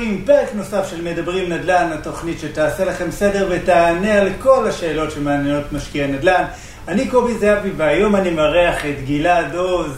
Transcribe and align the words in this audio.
חברים, 0.00 0.22
פרק 0.26 0.54
נוסף 0.54 0.90
של 0.90 1.02
מדברים 1.02 1.52
נדל"ן, 1.52 1.90
התוכנית 1.92 2.40
שתעשה 2.40 2.84
לכם 2.84 3.10
סדר 3.10 3.48
ותענה 3.50 4.14
על 4.14 4.28
כל 4.42 4.68
השאלות 4.68 5.10
שמעניינות 5.10 5.72
משקיע 5.72 6.06
נדל"ן. 6.06 6.44
אני 6.88 7.08
קובי 7.08 7.38
זהבי 7.38 7.70
והיום 7.76 8.16
אני 8.16 8.30
מארח 8.30 8.84
את 8.84 9.04
גלעד 9.06 9.54
עוז, 9.54 9.90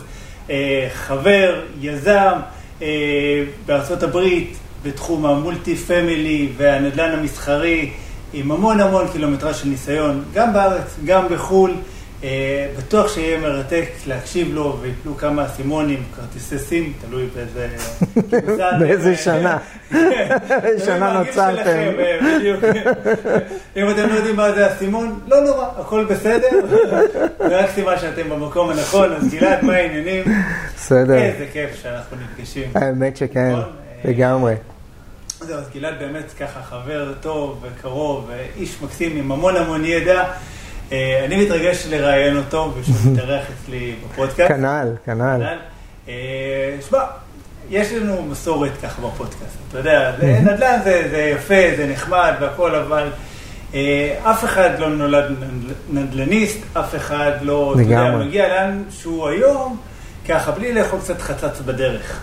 אה, 0.50 0.88
חבר, 0.94 1.60
יזם 1.80 2.32
אה, 2.82 2.88
בארצות 3.66 4.02
הברית 4.02 4.56
בתחום 4.82 5.26
המולטי 5.26 5.76
פמילי 5.76 6.48
והנדל"ן 6.56 7.18
המסחרי 7.18 7.90
עם 8.32 8.52
המון 8.52 8.80
המון 8.80 9.08
קילומטרה 9.12 9.54
של 9.54 9.68
ניסיון, 9.68 10.24
גם 10.34 10.52
בארץ, 10.52 10.96
גם 11.04 11.28
בחו"ל. 11.28 11.72
אה, 12.24 12.66
בטוח 12.78 13.14
שיהיה 13.14 13.38
מרתק 13.40 13.88
להקשיב 14.06 14.54
לו 14.54 14.78
ויפלו 14.80 15.16
כמה 15.16 15.46
אסימונים, 15.46 16.02
כרטיסי 16.16 16.58
סים, 16.58 16.92
תלוי 17.00 17.28
באיזה... 17.34 17.68
באיזה 18.80 19.16
שנה. 19.16 19.58
באיזה 20.62 20.84
שנה 20.84 21.18
נוצרתם. 21.18 21.68
אה, 21.98 22.18
בדיוק. 22.38 22.64
אם 23.76 23.90
אתם 23.90 24.08
לא 24.08 24.14
יודעים 24.14 24.36
מה 24.36 24.52
זה 24.52 24.72
אסימון, 24.72 25.20
לא 25.26 25.40
נורא, 25.40 25.66
הכל 25.78 26.04
בסדר. 26.04 26.48
זה 27.38 27.58
רק 27.58 27.70
סימן 27.74 27.94
שאתם 28.00 28.30
במקום 28.30 28.70
הנכון, 28.70 29.12
אז 29.12 29.34
גלעד, 29.34 29.64
מה 29.64 29.72
העניינים? 29.72 30.24
בסדר. 30.76 31.14
איזה 31.14 31.46
כיף 31.52 31.70
שאנחנו 31.82 32.16
נפגשים. 32.16 32.70
האמת 32.74 33.16
שכן, 33.16 33.52
נכון? 33.52 33.72
לגמרי. 34.04 34.54
זהו, 35.40 35.58
אז 35.58 35.70
גלעד 35.74 35.94
באמת 35.98 36.32
ככה 36.40 36.62
חבר 36.62 37.12
טוב 37.20 37.62
וקרוב, 37.62 38.30
איש 38.56 38.82
מקסים 38.82 39.16
עם 39.16 39.32
המון 39.32 39.56
המון 39.56 39.84
ידע. 39.84 40.24
אה, 40.92 41.22
אני 41.24 41.44
מתרגש 41.44 41.86
לראיין 41.90 42.36
אותו, 42.36 42.72
ושהוא 42.80 42.96
מתארח 43.12 43.44
אצלי 43.64 43.94
בפודקאסט. 44.12 44.48
כנ"ל, 44.52 44.88
כנ"ל. 45.06 45.42
אה, 46.08 46.14
שמע, 46.88 46.98
יש 47.70 47.92
לנו 47.92 48.22
מסורת 48.30 48.70
ככה 48.82 49.02
בפודקאסט, 49.02 49.42
אתה 49.70 49.78
יודע, 49.78 50.12
נדל"ן 50.42 50.78
זה 50.84 51.08
זה 51.10 51.18
יפה, 51.22 51.54
זה 51.76 51.86
נחמד 51.92 52.32
והכל, 52.40 52.74
אבל 52.74 53.08
אה, 53.74 54.14
אף 54.22 54.44
אחד 54.44 54.70
לא 54.78 54.88
נולד 54.88 55.24
נדל- 55.30 55.74
נדל"ניסט, 56.00 56.58
אף 56.74 56.94
אחד 56.94 57.32
לא, 57.42 57.72
אתה 57.74 57.82
יודע, 57.82 58.02
לגמרי. 58.08 58.26
מגיע 58.26 58.48
לאן 58.48 58.82
שהוא 58.90 59.28
היום, 59.28 59.76
ככה, 60.28 60.50
בלי 60.52 60.72
לאכול 60.72 61.00
קצת 61.00 61.20
חצץ 61.20 61.60
בדרך. 61.60 62.20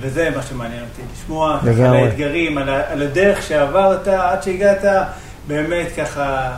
וזה 0.00 0.30
מה 0.36 0.42
שמעניין 0.42 0.80
אותי, 0.82 1.02
לשמוע 1.14 1.58
ככה 1.58 1.68
על 1.68 1.74
לגמרי. 1.74 2.02
האתגרים, 2.02 2.58
על 2.58 2.68
על 2.68 3.02
הדרך 3.02 3.42
שעברת 3.42 4.08
עד 4.08 4.42
שהגעת 4.42 4.84
באמת 5.48 5.86
ככה 5.96 6.50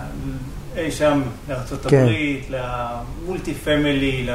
אי 0.76 0.90
שם 0.90 1.22
לארצות 1.48 1.86
כן. 1.86 2.06
למולטי 2.50 3.54
פמילי, 3.54 4.26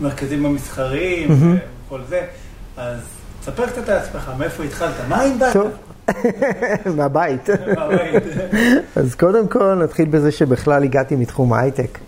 למרכזים 0.00 0.46
המסחריים 0.46 1.28
מהמם. 1.28 1.56
וכל 1.86 2.00
זה. 2.08 2.20
אז 2.76 2.98
תספר 3.40 3.66
קצת 3.66 3.88
על 3.88 3.96
עצמך, 3.96 4.30
מאיפה 4.38 4.64
התחלת, 4.64 4.94
מה 5.08 5.24
אם 5.24 5.38
באת? 5.38 5.56
מהבית. 6.96 7.48
אז 8.96 9.14
קודם 9.14 9.48
כל 9.48 9.74
נתחיל 9.74 10.08
בזה 10.08 10.32
שבכלל 10.32 10.82
הגעתי 10.82 11.16
מתחום 11.16 11.52
ההייטק. 11.52 11.98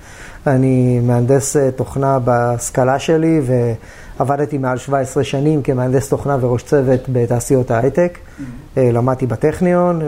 אני 0.47 1.01
מהנדס 1.01 1.57
אה, 1.57 1.71
תוכנה 1.71 2.19
בהשכלה 2.19 2.99
שלי 2.99 3.41
ועבדתי 4.19 4.59
מעל 4.59 4.79
17 4.79 5.25
שנים 5.25 5.63
כמהנדס 5.63 6.09
תוכנה 6.09 6.37
וראש 6.41 6.63
צוות 6.63 7.01
בתעשיות 7.09 7.71
ההייטק. 7.71 8.19
אה, 8.77 8.91
למדתי 8.93 9.27
בטכניון 9.27 10.03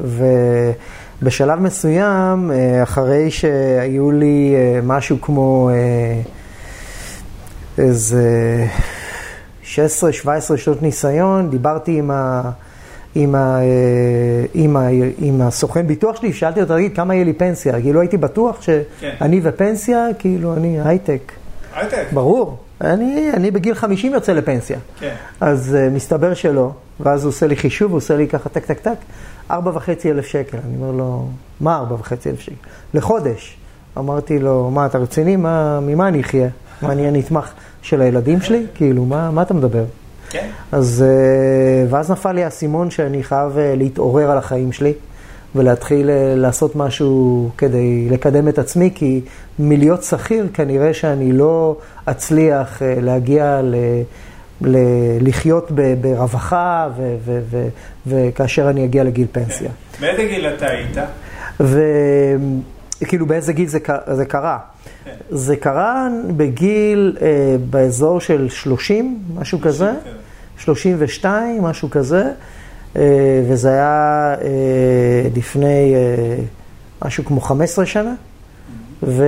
ובשלב 1.23 1.61
מסוים, 1.61 2.51
אה, 2.51 2.83
אחרי 2.83 3.31
שהיו 3.31 4.11
לי 4.11 4.55
אה, 4.55 4.81
משהו 4.83 5.21
כמו 5.21 5.71
אה, 5.71 6.21
איזה 7.85 8.67
16-17 9.65 9.77
שנות 10.57 10.83
ניסיון, 10.83 11.51
דיברתי 11.51 11.99
עם 11.99 12.11
ה... 12.11 12.51
עם, 13.15 13.35
ה, 13.35 13.59
עם, 14.55 14.77
ה, 14.77 14.89
עם 15.19 15.41
הסוכן 15.43 15.87
ביטוח 15.87 16.17
שלי, 16.17 16.33
שאלתי 16.33 16.63
אותו, 16.63 16.75
תגיד, 16.77 16.97
כמה 16.97 17.15
יהיה 17.15 17.25
לי 17.25 17.33
פנסיה? 17.33 17.81
כאילו 17.81 18.01
הייתי 18.01 18.17
בטוח 18.17 18.63
שאני 18.63 19.41
ופנסיה, 19.43 20.07
כאילו 20.19 20.57
אני 20.57 20.81
הייטק. 20.81 21.33
הייטק. 21.75 22.07
ברור, 22.13 22.57
אני, 22.81 23.31
אני 23.35 23.51
בגיל 23.51 23.75
50 23.75 24.13
יוצא 24.13 24.33
לפנסיה. 24.33 24.79
כן. 25.01 25.15
אז 25.41 25.77
uh, 25.77 25.95
מסתבר 25.95 26.35
שלא, 26.35 26.73
ואז 27.01 27.25
הוא 27.25 27.29
עושה 27.29 27.47
לי 27.47 27.57
חישוב, 27.57 27.91
הוא 27.91 27.97
עושה 27.97 28.17
לי 28.17 28.29
ככה 28.29 28.49
טק 28.49 28.67
טק 28.67 28.79
טק, 28.79 28.97
ארבע 29.51 29.71
וחצי 29.75 30.11
אלף 30.11 30.27
שקל. 30.27 30.59
אני 30.65 30.77
אומר 30.77 30.93
לו, 30.93 31.29
מה 31.61 31.77
ארבע 31.77 31.95
וחצי 31.95 32.31
אלף 32.31 32.41
שקל? 32.41 32.55
לחודש. 32.95 33.57
אמרתי 33.99 34.39
לו, 34.39 34.71
מה, 34.71 34.87
אתה 34.87 34.99
רציני? 34.99 35.37
מה, 35.37 35.81
ממה 35.81 36.09
אני 36.09 36.21
אחיה? 36.21 36.49
מה, 36.83 36.93
אני 36.93 37.07
הנתמך 37.07 37.53
של 37.83 38.01
הילדים 38.01 38.41
שלי? 38.41 38.67
כאילו, 38.75 39.05
מה, 39.05 39.31
מה 39.31 39.43
אתה 39.43 39.55
מדבר? 39.55 39.85
כן. 40.31 40.49
אז, 40.73 41.05
אה, 41.07 41.87
ואז 41.91 42.11
נפל 42.11 42.33
לי 42.33 42.45
האסימון 42.45 42.91
שאני 42.91 43.23
חייב 43.23 43.59
אה, 43.59 43.75
להתעורר 43.77 44.31
על 44.31 44.39
החיים 44.39 44.73
שלי 44.73 44.93
ולהתחיל 45.55 46.11
אה, 46.11 46.35
לעשות 46.37 46.77
משהו 46.77 47.51
כדי 47.59 48.09
לקדם 48.11 48.49
את 48.49 48.59
עצמי, 48.59 48.91
כי 48.95 49.21
מלהיות 49.59 50.03
שכיר 50.03 50.49
כנראה 50.55 50.95
שאני 50.95 51.33
לא 51.33 51.77
אצליח 52.05 52.83
להגיע 53.03 53.61
ל... 53.63 53.75
לחיות. 55.21 55.71
ברווחה 56.01 56.89
ו... 56.97 57.17
ו... 57.25 57.41
ו... 57.51 57.69
וכאשר 58.07 58.71
אני 58.71 58.85
אגיע 58.85 59.05
לגיל 59.05 59.27
פנסיה. 59.33 59.71
באיזה 60.01 60.25
גיל 60.25 60.47
אתה 60.47 60.67
היית? 60.67 60.97
וכאילו 63.01 63.27
באיזה 63.27 63.53
גיל 63.53 63.69
זה, 63.69 63.79
זה 64.07 64.25
קרה? 64.25 64.59
כן. 65.05 65.11
זה 65.31 65.57
קרה 65.57 66.09
בגיל, 66.37 67.17
אה, 67.21 67.57
באזור 67.71 68.21
של 68.21 68.49
30, 68.49 69.19
משהו 69.35 69.61
כזה, 69.61 69.93
32, 70.59 71.63
משהו 71.63 71.91
כזה, 71.91 72.31
אה, 72.97 73.03
וזה 73.49 73.71
היה 73.71 74.35
אה, 74.43 75.29
לפני 75.37 75.95
אה, 75.95 76.43
משהו 77.05 77.25
כמו 77.25 77.41
15 77.41 77.87
שנה, 77.87 78.15
ו, 79.03 79.25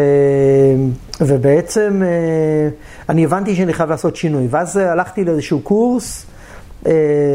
ובעצם 1.21 2.03
אה, 2.05 2.69
אני 3.09 3.25
הבנתי 3.25 3.55
שאני 3.55 3.73
חייב 3.73 3.91
לעשות 3.91 4.17
שינוי, 4.17 4.47
ואז 4.51 4.79
אה, 4.79 4.93
הלכתי 4.93 5.25
לאיזשהו 5.25 5.61
קורס, 5.61 6.27
אה, 6.87 6.93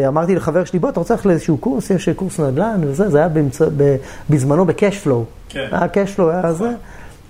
אמרתי 0.07 0.35
לחבר 0.35 0.63
שלי, 0.63 0.79
בוא, 0.79 0.89
אתה 0.89 0.99
רוצה 0.99 1.13
ללכת 1.13 1.25
לאיזשהו 1.25 1.57
קורס, 1.57 1.89
יש 1.89 2.09
קורס 2.09 2.39
נדל"ן 2.39 2.81
וזה, 2.83 3.09
זה 3.09 3.17
היה 3.17 3.27
באמצע, 3.27 3.65
ב, 3.77 3.95
בזמנו 4.29 4.65
flow. 5.03 5.09
כן. 5.49 5.67
היה 5.71 6.05
flow, 6.17 6.21
היה 6.31 6.53
זה. 6.53 6.71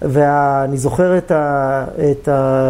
ואני 0.01 0.77
זוכר 0.77 1.17
את, 1.17 1.31
ה, 1.31 1.85
את, 2.11 2.27
ה, 2.27 2.69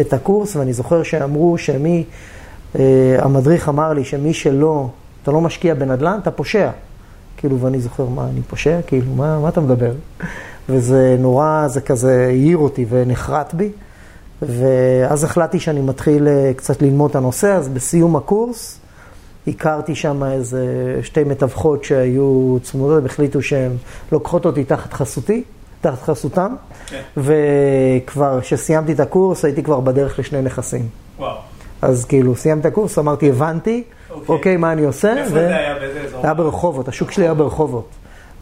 את 0.00 0.12
הקורס, 0.12 0.56
ואני 0.56 0.72
זוכר 0.72 1.02
שאמרו 1.02 1.58
שמי, 1.58 2.04
המדריך 3.18 3.68
אמר 3.68 3.92
לי 3.92 4.04
שמי 4.04 4.34
שלא, 4.34 4.88
אתה 5.22 5.30
לא 5.30 5.40
משקיע 5.40 5.74
בנדל"ן, 5.74 6.18
אתה 6.22 6.30
פושע. 6.30 6.70
כאילו, 7.36 7.60
ואני 7.60 7.80
זוכר, 7.80 8.04
מה, 8.04 8.28
אני 8.32 8.42
פושע? 8.42 8.80
כאילו, 8.86 9.12
מה, 9.14 9.38
מה 9.38 9.48
אתה 9.48 9.60
מדבר? 9.60 9.92
וזה 10.70 11.16
נורא, 11.18 11.68
זה 11.68 11.80
כזה 11.80 12.26
העיר 12.26 12.58
אותי 12.58 12.86
ונחרט 12.88 13.54
בי. 13.54 13.70
ואז 14.42 15.24
החלטתי 15.24 15.60
שאני 15.60 15.80
מתחיל 15.80 16.28
אה, 16.28 16.52
קצת 16.56 16.82
ללמוד 16.82 17.10
את 17.10 17.16
הנושא, 17.16 17.52
אז 17.52 17.68
בסיום 17.68 18.16
הקורס 18.16 18.78
הכרתי 19.46 19.94
שם 19.94 20.24
איזה 20.24 20.64
שתי 21.02 21.24
מתווכות 21.24 21.84
שהיו 21.84 22.58
צמודות, 22.62 23.02
והחליטו 23.02 23.42
שהן 23.42 23.72
לוקחות 24.12 24.46
אותי 24.46 24.64
תחת 24.64 24.92
חסותי, 24.92 25.42
תחת 25.80 26.02
חסותם, 26.02 26.54
כן. 26.86 27.00
וכבר 27.16 28.40
כשסיימתי 28.40 28.92
את 28.92 29.00
הקורס 29.00 29.44
הייתי 29.44 29.62
כבר 29.62 29.80
בדרך 29.80 30.18
לשני 30.18 30.42
נכסים. 30.42 30.88
וואו. 31.18 31.36
אז 31.82 32.04
כאילו 32.04 32.36
סיימתי 32.36 32.68
את 32.68 32.72
הקורס, 32.72 32.98
אמרתי, 32.98 33.28
הבנתי, 33.28 33.82
אוקיי. 34.10 34.34
אוקיי, 34.34 34.56
מה 34.56 34.72
אני 34.72 34.84
עושה? 34.84 35.16
איפה 35.16 35.30
ו- 35.30 35.34
זה 35.34 35.56
היה? 35.56 35.74
באיזה 35.74 36.00
אזור? 36.00 36.20
היה 36.22 36.34
ברחובות, 36.34 36.88
השוק 36.88 37.10
שלי 37.10 37.24
היה 37.24 37.34
ברחובות. 37.34 37.88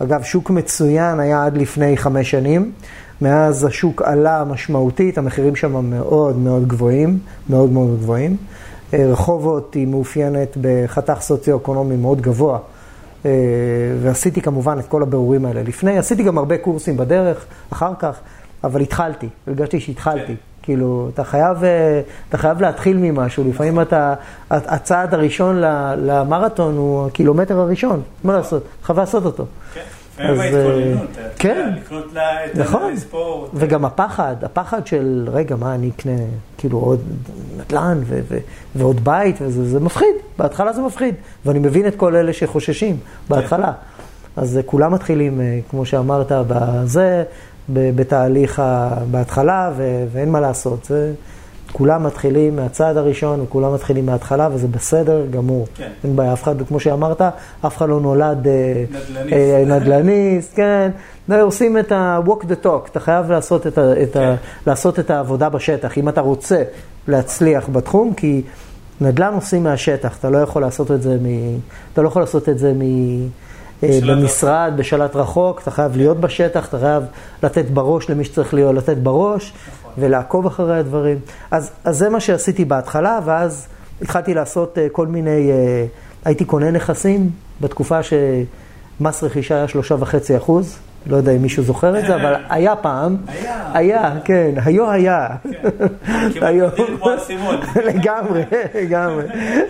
אגב, 0.03 0.23
שוק 0.23 0.51
מצוין 0.51 1.21
היה 1.21 1.45
עד 1.45 1.57
לפני 1.57 1.97
חמש 1.97 2.31
שנים. 2.31 2.73
מאז 3.21 3.65
השוק 3.65 4.03
עלה 4.03 4.45
משמעותית, 4.45 5.19
המחירים 5.19 5.57
שם 5.57 5.91
מאוד 5.91 6.39
מאוד 6.39 6.69
גבוהים, 6.69 7.19
מאוד 7.51 7.73
מאוד 7.73 7.99
גבוהים. 7.99 8.37
אה, 8.95 9.07
רחובות 9.07 9.75
היא 9.75 9.87
מאופיינת 9.87 10.57
בחתך 10.61 11.19
סוציו-אקונומי 11.21 11.97
מאוד 11.97 12.21
גבוה, 12.21 12.59
אה, 13.27 13.31
ועשיתי 14.03 14.41
כמובן 14.43 14.79
את 14.79 14.87
כל 14.87 15.03
הבירורים 15.03 15.45
האלה 15.45 15.63
לפני. 15.63 15.99
עשיתי 15.99 16.23
גם 16.23 16.39
הרבה 16.39 16.59
קורסים 16.59 16.97
בדרך, 16.97 17.47
אחר 17.73 17.93
כך, 17.99 18.19
אבל 18.65 18.81
התחלתי, 18.81 19.29
הרגשתי 19.47 19.81
שהתחלתי. 19.81 20.35
כן. 20.63 20.73
כאילו, 20.73 21.11
אתה 21.15 21.25
חייב, 21.25 21.65
אה, 21.65 22.01
אתה 22.29 22.39
חייב 22.39 22.61
להתחיל 22.61 22.97
ממשהו, 22.97 23.45
לפעמים 23.49 23.81
אתה, 23.81 24.15
הצעד 24.51 25.15
הראשון 25.15 25.57
למרתון 25.97 26.77
הוא 26.77 27.07
הקילומטר 27.07 27.59
הראשון, 27.59 28.03
מה 28.25 28.37
לעשות, 28.37 28.63
חייב 28.83 28.99
לעשות 28.99 29.25
אותו. 29.25 29.45
כן. 29.75 29.81
אז, 30.19 30.39
אה, 30.39 30.95
כן. 31.39 31.49
יודע, 31.49 31.81
לקנות 31.81 32.13
לה 32.13 32.47
את 32.47 32.57
נכון. 32.57 32.93
הספורט. 32.93 33.51
וגם 33.55 33.85
הפחד, 33.85 34.37
הפחד 34.43 34.87
של, 34.87 35.29
רגע, 35.33 35.57
מה, 35.57 35.75
אני 35.75 35.91
אקנה 35.97 36.13
כאילו 36.59 36.79
עוד 36.79 37.01
נדל"ן 37.57 38.01
ו- 38.05 38.21
ו- 38.29 38.39
ועוד 38.77 39.05
בית, 39.05 39.37
וזה 39.41 39.69
זה 39.69 39.81
מפחיד, 39.81 40.15
בהתחלה 40.39 40.73
זה 40.73 40.83
מפחיד, 40.83 41.15
ואני 41.47 41.59
מבין 41.59 41.87
את 41.87 41.97
כל 41.97 42.17
אלה 42.17 42.33
שחוששים 42.33 42.97
בהתחלה. 43.29 43.73
אז 44.37 44.57
אה, 44.57 44.63
כולם 44.63 44.95
מתחילים, 44.95 45.41
כמו 45.71 45.87
שאמרת, 45.87 46.33
בזה, 46.33 47.25
בתהליך 47.69 48.63
בהתחלה, 49.11 49.73
ו- 49.77 50.05
ואין 50.13 50.31
מה 50.31 50.41
לעשות, 50.41 50.85
זה, 50.85 51.13
כולם 51.73 52.07
מתחילים 52.07 52.57
מהצעד 52.57 52.97
הראשון 52.97 53.41
וכולם 53.41 53.75
מתחילים 53.75 54.07
מההתחלה 54.07 54.49
וזה 54.53 54.69
בסדר 54.69 55.27
גמור. 55.31 55.67
כן. 55.75 55.89
אין 56.05 56.17
בעיה, 56.17 56.33
אף 56.33 56.43
אחד, 56.43 56.63
כמו 56.69 56.81
שאמרת, 56.81 57.21
אף 57.67 57.77
אחד 57.77 57.89
לא 57.89 58.01
נולד 58.01 58.47
אה, 58.47 58.85
נדל"ניסט. 58.91 59.33
אה, 59.33 59.65
נדל"ניסט, 59.67 60.57
כן. 60.57 60.91
לא, 61.29 61.43
עושים 61.43 61.79
את 61.79 61.93
ה-walk 61.93 62.43
the 62.45 62.65
talk, 62.65 62.91
אתה 62.91 63.01
חייב 63.01 63.31
לעשות 63.31 63.67
את, 63.67 63.79
ה, 63.79 64.03
את, 64.03 64.13
כן. 64.13 64.21
ה, 64.21 64.35
לעשות 64.67 64.99
את 64.99 65.11
העבודה 65.11 65.49
בשטח, 65.49 65.99
אם 65.99 66.09
אתה 66.09 66.21
רוצה 66.21 66.63
להצליח 67.09 67.69
בתחום, 67.73 68.15
כי 68.15 68.43
נדל"ן 69.01 69.35
עושים 69.35 69.65
מהשטח, 69.65 70.17
אתה 70.19 70.31
לא 70.31 70.39
יכול 70.39 70.63
לעשות 70.63 70.91
את 70.91 71.03
זה, 71.03 71.17
מ, 71.23 71.27
אתה 71.93 72.03
לא 72.03 72.09
יכול 72.09 72.23
לעשות 72.23 72.49
את 72.49 72.59
זה 72.59 72.73
מ, 72.73 72.83
במשרד, 73.83 74.73
בשלט 74.77 75.17
רחוק, 75.17 75.63
אתה 75.63 75.71
חייב 75.71 75.97
להיות 75.97 76.21
בשטח, 76.21 76.69
אתה 76.69 76.79
חייב 76.79 77.03
לתת 77.43 77.65
בראש 77.65 78.11
למי 78.11 78.25
שצריך 78.25 78.55
להיות, 78.55 78.75
לתת 78.75 78.97
בראש, 78.97 79.53
נכון. 79.53 79.93
ולעקוב 79.99 80.47
אחרי 80.47 80.79
הדברים. 80.79 81.19
אז, 81.51 81.71
אז 81.85 81.99
זה 81.99 82.09
מה 82.09 82.21
שעשיתי 82.21 82.65
בהתחלה, 82.65 83.21
ואז 83.25 83.67
התחלתי 84.03 84.35
לעשות 84.35 84.79
אה, 84.79 84.89
כל 84.93 85.07
מיני, 85.07 85.51
אה, 85.51 85.87
הייתי 86.25 86.45
קונה 86.45 86.71
נכסים 86.71 87.31
בתקופה 87.61 88.01
שמס 88.03 89.23
רכישה 89.23 89.55
היה 89.55 89.69
שלושה 89.69 89.95
וחצי 89.99 90.37
אחוז. 90.37 90.79
לא 91.09 91.17
יודע 91.17 91.33
אם 91.33 91.43
מישהו 91.43 91.63
זוכר 91.63 91.99
את 91.99 92.07
זה, 92.07 92.15
אבל 92.15 92.35
היה 92.49 92.77
פעם. 92.77 93.17
היה. 93.29 93.71
היה, 93.73 94.15
כן, 94.25 94.55
היו 94.65 94.91
היה. 94.91 95.29
כמעט 96.35 96.43
היום-. 96.43 96.71
לגמרי, 97.95 98.43
לגמרי. 98.75 99.25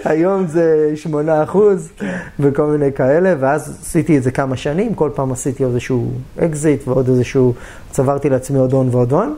היום 0.05 0.46
זה 0.46 0.93
8 0.94 1.43
אחוז 1.43 1.93
וכל 2.40 2.67
מיני 2.67 2.93
כאלה, 2.93 3.35
ואז 3.40 3.79
עשיתי 3.82 4.19
את 4.19 4.23
זה 4.23 4.31
כמה 4.31 4.56
שנים, 4.56 4.94
כל 4.94 5.11
פעם 5.14 5.32
עשיתי 5.32 5.64
איזשהו 5.64 6.11
אקזיט 6.38 6.88
ועוד 6.88 7.08
איזשהו, 7.08 7.55
צברתי 7.90 8.31
לעצמי 8.31 8.58
עוד 8.58 8.73
הון 8.73 8.88
ועוד 8.90 9.12
הון, 9.12 9.37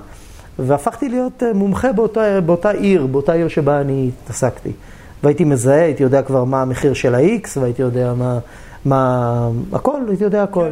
והפכתי 0.59 1.09
להיות 1.09 1.43
אה, 1.43 1.53
מומחה 1.53 1.93
באותה, 1.93 2.41
באותה 2.41 2.71
עיר, 2.71 3.07
באותה 3.07 3.33
עיר 3.33 3.49
שבה 3.49 3.81
אני 3.81 4.11
התעסקתי. 4.25 4.73
והייתי 5.23 5.45
מזהה, 5.45 5.83
הייתי 5.83 6.03
יודע 6.03 6.23
כבר 6.23 6.45
מה 6.45 6.63
המחיר 6.63 6.95
של 6.95 7.15
ה-X, 7.15 7.49
והייתי 7.61 7.83
יודע 7.83 8.15
מה, 8.15 8.39
מה, 8.85 9.49
הכל, 9.73 10.01
הייתי 10.09 10.25
יודע 10.25 10.43
הכל. 10.43 10.69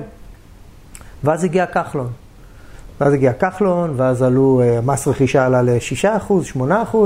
ואז 1.24 1.44
הגיע 1.44 1.66
כחלון. 1.66 2.08
ואז 3.00 3.12
הגיע 3.12 3.32
כחלון, 3.32 3.94
ואז 3.96 4.22
עלו, 4.22 4.60
אה, 4.64 4.80
מס 4.80 5.08
רכישה 5.08 5.46
עלה 5.46 5.62
ל-6%, 5.62 6.32
8%, 6.54 6.96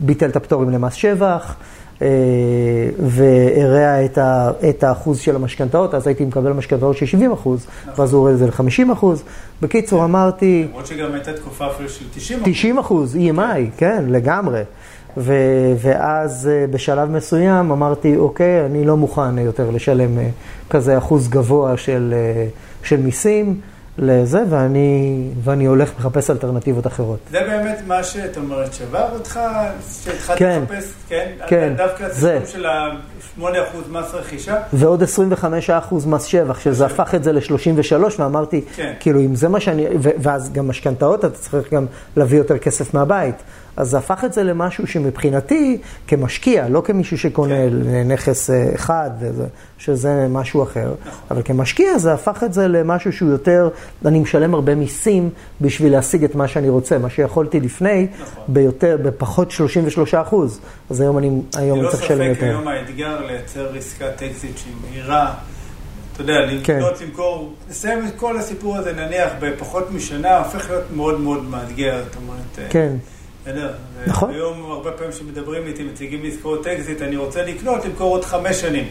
ביטל 0.00 0.28
את 0.28 0.36
הפטורים 0.36 0.70
למס 0.70 0.94
שבח, 0.94 1.56
אה, 2.02 2.08
והרע 2.98 4.04
את, 4.04 4.18
ה, 4.18 4.50
את 4.68 4.84
האחוז 4.84 5.18
של 5.18 5.36
המשכנתאות, 5.36 5.94
אז 5.94 6.06
הייתי 6.06 6.24
מקבל 6.24 6.52
משכנתאות 6.52 6.96
של 6.96 7.06
70%, 7.06 7.48
ואז 7.96 8.12
הוא 8.12 8.18
הוריד 8.18 8.34
את 8.34 8.38
זה 8.38 8.46
ל-50%. 8.46 9.06
בקיצור, 9.62 10.04
אמרתי, 10.04 10.66
למרות 10.68 10.86
שגם 10.86 11.12
הייתה 11.12 11.32
תקופה 11.32 11.66
אפילו 11.66 11.88
של 11.88 12.04
90 12.14 12.40
90 12.44 12.78
אחוז, 12.78 13.16
EMI, 13.16 13.70
כן, 13.76 14.04
לגמרי. 14.08 14.62
ו, 15.16 15.34
ואז 15.78 16.50
אה, 16.52 16.66
בשלב 16.66 17.10
מסוים 17.10 17.70
אמרתי, 17.70 18.16
אוקיי, 18.16 18.66
אני 18.66 18.84
לא 18.84 18.96
מוכן 18.96 19.38
יותר 19.38 19.70
לשלם 19.70 20.18
אה, 20.18 20.28
כזה 20.70 20.98
אחוז 20.98 21.28
גבוה 21.28 21.76
של, 21.76 22.14
אה, 22.16 22.46
של 22.82 22.96
מיסים 22.96 23.60
לזה, 23.98 24.42
ואני, 24.50 25.22
ואני 25.44 25.64
הולך 25.64 25.92
לחפש 25.98 26.30
אלטרנטיבות 26.30 26.86
אחרות. 26.86 27.18
זה 27.30 27.40
באמת 27.40 27.78
מה 27.86 28.02
שאת 28.02 28.36
אומרת, 28.36 28.74
שבר 28.74 29.08
אותך, 29.12 29.40
שהתחלת 30.04 30.38
כן. 30.38 30.62
לחפש, 30.62 30.92
כן? 31.08 31.30
כן, 31.46 31.74
דווקא. 31.76 32.04
הסיפור 32.04 32.46
של 32.46 32.66
ה-8% 32.66 33.42
מס 33.90 34.14
רכישה? 34.14 34.56
ועוד 34.72 35.02
25 35.02 35.70
אחוז 35.70 36.06
מס 36.06 36.24
שבח, 36.24 36.60
שזה 36.60 36.86
הפך 36.86 37.14
את 37.14 37.24
זה 37.24 37.32
ל-33, 37.32 37.92
ואמרתי, 38.18 38.64
כן. 38.76 38.92
כאילו, 39.00 39.20
אם 39.20 39.34
זה 39.34 39.48
מה 39.48 39.60
שאני, 39.60 39.86
ו- 40.00 40.10
ואז 40.18 40.52
גם 40.52 40.68
משכנתאות, 40.68 41.24
אתה 41.24 41.30
צריך 41.30 41.72
גם 41.72 41.86
להביא 42.16 42.38
יותר 42.38 42.58
כסף 42.58 42.94
מהבית. 42.94 43.36
אז 43.76 43.90
זה 43.90 43.98
הפך 43.98 44.24
את 44.24 44.32
זה 44.32 44.42
למשהו 44.42 44.86
שמבחינתי, 44.86 45.78
כמשקיע, 46.06 46.68
לא 46.68 46.82
כמישהו 46.84 47.18
שקונה 47.18 47.54
כן. 47.54 48.12
נכס 48.12 48.50
אה, 48.50 48.74
אחד, 48.74 49.10
וזה, 49.20 49.46
שזה 49.78 50.26
משהו 50.30 50.62
אחר, 50.62 50.94
נכון. 51.06 51.20
אבל 51.30 51.42
כמשקיע 51.44 51.98
זה 51.98 52.12
הפך 52.12 52.42
את 52.44 52.52
זה 52.52 52.68
למשהו 52.68 53.12
שהוא 53.12 53.30
יותר, 53.30 53.68
אני 54.04 54.20
משלם 54.20 54.54
הרבה 54.54 54.74
מיסים 54.74 55.30
בשביל 55.60 55.92
להשיג 55.92 56.24
את 56.24 56.34
מה 56.34 56.48
שאני 56.48 56.68
רוצה, 56.68 56.98
מה 56.98 57.10
שיכולתי 57.10 57.60
לפני, 57.60 58.06
נכון. 58.20 58.44
ביותר, 58.48 58.98
בפחות 59.02 59.50
33 59.50 60.14
אחוז. 60.14 60.60
אז 60.90 61.00
היום 61.00 61.18
אני, 61.18 61.26
היום 61.56 61.78
אני 61.78 61.82
ללא 61.82 61.90
צריך 61.90 62.02
לשלם 62.02 62.34
ספק 62.34 62.42
יותר. 62.42 62.46
היום 62.46 62.68
האתגר 62.68 63.26
לייצר 63.26 63.74
עסקת 63.76 64.22
אקזיט 64.22 64.58
שהיא 64.58 64.74
מהירה, 64.90 65.34
אתה 66.12 66.22
יודע, 66.22 66.34
כן. 66.64 66.76
לקנות, 66.76 67.00
למכור, 67.00 67.52
לסיים 67.70 68.06
את 68.06 68.12
כל 68.16 68.38
הסיפור 68.38 68.76
הזה 68.76 68.92
נניח 68.92 69.32
בפחות 69.40 69.90
משנה, 69.90 70.38
הופך 70.38 70.70
להיות 70.70 70.84
מאוד 70.96 71.20
מאוד 71.20 71.44
מאתגר, 71.44 72.02
זאת 72.04 72.16
אומרת, 72.16 72.58
אה, 72.58 72.68
כן? 72.70 72.92
נכון. 74.06 74.30
היום 74.30 74.70
הרבה 74.70 74.92
פעמים 74.92 75.12
שמדברים 75.12 75.66
איתי, 75.66 75.82
מציגים 75.82 76.22
לי 76.22 76.28
עסקאות 76.28 76.66
אקזיט, 76.66 77.02
אני 77.02 77.16
רוצה 77.16 77.42
לקנות, 77.42 77.84
למכור 77.84 78.10
עוד 78.10 78.24
חמש 78.24 78.60
שנים. 78.60 78.84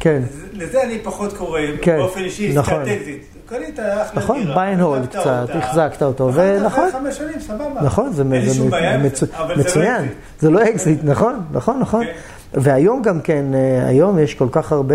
כן. 0.00 0.22
לזה 0.52 0.82
אני 0.82 0.98
פחות 1.02 1.32
קורא, 1.32 1.60
כן, 1.82 1.96
באופן 1.96 2.20
אישי, 2.20 2.48
עסקת 2.48 2.58
נכון. 2.58 2.82
אקזיט. 2.82 3.22
קנית 3.46 3.78
אחלה 3.80 4.22
נכון, 4.22 4.44
דירה, 4.44 4.72
and 4.74 4.78
hold 4.78 5.16
החזקת 5.16 5.20
קצת, 5.20 5.48
החזקת 5.50 6.02
אותו, 6.02 6.30
ונכון. 6.34 6.66
אחרי 6.66 6.92
חמש 6.92 7.16
שנים, 7.16 7.40
סבבה. 7.40 7.82
נכון, 7.82 8.12
זה, 8.12 8.24
לא 8.24 9.56
מצוין. 9.56 10.08
זה 10.40 10.50
לא 10.50 10.68
אקזיט, 10.68 10.98
נכון, 11.04 11.40
נכון, 11.52 11.80
נכון. 11.80 12.04
כן. 12.04 12.12
והיום 12.54 13.02
גם 13.02 13.20
כן, 13.20 13.44
אה, 13.54 13.88
היום 13.88 14.18
יש 14.18 14.34
כל 14.34 14.48
כך 14.52 14.72
הרבה, 14.72 14.94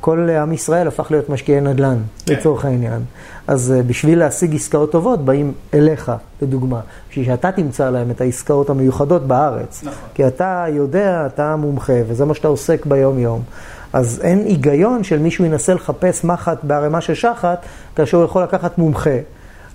כל 0.00 0.30
עם 0.30 0.52
ישראל 0.52 0.88
הפך 0.88 1.10
להיות 1.10 1.28
משקיעי 1.28 1.60
נדל"ן, 1.60 1.98
כן. 2.26 2.34
לצורך 2.34 2.64
העניין. 2.64 3.02
אז 3.46 3.72
אה, 3.76 3.82
בשביל 3.82 4.18
להשיג 4.18 4.54
עסקאות 4.54 4.92
טובות, 4.92 5.24
באים 5.24 5.52
אליך, 5.74 6.12
לדוגמה, 6.42 6.80
בשביל 7.10 7.24
שאתה 7.24 7.52
תמצא 7.52 7.90
להם 7.90 8.10
את 8.10 8.20
העסקאות 8.20 8.70
המיוחדות 8.70 9.26
בארץ. 9.26 9.80
נכון. 9.82 10.08
כי 10.14 10.26
אתה 10.26 10.64
יודע, 10.68 11.26
אתה 11.26 11.56
מומחה, 11.56 11.92
וזה 12.08 12.24
מה 12.24 12.34
שאתה 12.34 12.48
עוסק 12.48 12.86
ביום-יום. 12.86 13.42
אז 13.92 14.20
אין 14.22 14.38
היגיון 14.38 15.04
של 15.04 15.18
מישהו 15.18 15.44
ינסה 15.44 15.74
לחפש 15.74 16.24
מחט 16.24 16.58
בערימה 16.62 17.00
של 17.00 17.14
שחת, 17.14 17.66
כאשר 17.96 18.16
הוא 18.16 18.24
יכול 18.24 18.42
לקחת 18.42 18.78
מומחה, 18.78 19.18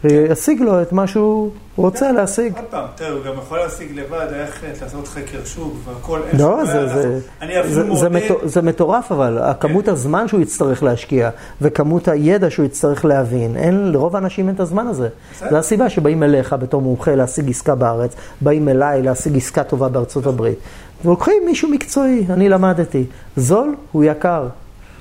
וישיג 0.03 0.61
לו 0.61 0.81
את 0.81 0.91
מה 0.93 1.07
שהוא 1.07 1.51
רוצה 1.75 2.11
להשיג. 2.11 2.53
עוד 2.55 2.65
פעם, 2.69 2.85
תראה, 2.95 3.11
הוא 3.11 3.23
גם 3.23 3.33
יכול 3.33 3.57
להשיג 3.57 3.99
לבד, 3.99 4.27
איך 4.33 4.63
לעשות 4.81 5.07
חקר 5.07 5.45
שוק 5.45 5.73
והכל. 5.85 6.19
לא, 6.33 6.65
זה, 6.65 6.73
בעיה 6.73 6.87
זה, 6.87 7.19
זה, 7.41 7.59
אפילו 7.59 7.95
זה, 7.97 8.09
מעודד, 8.09 8.25
מטור, 8.25 8.39
זה 8.43 8.61
מטורף, 8.61 9.11
אבל 9.11 9.37
הכמות 9.37 9.87
הזמן 9.87 10.27
שהוא 10.27 10.41
יצטרך 10.41 10.83
להשקיע, 10.83 11.29
וכמות 11.61 12.07
הידע 12.07 12.49
שהוא 12.49 12.65
יצטרך 12.65 13.05
להבין, 13.05 13.57
אין, 13.57 13.91
לרוב 13.91 14.15
האנשים 14.15 14.47
אין 14.47 14.55
את 14.55 14.59
הזמן 14.59 14.87
הזה. 14.87 15.09
זו 15.49 15.57
הסיבה 15.57 15.89
שבאים 15.89 16.23
אליך 16.23 16.55
בתור 16.59 16.81
מומחה 16.81 17.15
להשיג 17.15 17.49
עסקה 17.49 17.75
בארץ, 17.75 18.15
באים 18.41 18.69
אליי 18.69 19.01
להשיג 19.01 19.37
עסקה 19.37 19.63
טובה 19.63 19.89
בארצות 19.89 20.25
הברית. 20.25 20.57
ולוקחים 21.05 21.43
מישהו 21.45 21.69
מקצועי, 21.69 22.25
אני 22.29 22.49
למדתי. 22.49 23.05
זול 23.37 23.75
הוא 23.91 24.03
יקר. 24.03 24.47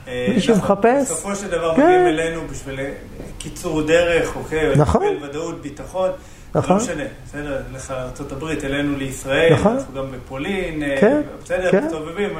אה, 0.08 0.26
מי 0.34 0.40
שמחפש, 0.40 1.02
בסופו 1.02 1.36
של 1.36 1.48
דבר 1.48 1.76
כן. 1.76 1.82
מגיעים 1.82 2.06
אלינו 2.06 2.40
בשביל 2.52 2.80
אה, 2.80 2.90
קיצור 3.38 3.82
דרך, 3.82 4.36
אוקיי? 4.36 4.76
נכון. 4.76 5.02
לקבל 5.06 5.28
ודאות, 5.28 5.62
ביטחון. 5.62 6.10
נכון. 6.54 6.76
לא 6.76 6.82
משנה, 6.82 7.04
בסדר, 7.26 7.62
לך 7.74 7.90
לארה"ב, 7.90 8.64
אלינו 8.64 8.96
לישראל, 8.96 9.52
נכון. 9.52 9.72
אנחנו 9.72 9.94
גם 9.94 10.12
בפולין, 10.12 10.82
אה, 10.82 10.96
כן, 11.00 11.20
בסדר, 11.44 11.70
כן. 11.70 11.84
מסתובבים, 11.84 12.30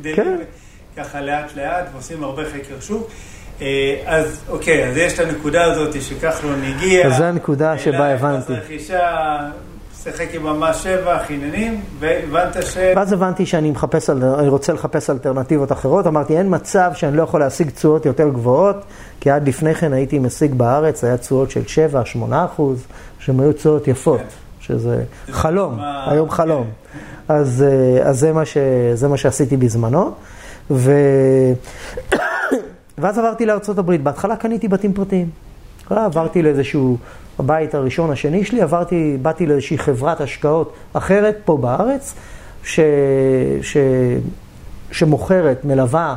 גדלים 0.00 0.16
כן. 0.16 0.36
ככה 0.96 1.20
לאט 1.20 1.56
לאט 1.56 1.84
ועושים 1.92 2.24
הרבה 2.24 2.42
חקר 2.44 2.80
שוק. 2.80 3.10
אז 4.06 4.44
אוקיי, 4.48 4.88
אז 4.88 4.96
יש 4.96 5.12
את 5.12 5.18
הנקודה 5.18 5.64
הזאת 5.64 6.02
שכחלון 6.02 6.62
הגיע. 6.64 7.06
אז 7.06 7.16
זו 7.16 7.24
הנקודה 7.24 7.78
שבה 7.78 7.98
העלה 7.98 8.14
את 8.14 8.20
הבנתי. 8.20 8.52
שיחק 10.04 10.34
עם 10.34 10.46
המס 10.46 10.76
שבח, 10.76 11.20
עניינים, 11.28 11.80
והבנת 11.98 12.56
ש... 12.62 12.76
ואז 12.96 13.12
הבנתי 13.12 13.46
שאני 13.46 13.70
מחפש, 13.70 14.10
אל- 14.10 14.24
אני 14.24 14.48
רוצה 14.48 14.72
לחפש 14.72 15.10
אלטרנטיבות 15.10 15.72
אחרות. 15.72 16.06
אמרתי, 16.06 16.38
אין 16.38 16.54
מצב 16.54 16.90
שאני 16.94 17.16
לא 17.16 17.22
יכול 17.22 17.40
להשיג 17.40 17.70
תשואות 17.70 18.06
יותר 18.06 18.28
גבוהות, 18.28 18.76
כי 19.20 19.30
עד 19.30 19.48
לפני 19.48 19.74
כן 19.74 19.92
הייתי 19.92 20.18
משיג 20.18 20.54
בארץ, 20.54 21.04
היה 21.04 21.16
תשואות 21.16 21.50
של 21.50 21.62
7-8 22.22 22.34
אחוז, 22.44 22.84
שהן 23.18 23.40
היו 23.40 23.52
תשואות 23.52 23.88
יפות, 23.88 24.20
כן. 24.20 24.26
שזה 24.60 25.02
חלום, 25.30 25.78
היום 26.06 26.30
חלום. 26.30 26.66
אז, 27.28 27.64
אה, 27.68 28.08
אז 28.08 28.18
זה, 28.20 28.32
מה 28.32 28.44
ש, 28.44 28.56
זה 28.94 29.08
מה 29.08 29.16
שעשיתי 29.16 29.56
בזמנו. 29.56 30.10
ו... 30.70 30.92
ואז 32.98 33.18
עברתי 33.18 33.46
הברית. 33.78 34.02
בהתחלה 34.02 34.36
קניתי 34.36 34.68
בתים 34.68 34.92
פרטיים. 34.92 35.43
אה, 35.92 36.04
עברתי 36.04 36.42
לאיזשהו, 36.42 36.96
הבית 37.38 37.74
הראשון, 37.74 38.10
השני 38.10 38.44
שלי, 38.44 38.62
עברתי, 38.62 39.16
באתי 39.22 39.46
לאיזושהי 39.46 39.78
חברת 39.78 40.20
השקעות 40.20 40.72
אחרת 40.92 41.36
פה 41.44 41.56
בארץ, 41.56 42.14
ש, 42.64 42.80
ש, 43.62 43.76
שמוכרת, 44.90 45.64
מלווה. 45.64 46.16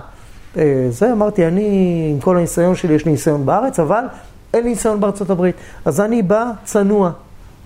אה, 0.58 0.88
זה, 0.90 1.12
אמרתי, 1.12 1.48
אני, 1.48 2.08
עם 2.14 2.20
כל 2.20 2.38
הניסיון 2.38 2.76
שלי, 2.76 2.94
יש 2.94 3.06
לי 3.06 3.12
ניסיון 3.12 3.46
בארץ, 3.46 3.80
אבל 3.80 4.04
אין 4.54 4.64
לי 4.64 4.70
ניסיון 4.70 5.00
בארצות 5.00 5.30
הברית. 5.30 5.56
אז 5.86 6.02
אני 6.02 6.22
בא 6.22 6.52
צנוע. 6.64 7.12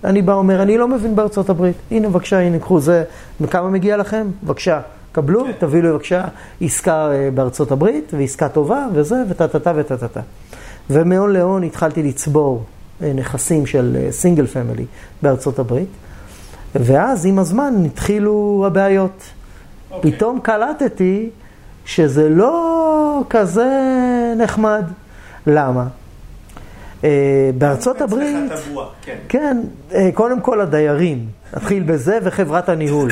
אני 0.04 0.22
בא 0.22 0.34
אומר, 0.34 0.62
אני 0.62 0.78
לא 0.78 0.88
מבין 0.88 1.16
בארצות 1.16 1.50
הברית. 1.50 1.76
הנה, 1.90 2.08
בבקשה, 2.08 2.38
הנה, 2.38 2.58
קחו 2.58 2.80
זה. 2.80 3.04
וכמה 3.40 3.70
מגיע 3.70 3.96
לכם? 3.96 4.26
בבקשה. 4.42 4.80
קבלו, 5.12 5.44
כן. 5.44 5.52
תביאו 5.58 5.82
לי 5.82 5.92
בבקשה 5.92 6.24
עסקה 6.60 7.12
אה, 7.12 7.28
בארצות 7.34 7.72
הברית, 7.72 8.12
ועסקה 8.16 8.48
טובה, 8.48 8.86
וזה, 8.92 9.16
וטה-טה-טה 9.28 9.72
וטה-טה-טה. 9.76 10.20
ומהון 10.90 11.32
להון 11.32 11.62
התחלתי 11.62 12.02
לצבור 12.02 12.64
אה, 13.02 13.12
נכסים 13.12 13.66
של 13.66 14.06
סינגל 14.10 14.46
פמילי 14.46 14.84
בארצות 15.22 15.58
הברית. 15.58 15.88
ואז 16.74 17.26
עם 17.26 17.38
הזמן 17.38 17.74
התחילו 17.86 18.64
הבעיות. 18.66 19.22
אוקיי. 19.90 20.12
פתאום 20.12 20.40
קלטתי 20.40 21.30
שזה 21.84 22.28
לא 22.28 23.22
כזה 23.30 23.68
נחמד. 24.38 24.84
למה? 25.46 25.86
אה, 27.04 27.50
בארצות 27.58 28.00
הברית, 28.00 28.52
כן. 29.02 29.16
כן, 29.28 29.60
אה, 29.94 30.10
קודם 30.14 30.40
כל 30.40 30.60
הדיירים, 30.60 31.26
נתחיל 31.56 31.82
בזה, 31.82 32.18
וחברת 32.22 32.68
הניהול. 32.68 33.10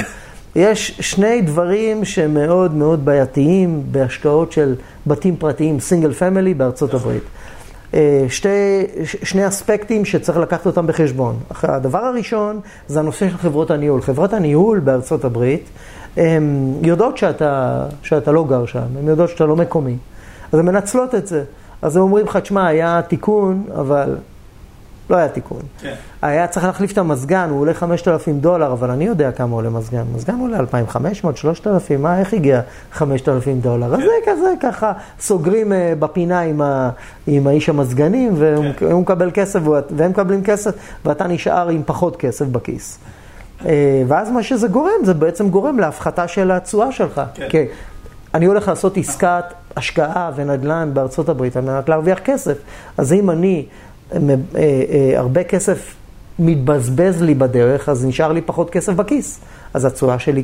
יש 0.57 0.97
שני 1.01 1.43
דברים 1.43 2.05
שמאוד 2.05 2.75
מאוד 2.75 3.05
בעייתיים 3.05 3.83
בהשקעות 3.91 4.53
של 4.53 4.75
בתים 5.07 5.37
פרטיים, 5.37 5.81
סינגל 5.81 6.13
פמילי 6.13 6.55
בארצות 6.55 6.95
הברית. 6.95 7.23
אה, 7.95 8.25
שתי, 8.29 8.49
שני 9.05 9.49
אספקטים 9.49 10.05
שצריך 10.05 10.39
לקחת 10.39 10.67
אותם 10.67 10.87
בחשבון. 10.87 11.39
הדבר 11.63 11.99
הראשון 11.99 12.61
זה 12.87 13.01
הנושא 13.01 13.29
של 13.29 13.39
חברות 13.39 13.71
הניהול. 13.71 14.03
חברות 14.03 14.33
הניהול 14.33 14.79
בארצות 14.79 15.25
הברית, 15.25 15.69
הן 16.17 16.75
יודעות 16.83 17.19
שאתה, 17.19 17.85
שאתה 18.03 18.33
לא 18.33 18.45
גר 18.49 18.67
שם, 18.67 18.87
הן 18.99 19.09
יודעות 19.09 19.31
שאתה 19.31 19.47
לא 19.47 19.57
מקומי. 19.57 19.97
אז 20.53 20.59
הן 20.59 20.67
מנצלות 20.67 21.15
את 21.15 21.27
זה. 21.27 21.45
אז 21.83 21.97
הם 21.97 22.03
אומרים 22.03 22.27
לך, 22.27 22.37
תשמע, 22.37 22.67
היה 22.67 23.01
תיקון, 23.09 23.65
אבל 23.75 24.17
לא 25.11 25.17
היה 25.17 25.29
תיקון. 25.29 25.63
כן. 25.81 25.95
היה 26.23 26.47
צריך 26.47 26.67
להחליף 26.67 26.93
את 26.93 26.99
המזגן, 26.99 27.49
הוא 27.51 27.61
עולה 27.61 27.75
5,000 27.75 28.41
דולר, 28.41 28.73
אבל 28.73 28.91
אני 28.91 29.05
יודע 29.05 29.33
כמה 29.33 29.55
עולה 29.55 29.71
מזגן. 29.71 30.03
מזגן 30.15 30.41
עולה 30.41 30.59
2,500, 30.59 31.37
3,000, 31.37 32.03
מה, 32.03 32.19
איך 32.19 32.35
הגיע 32.35 32.61
5,000 32.93 33.61
דולר? 33.61 33.95
אז 33.95 34.01
זה 34.01 34.07
כזה, 34.27 34.53
ככה, 34.61 34.93
סוגרים 35.21 35.73
אה, 35.73 35.93
בפינה 35.99 36.41
עם, 36.41 36.61
ה, 36.63 36.91
עם 37.27 37.47
האיש 37.47 37.69
המזגנים, 37.69 38.35
והוא 38.37 38.65
כן. 38.77 38.93
מקבל 38.93 39.31
כסף, 39.35 39.61
והם 39.91 40.11
מקבלים 40.11 40.45
כסף, 40.45 40.75
ואתה 41.05 41.27
נשאר 41.27 41.69
עם 41.69 41.83
פחות 41.87 42.17
כסף 42.17 42.47
בכיס. 42.47 42.99
אה, 43.67 44.03
ואז 44.09 44.31
מה 44.31 44.43
שזה 44.43 44.69
גורם, 44.69 45.05
זה 45.05 45.15
בעצם 45.15 45.49
גורם 45.49 45.79
להפחתה 45.79 46.29
של 46.29 46.51
התשואה 46.51 46.93
שלך. 46.93 47.21
כן. 47.35 47.49
כי 47.49 47.59
אני 48.35 48.47
הולך 48.47 48.69
לעשות 48.69 48.97
עסקת 48.97 49.45
השקעה 49.77 50.31
ונדל"ן 50.37 50.91
בארצות 50.93 51.29
הברית 51.29 51.57
על 51.57 51.65
מנת 51.65 51.89
להרוויח 51.89 52.19
כסף. 52.19 52.57
אז 52.99 53.13
אם 53.13 53.31
אני, 53.31 53.67
הרבה 55.17 55.45
כסף 55.45 55.95
מתבזבז 56.39 57.23
לי 57.23 57.35
בדרך, 57.35 57.89
אז 57.89 58.05
נשאר 58.07 58.33
לי 58.33 58.41
פחות 58.41 58.71
כסף 58.71 58.93
בכיס. 58.93 59.41
אז 59.75 59.85
התשואה 59.85 60.19
שלי 60.19 60.43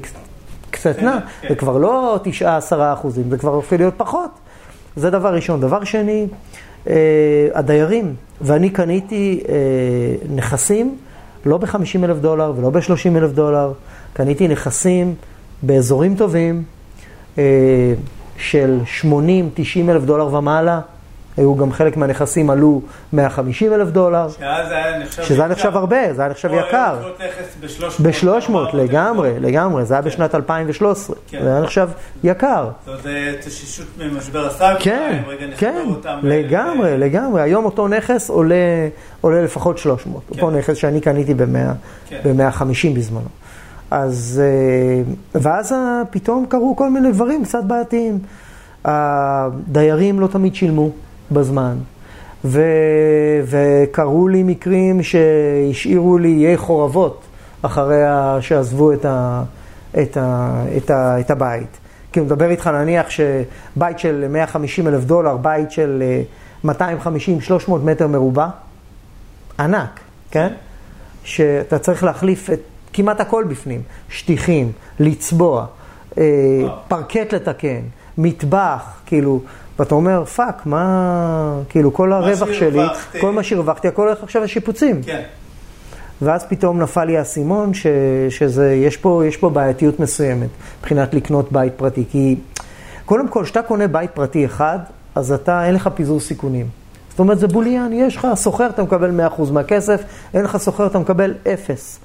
כן. 0.72 1.48
זה 1.48 1.54
כבר 1.54 1.78
לא 1.78 2.18
9-10 2.42 2.46
אחוזים, 2.92 3.30
זה 3.30 3.38
כבר 3.38 3.54
הופך 3.54 3.72
להיות 3.72 3.94
פחות. 3.96 4.30
זה 4.96 5.10
דבר 5.10 5.34
ראשון. 5.34 5.60
דבר 5.60 5.84
שני, 5.84 6.26
אה, 6.88 6.94
הדיירים, 7.54 8.14
ואני 8.40 8.70
קניתי 8.70 9.40
אה, 9.48 9.54
נכסים 10.34 10.96
לא 11.46 11.58
ב-50 11.58 12.04
אלף 12.04 12.16
דולר 12.16 12.52
ולא 12.56 12.70
ב-30 12.70 13.16
אלף 13.16 13.30
דולר, 13.30 13.72
קניתי 14.12 14.48
נכסים 14.48 15.14
באזורים 15.62 16.16
טובים 16.16 16.62
אה, 17.38 17.44
של 18.36 18.80
80-90 19.02 19.06
אלף 19.88 20.02
דולר 20.02 20.34
ומעלה. 20.34 20.80
היו 21.36 21.56
גם 21.56 21.72
חלק 21.72 21.96
מהנכסים 21.96 22.50
עלו 22.50 22.80
150 23.12 23.72
אלף 23.72 23.88
דולר, 23.88 24.28
שאז 24.28 24.70
היה 24.70 24.98
נחשב... 24.98 25.22
שזה 25.22 25.42
היה. 25.42 25.48
נחשב 25.48 25.76
הרבה, 25.76 26.14
זה 26.14 26.22
היה 26.22 26.30
נחשב 26.30 26.50
יקר. 26.52 26.96
לקנות 26.98 27.20
נכס 27.20 27.80
ב-300. 27.80 28.02
ב-300 28.02 28.76
לגמרי, 28.76 29.40
לגמרי, 29.40 29.84
זה 29.84 29.94
היה 29.94 30.02
בשנת 30.02 30.34
2013, 30.34 31.16
כן. 31.28 31.42
זה 31.42 31.48
היה 31.52 31.60
נחשב 31.60 31.88
יקר. 32.24 32.64
זאת 32.64 32.88
אומרת, 32.88 33.02
זה 33.02 33.34
התאוששות 33.38 33.86
ממשבר 33.98 34.46
הסאב. 34.46 34.76
כן, 34.80 35.22
כן, 35.56 35.88
לגמרי, 36.22 36.98
לגמרי. 36.98 37.42
היום 37.42 37.64
אותו 37.64 37.88
נכס 37.88 38.30
עולה, 38.30 38.88
לפחות 39.24 39.78
300. 39.78 40.22
אותו 40.30 40.50
נכס 40.50 40.76
שאני 40.76 41.00
קניתי 41.00 41.34
ב-100, 41.34 41.72
כן. 42.08 42.20
ב-150 42.24 42.96
בזמנו. 42.96 43.28
אז, 43.90 44.42
אה, 44.44 45.40
ואז 45.40 45.74
פתאום 46.10 46.46
קרו 46.48 46.76
כל 46.76 46.90
מיני 46.90 47.12
דברים 47.12 47.44
קצת 47.44 47.64
בעייתיים. 47.64 48.18
הדיירים 48.84 50.20
לא 50.20 50.26
תמיד 50.26 50.54
שילמו 50.54 50.90
בזמן, 51.32 51.76
ו, 52.44 52.62
וקרו 53.46 54.28
לי 54.28 54.42
מקרים 54.42 55.02
שהשאירו 55.02 56.18
לי 56.18 56.46
איי 56.46 56.56
חורבות 56.56 57.22
אחרי 57.62 58.02
שעזבו 58.40 58.92
את, 58.92 59.04
ה, 59.04 59.42
את, 60.02 60.16
ה, 60.16 60.64
את, 60.76 60.90
ה, 60.90 61.20
את 61.20 61.30
הבית. 61.30 61.78
כי 62.12 62.20
הוא 62.20 62.26
מדבר 62.26 62.50
איתך 62.50 62.66
נניח 62.66 63.06
שבית 63.10 63.98
של 63.98 64.26
150 64.30 64.88
אלף 64.88 65.04
דולר, 65.04 65.36
בית 65.36 65.70
של 65.70 66.02
250-300 66.64 66.68
מטר 67.84 68.06
מרובע, 68.06 68.48
ענק, 69.58 70.00
כן? 70.30 70.52
שאתה 71.24 71.78
צריך 71.78 72.04
להחליף 72.04 72.50
את 72.50 72.60
כמעט 72.92 73.20
הכל 73.20 73.44
בפנים, 73.48 73.82
שטיחים, 74.08 74.72
לצבוע, 75.00 75.66
אה, 76.18 76.24
פרקט 76.88 77.34
לתקן, 77.34 77.80
מטבח, 78.18 79.00
כאילו, 79.06 79.40
ואתה 79.78 79.94
אומר, 79.94 80.24
fuck, 80.24 80.66
מה, 80.66 81.58
כאילו, 81.68 81.94
כל 81.94 82.12
הרווח 82.12 82.52
שלי. 82.52 82.82
כל 83.20 83.32
מה 83.32 83.42
שהרווחתי, 83.42 83.88
הכל 83.88 84.08
הולך 84.08 84.22
עכשיו 84.22 84.42
לשיפוצים. 84.42 85.02
כן. 85.02 85.22
ואז 86.22 86.44
פתאום 86.48 86.82
נפל 86.82 87.04
לי 87.04 87.18
האסימון 87.18 87.74
ש, 87.74 87.86
שזה, 88.30 88.74
יש 88.74 88.96
פה, 88.96 89.22
יש 89.26 89.36
פה 89.36 89.50
בעייתיות 89.50 90.00
מסוימת 90.00 90.48
מבחינת 90.78 91.14
לקנות 91.14 91.52
בית 91.52 91.72
פרטי. 91.76 92.04
כי 92.10 92.36
קודם 93.04 93.28
כל, 93.28 93.44
כשאתה 93.44 93.62
קונה 93.62 93.86
בית 93.86 94.10
פרטי 94.10 94.44
אחד, 94.44 94.78
אז 95.14 95.32
אתה, 95.32 95.66
אין 95.66 95.74
לך 95.74 95.88
פיזור 95.94 96.20
סיכונים. 96.20 96.66
זאת 97.10 97.18
אומרת, 97.18 97.38
זה 97.38 97.46
בוליין, 97.46 97.92
יש 97.92 98.16
לך 98.16 98.28
סוחר, 98.34 98.66
אתה 98.66 98.82
מקבל 98.82 99.20
100% 99.38 99.52
מהכסף, 99.52 100.02
אין 100.34 100.44
לך 100.44 100.56
סוחר, 100.56 100.86
אתה 100.86 100.98
מקבל 100.98 101.34
אפס. 101.52 101.98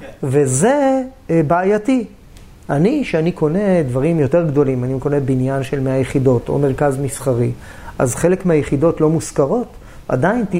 כן. 0.00 0.06
וזה 0.22 1.02
אה, 1.30 1.40
בעייתי. 1.46 2.04
אני, 2.70 3.04
שאני 3.04 3.32
קונה 3.32 3.82
דברים 3.82 4.20
יותר 4.20 4.46
גדולים, 4.46 4.84
אני 4.84 5.00
קונה 5.00 5.20
בניין 5.20 5.62
של 5.62 5.80
100 5.80 5.96
יחידות 5.98 6.48
או 6.48 6.58
מרכז 6.58 6.98
מסחרי, 6.98 7.50
אז 7.98 8.14
חלק 8.14 8.46
מהיחידות 8.46 9.00
לא 9.00 9.10
מושכרות, 9.10 9.66
עדיין 10.08 10.44
ת... 10.44 10.54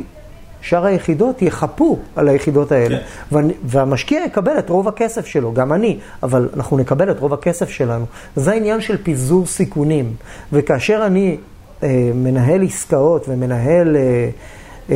שאר 0.60 0.84
היחידות 0.84 1.42
יחפו 1.42 1.98
על 2.16 2.28
היחידות 2.28 2.72
האלה, 2.72 2.98
כן. 2.98 3.04
ואני- 3.32 3.52
והמשקיע 3.64 4.20
יקבל 4.26 4.58
את 4.58 4.70
רוב 4.70 4.88
הכסף 4.88 5.26
שלו, 5.26 5.52
גם 5.52 5.72
אני, 5.72 5.98
אבל 6.22 6.48
אנחנו 6.56 6.76
נקבל 6.78 7.10
את 7.10 7.18
רוב 7.20 7.32
הכסף 7.34 7.68
שלנו. 7.68 8.04
זה 8.36 8.50
העניין 8.52 8.80
של 8.80 8.96
פיזור 9.02 9.46
סיכונים. 9.46 10.12
וכאשר 10.52 11.02
אני 11.06 11.36
אה, 11.82 11.88
מנהל 12.14 12.62
עסקאות 12.64 13.26
ומנהל 13.28 13.96
אה, 13.96 14.28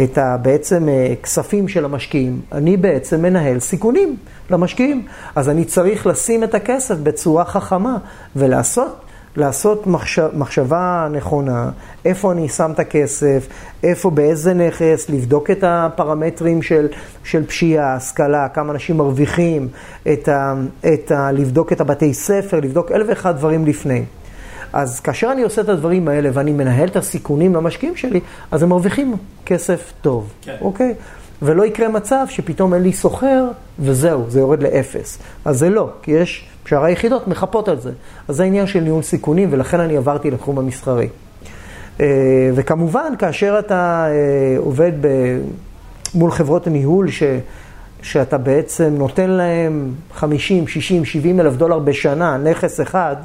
את 0.05 0.19
ה, 0.19 0.37
בעצם 0.43 0.89
אה, 0.89 1.15
כספים 1.23 1.69
של 1.69 1.85
המשקיעים, 1.85 2.41
אני 2.53 2.77
בעצם 2.77 3.23
מנהל 3.23 3.61
סיכונים 3.61 4.17
למשקיעים. 4.51 5.07
אז 5.35 5.49
אני 5.49 5.65
צריך 5.65 6.07
לשים 6.07 6.45
את 6.45 6.55
הכסף 6.55 6.97
בצורה 6.99 7.45
חכמה 7.45 7.97
ולעשות 8.37 9.03
לעשות 9.37 9.87
מחשב, 9.87 10.29
מחשבה 10.35 11.09
נכונה, 11.13 11.71
איפה 12.05 12.33
אני 12.33 12.49
שם 12.49 12.71
את 12.75 12.79
הכסף, 12.79 13.47
איפה, 13.83 14.11
באיזה 14.11 14.55
נכס, 14.55 15.11
לבדוק 15.11 15.51
את 15.51 15.65
הפרמטרים 15.67 16.63
של, 16.63 16.89
של 17.25 17.47
פשיעה, 17.47 17.95
השכלה, 17.95 18.49
כמה 18.49 18.73
אנשים 18.73 18.97
מרוויחים, 18.97 19.69
את 20.13 20.29
ה, 20.29 20.55
את 20.95 21.11
ה, 21.11 21.33
לבדוק 21.33 21.73
את 21.73 21.81
הבתי 21.81 22.15
ספר, 22.15 22.61
לבדוק 22.61 22.93
אלף 22.93 23.07
ואחד 23.09 23.37
דברים 23.37 23.67
לפני. 23.67 24.05
אז 24.73 25.01
כאשר 25.01 25.33
אני 25.33 25.43
עושה 25.43 25.61
את 25.61 25.69
הדברים 25.69 26.09
האלה 26.09 26.31
ואני 26.33 26.53
מנהל 26.53 26.89
את 26.89 26.97
הסיכונים 26.97 27.55
למשקיעים 27.55 27.97
שלי, 27.97 28.21
אז 28.51 28.63
הם 28.63 28.69
מרוויחים 28.69 29.17
כסף 29.47 29.93
טוב, 30.01 30.33
כן. 30.43 30.57
אוקיי? 30.61 30.95
ולא 31.43 31.67
יקרה 31.67 31.89
מצב 31.89 32.27
שפתאום 32.29 32.75
אין 32.75 32.83
לי 32.83 32.93
סוחר 32.93 33.45
וזהו, 33.79 34.25
זה 34.29 34.41
יורד 34.41 34.63
לאפס. 34.63 35.19
אז 35.45 35.59
זה 35.59 35.71
לא, 35.71 35.89
כי 36.03 36.11
יש, 36.11 36.49
שאר 36.67 36.85
היחידות 36.85 37.29
מחפות 37.29 37.69
על 37.69 37.81
זה. 37.81 37.91
אז 38.29 38.37
זה 38.37 38.45
עניין 38.45 38.67
של 38.67 38.81
ניהול 38.81 39.03
סיכונים, 39.03 39.49
ולכן 39.53 39.81
אני 39.81 39.97
עברתי 39.97 40.31
לתחום 40.31 40.59
המסחרי. 40.59 41.09
אה, 42.01 42.07
וכמובן, 42.55 43.13
כאשר 43.19 43.57
אתה 43.59 44.07
אה, 44.09 44.59
עובד 44.59 44.93
ב, 45.01 45.09
מול 46.15 46.31
חברות 46.31 46.67
הניהול, 46.67 47.11
ש, 47.11 47.23
שאתה 48.03 48.39
בעצם 48.39 48.95
נותן 48.99 49.31
להם 49.31 49.93
50, 50.15 50.69
60, 50.69 51.05
70 51.05 51.41
אלף 51.41 51.57
דולר 51.57 51.79
בשנה, 51.79 52.37
נכס 52.37 52.81
אחד, 52.81 53.17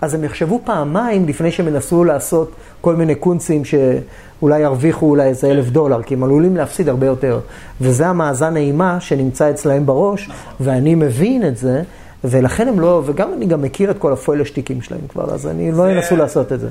אז 0.00 0.14
הם 0.14 0.24
יחשבו 0.24 0.60
פעמיים 0.64 1.28
לפני 1.28 1.52
שהם 1.52 1.68
ינסו 1.68 2.04
לעשות 2.04 2.50
כל 2.80 2.96
מיני 2.96 3.14
קונצים 3.14 3.62
שאולי 3.64 4.60
ירוויחו 4.60 5.06
אולי 5.10 5.24
איזה 5.28 5.50
אלף 5.50 5.68
דולר, 5.68 6.02
כי 6.02 6.14
הם 6.14 6.22
עלולים 6.24 6.56
להפסיד 6.56 6.88
הרבה 6.88 7.06
יותר. 7.06 7.40
וזה 7.80 8.06
המאזן 8.06 8.56
האימה 8.56 9.00
שנמצא 9.00 9.50
אצלהם 9.50 9.86
בראש, 9.86 10.30
ואני 10.60 10.94
מבין 10.94 11.48
את 11.48 11.56
זה, 11.56 11.82
ולכן 12.24 12.68
הם 12.68 12.80
לא, 12.80 13.02
וגם 13.06 13.32
אני 13.36 13.46
גם 13.46 13.62
מכיר 13.62 13.90
את 13.90 13.98
כל 13.98 14.12
הפוילשטיקים 14.12 14.82
שלהם 14.82 15.00
כבר, 15.08 15.34
אז 15.34 15.46
אני 15.46 15.70
לא 15.72 15.76
זה- 15.76 15.90
ינסו 15.92 16.16
לעשות 16.16 16.52
את 16.52 16.60
זה. 16.60 16.68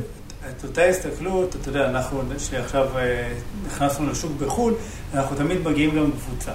את 0.58 0.64
אותה 0.64 0.82
הסתכלות, 0.84 1.56
אתה 1.62 1.70
יודע, 1.70 1.90
אנחנו 1.90 2.20
שעכשיו 2.38 2.86
אה, 2.98 3.28
נכנסנו 3.68 4.10
לשוק 4.12 4.32
בחו"ל, 4.42 4.74
אנחנו 5.14 5.36
תמיד 5.36 5.58
מגיעים 5.68 5.96
גם 5.96 6.10
קבוצה. 6.26 6.52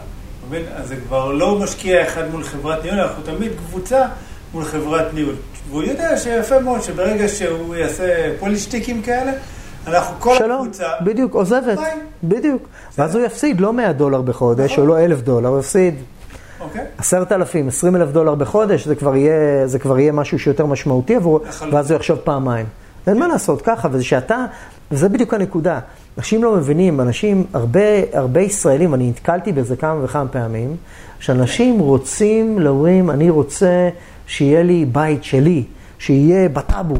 אז 0.75 0.89
זה 0.89 0.97
כבר 0.97 1.33
לא 1.33 1.59
משקיע 1.59 2.03
אחד 2.03 2.23
מול 2.31 2.43
חברת 2.45 2.85
ניהול, 2.85 3.01
אנחנו 3.01 3.23
תמיד 3.23 3.53
קבוצה 3.67 4.07
מול 4.55 4.65
חברת 4.65 5.15
ניהול. 5.15 5.35
והוא 5.71 5.83
יודע 5.83 6.17
שיפה 6.17 6.61
מאוד 6.61 6.83
שברגע 6.83 7.29
שהוא 7.29 7.75
יעשה 7.75 8.33
פולישטיקים 8.39 9.03
כאלה, 9.03 9.33
אנחנו 9.87 10.17
כל 10.19 10.35
שלום, 10.39 10.61
הקבוצה... 10.63 10.89
בדיוק, 11.01 11.35
עוזבת, 11.35 11.79
ביי. 11.79 11.95
בדיוק. 12.25 12.69
ואז 12.99 13.15
הוא 13.15 13.25
יפסיד 13.25 13.61
לא 13.61 13.73
100 13.73 13.93
דולר 13.93 14.23
בחודש, 14.23 14.71
או 14.71 14.85
נכון. 14.85 14.87
לא 14.87 15.05
1,000 15.05 15.21
דולר, 15.21 15.49
הוא 15.49 15.59
יפסיד 15.59 15.95
אוקיי. 16.61 16.85
עשרת 16.99 17.33
אלפים, 17.33 17.69
עשרים 17.69 17.97
אלף 17.97 18.09
דולר 18.09 18.35
בחודש, 18.35 18.87
זה 18.87 18.95
כבר 18.95 19.17
יהיה, 19.17 19.67
זה 19.67 19.79
כבר 19.79 19.99
יהיה 19.99 20.13
משהו 20.13 20.39
שיותר 20.39 20.67
משמעותי 20.67 21.17
עבורו. 21.17 21.41
ואז 21.73 21.91
הוא 21.91 21.97
יחשוב 21.97 22.19
פעמיים. 22.19 22.67
אין 23.07 23.19
מה 23.19 23.29
לעשות, 23.29 23.63
ככה, 23.63 23.89
וזה 23.93 24.05
שאתה, 24.05 24.45
וזה 24.91 25.09
בדיוק 25.09 25.35
הנקודה. 25.35 25.81
אנשים 26.19 26.45
לא 26.45 26.57
מבינים, 26.57 27.01
אנשים, 27.01 27.47
הרבה, 27.53 27.81
הרבה 28.13 28.41
ישראלים, 28.41 28.95
אני 28.95 29.09
נתקלתי 29.09 29.53
בזה 29.53 29.77
כמה 29.77 30.05
וכמה 30.05 30.29
פעמים, 30.29 30.77
שאנשים 31.21 31.79
רוצים, 31.79 32.59
להורים, 32.59 33.11
אני 33.11 33.31
רוצה 33.31 33.89
שיהיה 34.31 34.63
לי 34.63 34.85
בית 34.85 35.25
שלי, 35.25 35.65
שיהיה 35.99 36.49
בטאבו, 36.49 36.97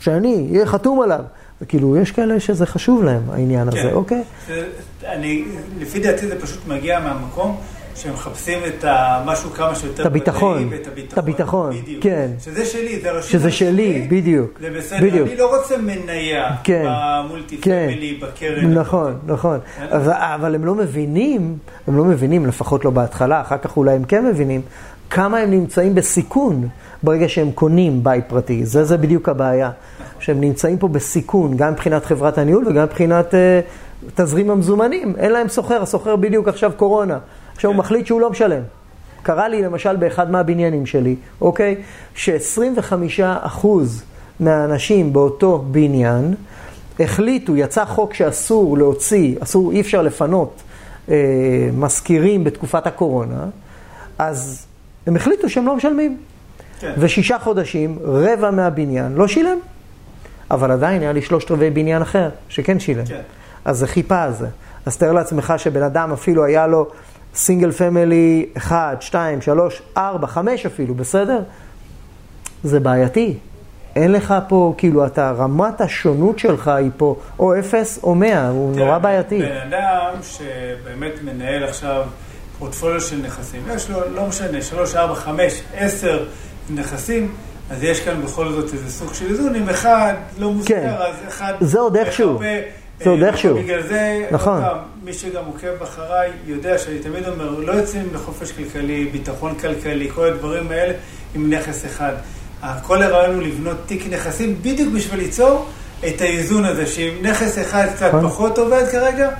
שאני, 0.00 0.46
יהיה 0.50 0.66
חתום 0.66 1.00
עליו. 1.00 1.20
וכאילו, 1.60 1.96
יש 1.96 2.10
כאלה 2.10 2.40
שזה 2.40 2.66
חשוב 2.66 3.04
להם, 3.04 3.22
העניין 3.32 3.68
הזה, 3.68 3.92
אוקיי? 3.92 4.22
זה, 4.48 4.66
אני, 5.06 5.44
לפי 5.78 5.98
דעתי 6.00 6.28
זה 6.28 6.40
פשוט 6.40 6.66
מגיע 6.66 7.00
מהמקום 7.00 7.56
שהם 7.96 8.12
מחפשים 8.12 8.58
את 8.68 8.84
המשהו 8.88 9.50
כמה 9.50 9.74
שיותר 9.74 10.02
את 10.02 10.06
הביטחון, 10.06 10.66
ודאי 10.66 10.78
ואת 10.78 10.86
הביטחון. 10.86 11.12
את 11.12 11.18
הביטחון, 11.18 11.70
בדיוק. 11.82 12.02
כן. 12.02 12.30
שזה 12.40 12.64
שלי, 12.64 13.00
זה 13.00 13.10
רשום 13.10 13.30
שזה 13.30 13.50
שלי, 13.50 14.06
בדיוק. 14.10 14.50
זה 14.60 14.70
בסדר, 14.70 14.98
בדיוק. 15.02 15.28
אני 15.28 15.36
לא 15.36 15.56
רוצה 15.56 15.76
מניה 15.76 16.56
כן, 16.64 16.86
במולטי 16.88 17.58
כן. 17.58 17.86
פמילי, 17.86 18.14
בקרן. 18.14 18.72
נכון, 18.72 19.18
נכון. 19.26 19.58
אבל, 19.90 20.12
אבל 20.12 20.54
הם 20.54 20.64
לא 20.64 20.74
מבינים, 20.74 21.58
הם 21.86 21.96
לא 21.96 22.04
מבינים, 22.04 22.46
לפחות 22.46 22.84
לא 22.84 22.90
בהתחלה, 22.90 23.40
אחר 23.40 23.58
כך 23.58 23.76
אולי 23.76 23.94
הם 23.94 24.04
כן 24.04 24.26
מבינים, 24.26 24.60
כמה 25.10 25.38
הם 25.38 25.50
נמצאים 25.50 25.94
בסיכון 25.94 26.68
ברגע 27.02 27.28
שהם 27.28 27.50
קונים 27.50 28.04
בית 28.04 28.24
פרטי. 28.28 28.66
זה, 28.66 28.84
זה 28.84 28.96
בדיוק 28.96 29.28
הבעיה. 29.28 29.70
שהם 30.18 30.40
נמצאים 30.40 30.78
פה 30.78 30.88
בסיכון, 30.88 31.56
גם 31.56 31.72
מבחינת 31.72 32.04
חברת 32.04 32.38
הניהול 32.38 32.68
וגם 32.68 32.84
מבחינת 32.84 33.34
אה, 33.34 33.60
תזרים 34.14 34.50
המזומנים. 34.50 35.14
אין 35.18 35.32
להם 35.32 35.48
סוחר, 35.48 35.82
הסוחר 35.82 36.16
בדיוק 36.16 36.48
עכשיו 36.48 36.72
קורונה. 36.76 37.18
עכשיו 37.54 37.70
הוא 37.70 37.74
כן. 37.74 37.80
מחליט 37.80 38.06
שהוא 38.06 38.20
לא 38.20 38.30
משלם. 38.30 38.62
קרה 39.22 39.48
לי 39.48 39.62
למשל 39.62 39.96
באחד 39.96 40.30
מהבניינים 40.30 40.86
שלי, 40.86 41.16
אוקיי? 41.40 41.76
ש-25% 42.14 43.66
מהאנשים 44.40 45.12
באותו 45.12 45.64
בניין 45.70 46.34
החליטו, 47.00 47.56
יצא 47.56 47.84
חוק 47.84 48.14
שאסור 48.14 48.78
להוציא, 48.78 49.36
אסור, 49.40 49.72
אי 49.72 49.80
אפשר 49.80 50.02
לפנות 50.02 50.62
אה, 51.08 51.14
משכירים 51.78 52.44
בתקופת 52.44 52.86
הקורונה, 52.86 53.46
אז 54.18 54.66
הם 55.06 55.16
החליטו 55.16 55.48
שהם 55.48 55.66
לא 55.66 55.76
משלמים. 55.76 56.16
כן. 56.80 56.92
ושישה 56.98 57.38
חודשים, 57.38 57.98
רבע 58.02 58.50
מהבניין 58.50 59.14
לא 59.14 59.28
שילם. 59.28 59.58
אבל 60.50 60.70
עדיין 60.70 61.02
היה 61.02 61.12
לי 61.12 61.22
שלושת 61.22 61.50
רבעי 61.50 61.70
בניין 61.70 62.02
אחר, 62.02 62.28
שכן 62.48 62.80
שילם. 62.80 63.06
כן. 63.06 63.20
אז 63.64 63.78
זה 63.78 63.86
חיפה 63.86 64.22
על 64.22 64.32
זה. 64.32 64.46
אז 64.86 64.96
תאר 64.96 65.12
לעצמך 65.12 65.54
שבן 65.56 65.82
אדם 65.82 66.12
אפילו 66.12 66.44
היה 66.44 66.66
לו 66.66 66.86
סינגל 67.34 67.70
פמילי 67.72 68.46
1, 68.56 69.02
2, 69.02 69.40
3, 69.42 69.82
4, 69.96 70.26
5 70.26 70.66
אפילו, 70.66 70.94
בסדר? 70.94 71.40
זה 72.64 72.80
בעייתי. 72.80 73.38
אין 73.96 74.12
לך 74.12 74.34
פה, 74.48 74.74
כאילו, 74.78 75.06
אתה, 75.06 75.30
רמת 75.30 75.80
השונות 75.80 76.38
שלך 76.38 76.68
היא 76.68 76.90
פה 76.96 77.16
או 77.38 77.58
0 77.58 77.98
או 78.02 78.14
100, 78.14 78.48
הוא 78.48 78.74
תראה, 78.74 78.86
נורא 78.86 78.98
בעייתי. 78.98 79.38
בן 79.38 79.56
אדם 79.68 80.22
שבאמת 80.22 81.12
מנהל 81.24 81.64
עכשיו 81.64 82.02
פורטפוליו 82.64 83.00
של 83.00 83.16
נכסים, 83.16 83.62
יש 83.74 83.90
לו, 83.90 84.00
לא 84.14 84.26
משנה, 84.26 84.62
3, 84.62 84.94
4, 84.94 85.14
5, 85.14 85.62
10 85.74 86.24
נכסים, 86.70 87.32
אז 87.70 87.82
יש 87.82 88.00
כאן 88.00 88.22
בכל 88.22 88.52
זאת 88.52 88.72
איזה 88.72 88.90
סוג 88.90 89.14
של 89.14 89.26
איזון, 89.30 89.54
אם 89.54 89.68
אחד 89.68 90.14
לא 90.38 90.52
מוזכר, 90.52 90.74
כן. 90.74 90.88
אז 90.88 91.14
אחד... 91.28 91.52
זה 91.60 91.80
עוד 91.80 91.96
איכשהו. 91.96 92.34
מחפה, 92.34 92.44
זה 93.04 93.10
עוד 93.10 93.22
אה, 93.22 93.28
איכשהו. 93.28 93.58
בגלל 93.58 93.82
זה, 93.82 94.26
נכון. 94.30 94.60
פעם, 94.60 94.78
מי 95.04 95.12
שגם 95.12 95.44
עוקב 95.46 95.82
אחריי 95.82 96.30
יודע 96.46 96.78
שאני 96.78 96.98
תמיד 96.98 97.28
אומר, 97.28 97.58
לא 97.58 97.72
יוצאים 97.72 98.08
לחופש 98.14 98.52
כלכלי, 98.52 99.04
ביטחון 99.04 99.54
כלכלי, 99.54 100.10
כל 100.14 100.26
הדברים 100.26 100.70
האלה 100.70 100.92
עם 101.34 101.52
נכס 101.52 101.84
אחד. 101.84 102.12
כל 102.82 103.02
הרעיון 103.02 103.34
הוא 103.34 103.42
לבנות 103.42 103.76
תיק 103.86 104.06
נכסים 104.10 104.56
בדיוק 104.62 104.94
בשביל 104.94 105.20
ליצור 105.20 105.66
את 106.06 106.20
האיזון 106.20 106.64
הזה, 106.64 106.86
שאם 106.86 107.14
נכס 107.22 107.58
אחד 107.58 107.86
קצת 107.94 108.08
נכון. 108.08 108.28
פחות 108.28 108.58
עובד 108.58 108.84
כרגע, 108.92 109.30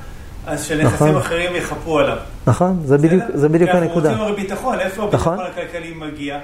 אז 0.46 0.64
שנכסים 0.64 0.86
נכון. 1.06 1.16
אחרים 1.16 1.56
יחפו 1.56 1.98
עליו. 1.98 2.16
נכון? 2.46 2.82
זה 2.84 2.98
בדיוק? 2.98 3.24
זה 3.34 3.48
בדיוק 3.48 3.70
כי 3.70 3.76
אנחנו 3.76 3.88
הנקודה. 3.88 4.10
רוצים 4.10 4.24
הרי 4.24 4.36
ביטחון, 4.36 4.80
איפה 4.80 5.08
נכון. 5.12 5.38
הביטחון 5.38 5.64
הכלכלי 5.64 5.94
מגיע? 5.94 6.38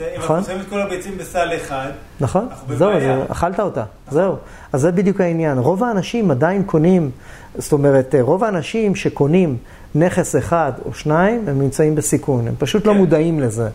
אם 0.00 0.06
נכון. 0.18 0.36
אנחנו 0.36 0.52
שמים 0.52 0.60
את 0.60 0.68
כל 0.70 0.80
הביצים 0.80 1.18
בסל 1.18 1.48
אחד, 1.56 1.88
נכון, 2.20 2.46
אנחנו 2.50 2.76
זהו, 2.76 2.90
אכלת 3.28 3.60
אותה, 3.60 3.84
זהו. 4.10 4.36
אז 4.72 4.80
זה 4.80 4.92
בדיוק 4.92 5.20
העניין. 5.20 5.58
רוב 5.58 5.84
האנשים 5.84 6.30
עדיין 6.30 6.62
קונים, 6.62 7.10
זאת 7.58 7.72
אומרת, 7.72 8.14
רוב 8.20 8.44
האנשים 8.44 8.94
שקונים 8.94 9.56
נכס 9.94 10.36
אחד 10.36 10.72
או 10.84 10.94
שניים, 10.94 11.44
הם 11.48 11.62
נמצאים 11.62 11.94
בסיכון. 11.94 12.48
הם 12.48 12.54
פשוט 12.58 12.86
לא 12.86 12.92
כן. 12.92 12.98
מודעים 12.98 13.40
לזה. 13.40 13.68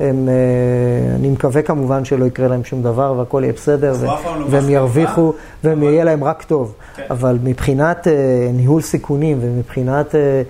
הם, 0.00 0.28
אה, 0.28 1.14
אני 1.14 1.28
מקווה 1.28 1.62
כמובן 1.62 2.04
שלא 2.04 2.24
יקרה 2.24 2.48
להם 2.48 2.64
שום 2.64 2.82
דבר 2.82 3.14
והכל 3.18 3.40
יהיה 3.42 3.52
בסדר, 3.52 3.94
ו- 4.00 4.06
לא 4.06 4.18
והם 4.48 4.68
ירוויחו, 4.68 5.32
והם 5.64 5.82
יהיה 5.82 6.04
להם 6.04 6.24
רק 6.24 6.42
טוב. 6.42 6.74
כן. 6.96 7.02
אבל 7.10 7.38
מבחינת 7.42 8.08
אה, 8.08 8.12
ניהול 8.52 8.82
סיכונים 8.82 9.38
ומבחינת 9.40 10.14
אה, 10.14 10.42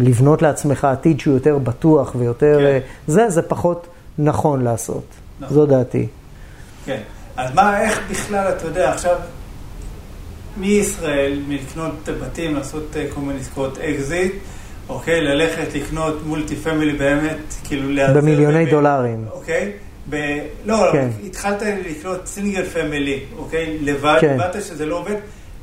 לבנות 0.00 0.42
לעצמך 0.42 0.84
עתיד 0.84 1.20
שהוא 1.20 1.34
יותר 1.34 1.58
בטוח 1.58 2.14
ויותר... 2.18 2.58
כן. 2.60 2.78
זה, 3.06 3.30
זה 3.30 3.42
פחות 3.42 3.86
נכון 4.18 4.62
לעשות. 4.62 5.04
נכון. 5.40 5.54
זו 5.54 5.66
דעתי. 5.66 6.06
כן. 6.84 7.00
אז 7.36 7.54
מה, 7.54 7.80
איך 7.80 8.00
בכלל, 8.10 8.52
אתה 8.56 8.66
יודע, 8.66 8.92
עכשיו, 8.92 9.16
מישראל, 10.56 11.40
מלקנות 11.48 12.08
בתים, 12.22 12.54
לעשות 12.54 12.96
כל 13.14 13.20
מיני 13.20 13.40
עסקאות 13.40 13.78
אקזיט, 13.78 14.32
אוקיי? 14.88 15.20
ללכת 15.20 15.74
לקנות 15.74 16.26
multi 16.26 16.56
family 16.56 16.92
באמת, 16.92 17.36
כאילו 17.64 17.90
להיעזר... 17.90 18.20
במיליוני 18.20 18.66
ב- 18.66 18.70
דולרים. 18.70 19.24
אוקיי? 19.30 19.72
ב... 20.10 20.38
לא, 20.64 20.88
כן. 20.92 21.08
התחלת 21.26 21.62
לקנות 21.90 22.26
single 22.26 22.64
family, 22.64 23.20
אוקיי? 23.38 23.78
לבד, 23.80 24.18
כן. 24.20 24.36
הבנת 24.40 24.62
שזה 24.62 24.86
לא 24.86 24.98
עובד. 24.98 25.14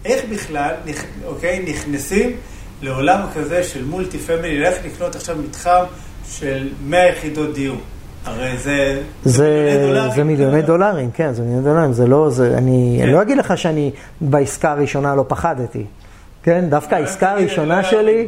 איך 0.05 0.25
בכלל, 0.31 0.71
נכ... 0.85 1.05
אוקיי, 1.25 1.65
נכנסים 1.67 2.35
לעולם 2.81 3.21
כזה 3.35 3.63
של 3.63 3.85
multi 3.85 4.17
family, 4.17 4.59
ללכת 4.59 4.85
לקנות 4.85 5.15
עכשיו 5.15 5.35
מתחם 5.37 5.83
של 6.29 6.69
100 6.87 7.09
יחידות 7.09 7.53
דיור. 7.53 7.77
הרי 8.25 8.57
זה... 8.57 9.01
זה, 9.23 9.79
דולרים. 9.87 10.11
זה 10.11 10.23
מיליוני 10.23 10.61
דולרים, 10.61 11.11
כן, 11.11 11.33
זה 11.33 11.41
מיליוני 11.41 11.63
דולרים, 11.63 11.93
זה 11.93 12.07
לא, 12.07 12.29
זה, 12.29 12.57
אני, 12.57 12.95
כן. 12.97 13.03
אני 13.03 13.13
לא 13.13 13.21
אגיד 13.21 13.37
לך 13.37 13.57
שאני 13.57 13.91
בעסקה 14.21 14.71
הראשונה 14.71 15.15
לא 15.15 15.25
פחדתי, 15.27 15.85
כן, 16.45 16.65
דווקא 16.69 16.95
העסקה 16.95 17.31
הראשונה 17.31 17.83
שלי, 17.91 18.27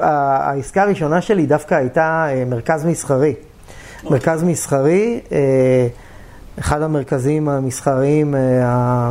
העסקה 0.00 0.82
הראשונה 0.82 1.20
שלי 1.20 1.46
דווקא 1.46 1.74
הייתה 1.74 2.26
אה, 2.28 2.44
מרכז 2.44 2.84
מסחרי. 2.84 3.34
מרכז 4.10 4.42
מסחרי, 4.42 5.20
אה, 5.32 5.86
אחד 6.58 6.82
המרכזים 6.82 7.48
המסחריים 7.48 8.34
אה, 8.34 9.10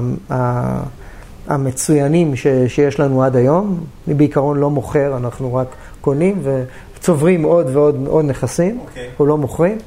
המצוינים 1.47 2.35
ש- 2.35 2.47
שיש 2.67 2.99
לנו 2.99 3.23
עד 3.23 3.35
היום. 3.35 3.79
אני 4.07 4.13
בעיקרון 4.15 4.57
לא 4.59 4.69
מוכר, 4.69 5.17
אנחנו 5.17 5.53
רק 5.55 5.67
קונים 6.01 6.41
וצוברים 6.43 7.43
עוד 7.43 7.75
ועוד 7.75 8.05
עוד 8.07 8.25
נכסים, 8.25 8.79
אוקיי. 8.81 9.07
אנחנו 9.09 9.25
לא 9.25 9.37
מוכרים. 9.37 9.77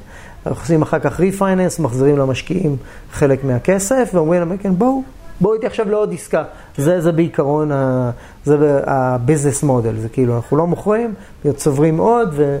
אנחנו 0.45 0.61
עושים 0.61 0.81
אחר 0.81 0.99
כך 0.99 1.19
refinance, 1.19 1.79
מחזירים 1.79 2.17
למשקיעים 2.17 2.77
חלק 3.11 3.43
מהכסף, 3.43 4.09
ואומרים 4.13 4.39
להם, 4.39 4.57
כן, 4.57 4.73
בואו, 4.77 5.03
בואו 5.41 5.53
איתי 5.53 5.65
עכשיו 5.67 5.89
לעוד 5.89 6.13
עסקה. 6.13 6.43
זה, 6.77 7.01
זה 7.01 7.11
בעיקרון, 7.11 7.71
ה- 7.71 8.11
זה 8.45 8.81
ה 8.85 8.94
business 8.94 9.63
model, 9.63 9.95
זה 9.95 10.09
כאילו, 10.09 10.35
אנחנו 10.35 10.57
לא 10.57 10.67
מוכרים, 10.67 11.13
צוברים 11.55 11.97
עוד, 11.97 12.29
ו, 12.33 12.57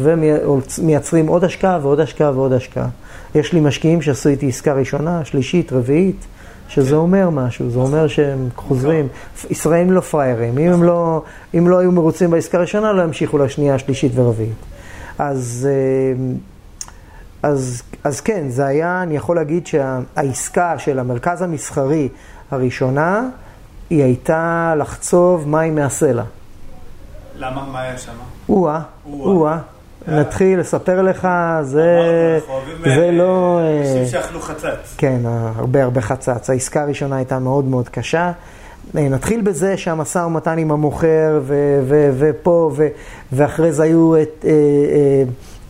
ומייצרים 0.00 1.26
עוד 1.26 1.44
השקעה 1.44 1.78
ועוד 1.82 2.00
השקעה 2.00 2.30
ועוד 2.34 2.52
השקעה. 2.52 2.88
יש 3.34 3.52
לי 3.52 3.60
משקיעים 3.60 4.02
שעשו 4.02 4.28
איתי 4.28 4.48
עסקה 4.48 4.72
ראשונה, 4.72 5.24
שלישית, 5.24 5.72
רביעית, 5.72 6.26
שזה 6.68 6.90
כן. 6.90 6.96
אומר 6.96 7.30
משהו, 7.30 7.70
זה 7.70 7.78
אומר 7.78 8.08
שהם 8.08 8.48
חוזרים. 8.56 9.08
ישראלים 9.50 9.92
לא 9.92 10.00
פראיירים, 10.00 10.58
אם 10.58 10.72
הם 10.72 10.82
לא, 10.82 11.22
אם 11.58 11.68
לא 11.68 11.78
היו 11.78 11.92
מרוצים 11.92 12.30
בעסקה 12.30 12.58
הראשונה, 12.58 12.92
לא 12.92 13.02
ימשיכו 13.02 13.38
לשנייה, 13.38 13.74
השלישית 13.74 14.12
ורביעית. 14.14 14.56
אז... 15.18 15.68
אה, 17.46 17.50
אז, 17.50 17.82
אז 18.04 18.20
כן, 18.20 18.48
זה 18.48 18.66
היה, 18.66 19.02
אני 19.02 19.16
יכול 19.16 19.36
להגיד 19.36 19.66
שהעסקה 19.66 20.78
של 20.78 20.98
המרכז 20.98 21.42
המסחרי 21.42 22.08
הראשונה, 22.50 23.28
היא 23.90 24.02
הייתה 24.02 24.74
לחצוב 24.78 25.48
מים 25.48 25.74
מהסלע. 25.74 26.22
למה? 27.36 27.66
מה 27.72 27.80
היה 27.80 27.98
שם? 27.98 28.12
או-אה, 28.48 28.80
או-אה. 29.06 29.26
או-אה. 29.26 29.58
נתחיל 30.08 30.60
לספר 30.60 31.02
לך, 31.02 31.28
זה, 31.62 31.98
זה 32.84 33.04
אה, 33.04 33.10
לא... 33.10 33.60
אה, 33.60 33.80
אנשים 33.80 34.06
שאכלו 34.06 34.40
חצץ. 34.40 34.94
כן, 34.98 35.20
הרבה 35.56 35.82
הרבה 35.82 36.00
חצץ. 36.00 36.50
העסקה 36.50 36.82
הראשונה 36.82 37.16
הייתה 37.16 37.38
מאוד 37.38 37.64
מאוד 37.64 37.88
קשה. 37.88 38.32
אה, 38.96 39.08
נתחיל 39.08 39.40
בזה 39.40 39.76
שהמשא 39.76 40.18
ומתן 40.18 40.58
עם 40.58 40.70
המוכר, 40.70 41.40
ו- 41.42 41.80
ו- 41.88 42.10
ופה, 42.18 42.70
ו- 42.76 42.88
ואחרי 43.32 43.72
זה 43.72 43.82
היו 43.82 44.16
את, 44.22 44.44
אה, 44.44 44.50
אה, 44.50 45.22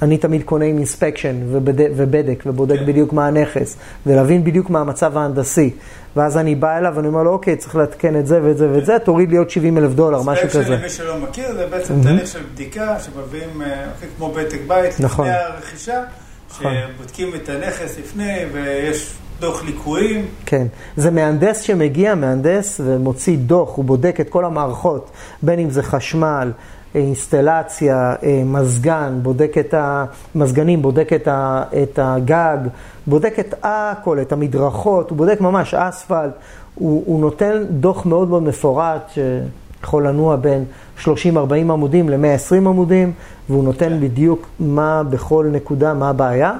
אני 0.02 0.18
תמיד 0.18 0.42
קונה 0.42 0.64
עם 0.64 0.76
אינספקשן 0.76 1.36
ובדק 1.52 2.42
ובודק 2.46 2.78
כן. 2.78 2.86
בדיוק 2.86 3.12
מה 3.12 3.26
הנכס, 3.26 3.76
ולהבין 4.06 4.44
בדיוק 4.44 4.70
מה 4.70 4.80
המצב 4.80 5.16
ההנדסי. 5.16 5.70
ואז 6.16 6.36
אני 6.36 6.54
בא 6.54 6.78
אליו 6.78 6.92
ואני 6.96 7.08
אומר 7.08 7.22
לו, 7.22 7.32
אוקיי, 7.32 7.56
צריך 7.56 7.76
לעדכן 7.76 8.20
את 8.20 8.26
זה 8.26 8.40
ואת 8.42 8.58
זה 8.58 8.70
ואת 8.72 8.86
זה, 8.86 8.98
תוריד 8.98 9.30
לי 9.30 9.36
עוד 9.36 9.50
70 9.50 9.78
אלף 9.78 9.92
דולר, 9.92 10.22
משהו 10.22 10.48
כזה. 10.48 10.58
אינספקשן, 10.58 10.80
למי 10.80 10.90
שלא 10.90 11.18
מכיר, 11.18 11.52
זה 11.54 11.66
בעצם 11.66 11.94
תהליך 12.02 12.26
של 12.26 12.42
בדיקה 12.52 12.96
שמביאים, 13.00 13.62
אה, 13.62 13.66
אוקיי, 13.94 14.08
כמו 14.16 14.32
בדק 14.32 14.60
בית, 14.66 15.00
נכון. 15.00 15.26
לפני 15.26 15.38
הרכישה, 15.38 16.02
נכון. 16.50 16.72
שבודקים 16.96 17.34
את 17.34 17.48
הנכס 17.48 17.98
לפני, 17.98 18.38
ויש 18.52 19.14
דוח 19.40 19.64
ליקויים. 19.64 20.26
כן, 20.46 20.66
זה 20.96 21.10
מהנדס 21.10 21.60
שמגיע, 21.60 22.14
מהנדס, 22.14 22.80
ומוציא 22.84 23.36
דוח, 23.38 23.76
הוא 23.76 23.84
בודק 23.84 24.16
את 24.20 24.28
כל 24.28 24.44
המערכות, 24.44 25.10
בין 25.42 25.58
אם 25.58 25.70
זה 25.70 25.82
חשמל, 25.82 26.52
אינסטלציה, 26.96 28.14
אה, 28.22 28.42
מזגן, 28.44 29.18
בודק 29.22 29.54
את 29.60 29.74
המזגנים, 29.76 30.82
בודק 30.82 31.12
את, 31.12 31.98
הגג, 31.98 32.58
בודק 33.06 33.38
את 33.38 33.54
הכל, 33.62 34.20
את 34.20 34.32
המדרכות, 34.32 35.10
הוא 35.10 35.18
בודק 35.18 35.40
ממש 35.40 35.74
אספלט, 35.74 36.30
הוא, 36.74 37.02
הוא 37.06 37.20
נותן 37.20 37.64
דוח 37.70 38.06
מאוד 38.06 38.28
מאוד 38.28 38.42
מפורט 38.42 39.10
שיכול 39.10 40.06
לנוע 40.06 40.36
בין 40.36 40.64
30-40 41.04 41.08
עמודים 41.52 42.08
ל-120 42.08 42.54
עמודים, 42.56 43.12
והוא 43.48 43.64
נותן 43.64 43.88
כן. 43.88 44.00
בדיוק 44.00 44.46
מה 44.60 45.02
בכל 45.10 45.46
נקודה, 45.52 45.94
מה 45.94 46.08
הבעיה. 46.08 46.52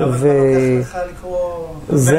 ו... 0.00 0.28
זה, 1.88 2.18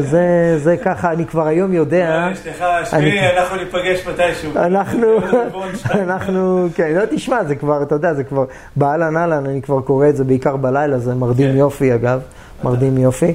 זה, 0.00 0.58
זה 0.58 0.76
ככה, 0.76 1.12
אני 1.12 1.26
כבר 1.26 1.46
היום 1.46 1.72
יודע. 1.72 2.28
יש 2.32 2.46
לך, 2.46 2.64
שמי, 2.90 3.20
אנחנו 3.36 3.56
ניפגש 3.56 4.06
מתישהו. 4.06 4.50
אנחנו, 4.56 5.06
אנחנו, 6.04 6.68
כן, 6.74 6.92
לא 6.94 7.02
תשמע, 7.10 7.44
זה 7.44 7.54
כבר, 7.54 7.82
אתה 7.82 7.94
יודע, 7.94 8.14
זה 8.14 8.24
כבר, 8.24 8.44
באהלן 8.76 9.16
אהלן, 9.16 9.46
אני 9.46 9.62
כבר 9.62 9.80
קורא 9.80 10.08
את 10.08 10.16
זה 10.16 10.24
בעיקר 10.24 10.56
בלילה, 10.56 10.98
זה 10.98 11.14
מרדים 11.14 11.50
כן. 11.50 11.56
יופי 11.56 11.94
אגב, 11.94 12.20
מרדים 12.64 12.98
יופי. 12.98 13.32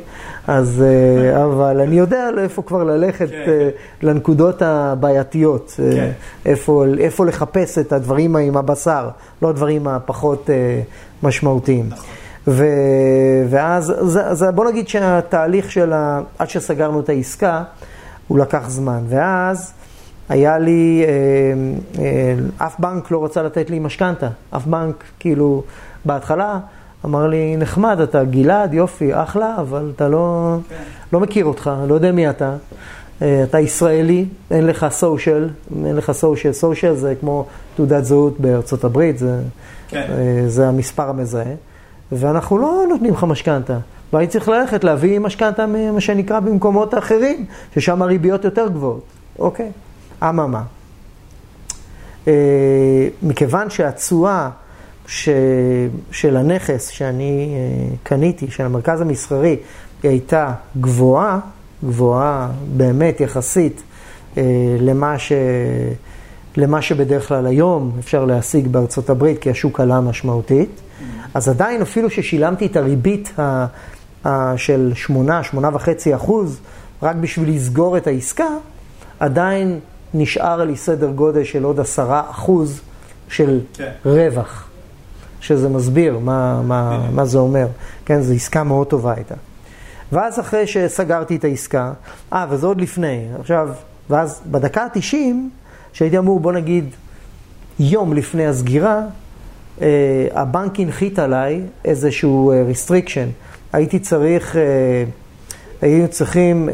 אז, 0.48 0.84
אה, 0.86 1.46
אבל 1.46 1.82
אני 1.82 1.96
יודע 1.96 2.32
לאיפה 2.32 2.62
כבר 2.62 2.84
ללכת, 2.84 3.30
כן. 3.30 3.44
אה, 3.48 3.70
לנקודות 4.02 4.62
הבעייתיות, 4.62 5.80
אה, 5.80 6.12
איפה 7.00 7.26
לחפש 7.26 7.78
את 7.78 7.94
הדברים 7.94 8.36
עם 8.36 8.58
הבשר, 8.58 9.10
לא 9.42 9.50
הדברים 9.50 9.88
הפחות 9.88 10.50
משמעותיים. 11.24 11.86
נכון. 11.90 12.06
ו, 12.48 12.66
ואז, 13.50 13.94
זה, 14.02 14.34
זה, 14.34 14.52
בוא 14.52 14.66
נגיד 14.66 14.88
שהתהליך 14.88 15.72
של 15.72 15.94
ה... 15.94 16.22
עד 16.40 16.50
שסגרנו 16.50 17.00
את 17.00 17.10
העסקה, 17.10 17.64
הוא 18.28 18.40
לקח 18.40 18.70
זמן. 18.70 19.00
ואז 19.08 19.74
היה 20.30 20.60
לי, 20.60 21.04
אה, 21.08 22.04
אה, 22.04 22.66
אף 22.66 22.80
בנק 22.80 23.12
לא 23.12 23.26
רצה 23.26 23.44
לתת 23.44 23.70
לי 23.70 23.80
משכנתה. 23.80 24.28
אף 24.56 24.66
בנק, 24.66 25.04
כאילו, 25.20 25.64
בהתחלה 26.06 26.60
אמר 27.06 27.28
לי, 27.28 27.58
נחמד, 27.58 28.00
אתה 28.00 28.24
גלעד, 28.24 28.74
יופי, 28.74 29.14
אחלה, 29.14 29.56
אבל 29.58 29.92
אתה 29.96 30.08
לא, 30.08 30.56
כן. 30.70 30.76
לא 31.14 31.20
מכיר 31.20 31.46
אותך, 31.46 31.72
לא 31.88 31.94
יודע 31.94 32.12
מי 32.12 32.30
אתה. 32.30 32.56
אה, 33.22 33.44
אתה 33.44 33.60
ישראלי, 33.60 34.26
אין 34.52 34.68
לך 34.68 34.86
סושיאל, 34.90 35.50
אין 35.86 35.96
לך 35.96 36.12
סושיאל, 36.12 36.54
סושיאל 36.54 36.96
זה 36.96 37.14
כמו 37.20 37.46
תעודת 37.76 38.06
זהות 38.06 38.40
בארצות 38.40 38.84
הברית, 38.84 39.18
זה, 39.18 39.40
כן. 39.88 40.08
זה 40.48 40.68
המספר 40.68 41.10
המזהה. 41.10 41.54
ואנחנו 42.16 42.58
לא 42.58 42.84
נותנים 42.90 43.14
לך 43.14 43.24
משכנתה. 43.24 43.78
והייתי 44.14 44.32
צריך 44.32 44.50
ללכת 44.50 44.84
להביא 44.84 45.20
משכנתה 45.20 45.66
ממה 45.66 46.02
שנקרא 46.02 46.40
במקומות 46.40 46.98
אחרים, 46.98 47.46
ששם 47.74 48.02
הריביות 48.02 48.46
יותר 48.46 48.68
גבוהות. 48.68 49.04
אוקיי, 49.40 49.72
אממה. 50.24 50.64
אה, 52.28 53.08
מכיוון 53.24 53.70
שהתשואה. 53.70 54.50
של 56.12 56.38
הנכס 56.38 56.88
שאני 56.88 57.56
אה, 57.56 57.96
קניתי, 58.04 58.52
של 58.52 58.64
המרכז 58.64 59.02
המסחרי, 59.02 59.58
היא 60.04 60.12
הייתה 60.12 60.54
גבוהה, 60.82 61.40
גבוהה 61.86 62.50
באמת 62.76 63.22
יחסית 63.22 63.84
אה, 64.38 64.44
למה, 64.80 65.20
ש... 65.20 65.32
למה 66.58 66.82
שבדרך 66.82 67.28
כלל 67.28 67.46
היום 67.46 67.92
אפשר 68.00 68.26
להשיג 68.26 68.68
בארצות 68.68 69.10
הברית, 69.10 69.40
כי 69.40 69.50
השוק 69.50 69.80
עלה 69.80 70.02
משמעותית. 70.02 70.82
אז 71.34 71.50
עדיין 71.50 71.82
אפילו 71.82 72.10
ששילמתי 72.10 72.66
את 72.66 72.76
הריבית 72.76 73.40
ה, 73.40 73.66
ה, 74.26 74.58
של 74.58 74.92
8, 74.96 75.42
8.5 75.54 76.16
אחוז, 76.16 76.60
רק 77.04 77.16
בשביל 77.16 77.56
לסגור 77.56 77.98
את 77.98 78.08
העסקה, 78.08 78.48
עדיין 79.20 79.80
נשאר 80.14 80.64
לי 80.64 80.78
סדר 80.78 81.12
גודל 81.12 81.44
של 81.44 81.64
עוד 81.64 81.80
10 81.80 82.22
אחוז 82.30 82.82
של 83.30 83.62
כן. 83.74 83.92
רווח, 84.06 84.68
שזה 85.42 85.70
מסביר 85.70 86.20
מה, 86.20 86.62
מה, 86.62 87.08
מה 87.12 87.26
זה 87.26 87.38
אומר. 87.38 87.68
כן, 88.06 88.22
זו 88.22 88.34
עסקה 88.34 88.64
מאוד 88.64 88.88
טובה 88.88 89.14
הייתה. 89.14 89.36
ואז 90.12 90.40
אחרי 90.40 90.68
שסגרתי 90.68 91.36
את 91.36 91.44
העסקה, 91.44 91.94
אה, 92.34 92.46
וזה 92.50 92.68
עוד 92.68 92.82
לפני, 92.82 93.28
עכשיו, 93.40 93.70
ואז 94.10 94.42
בדקה 94.52 94.84
ה-90, 94.84 95.16
שהייתי 95.94 96.18
אמור, 96.18 96.40
בוא 96.40 96.52
נגיד, 96.52 96.86
יום 97.80 98.14
לפני 98.14 98.48
הסגירה, 98.48 99.02
הבנק 100.32 100.80
הנחית 100.80 101.20
עליי 101.20 101.62
איזשהו 101.86 102.54
uh, 102.54 102.74
restriction. 102.74 103.28
הייתי 103.74 104.00
צריך, 104.00 104.56
uh, 104.56 104.58
היינו 105.82 106.08
צריכים 106.08 106.70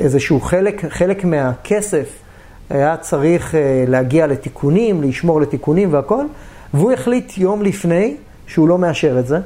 איזשהו 0.00 0.40
חלק, 0.40 0.84
חלק 0.88 1.24
מהכסף 1.24 2.08
היה 2.70 2.96
צריך 2.96 3.54
להגיע 3.86 4.26
לתיקונים, 4.26 5.02
לשמור 5.02 5.40
לתיקונים 5.40 5.92
והכל, 5.92 6.24
והוא 6.74 6.92
החליט 6.92 7.38
יום 7.38 7.62
לפני 7.62 8.16
שהוא 8.46 8.68
לא 8.68 8.78
מאשר 8.78 9.18
את 9.18 9.26
זה. 9.26 9.38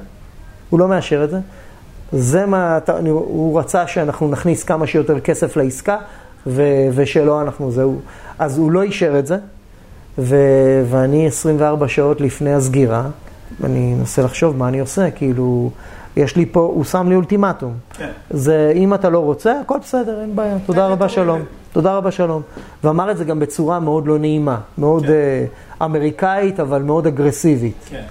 הוא 0.71 0.81
לא 0.81 0.89
מאשר 0.89 1.25
את 1.25 1.31
זה. 1.31 1.39
זה 2.13 2.47
מה, 2.47 2.79
הוא 3.05 3.61
רצה 3.61 3.87
שאנחנו 3.87 4.29
נכניס 4.29 4.63
כמה 4.63 4.87
שיותר 4.87 5.21
כסף 5.21 5.57
לעסקה, 5.57 5.99
ו, 6.47 6.63
ושלא 6.95 7.41
אנחנו, 7.41 7.71
זהו. 7.71 8.01
אז 8.39 8.59
הוא 8.59 8.73
לא 8.73 8.83
אישר 8.83 9.19
את 9.19 9.27
זה. 9.27 9.37
ו- 10.19 10.83
ואני 10.91 11.27
24 11.27 11.89
שעות 11.89 12.21
לפני 12.21 12.55
הסגירה, 12.55 13.07
אני 13.65 13.95
מנסה 13.95 14.23
לחשוב 14.23 14.57
מה 14.57 14.69
אני 14.69 14.81
עושה, 14.81 15.11
כאילו, 15.11 15.71
יש 16.17 16.37
לי 16.37 16.47
פה, 16.47 16.61
הוא 16.61 16.85
שם 16.85 17.09
לי 17.09 17.15
אולטימטום. 17.15 17.75
כן. 17.95 18.09
זה, 18.31 18.73
אם 18.75 18.95
אתה 18.95 19.09
לא 19.09 19.19
רוצה, 19.19 19.61
הכל 19.61 19.79
בסדר, 19.83 20.21
אין 20.21 20.37
בעיה, 20.37 20.57
תודה 20.67 20.87
רבה, 20.87 21.09
שלום. 21.09 21.43
תודה 21.73 21.97
רבה, 21.97 22.11
שלום. 22.11 22.43
ואמר 22.85 23.11
את 23.11 23.17
זה 23.17 23.25
גם 23.25 23.41
בצורה 23.41 23.81
מאוד 23.81 24.07
לא 24.07 24.19
נעימה, 24.19 24.59
מאוד 24.79 25.03
כן. 25.03 25.13
uh, 25.81 25.85
אמריקאית, 25.85 26.61
אבל 26.61 26.83
מאוד 26.83 27.07
אגרסיבית. 27.07 27.75
כן. 27.91 28.03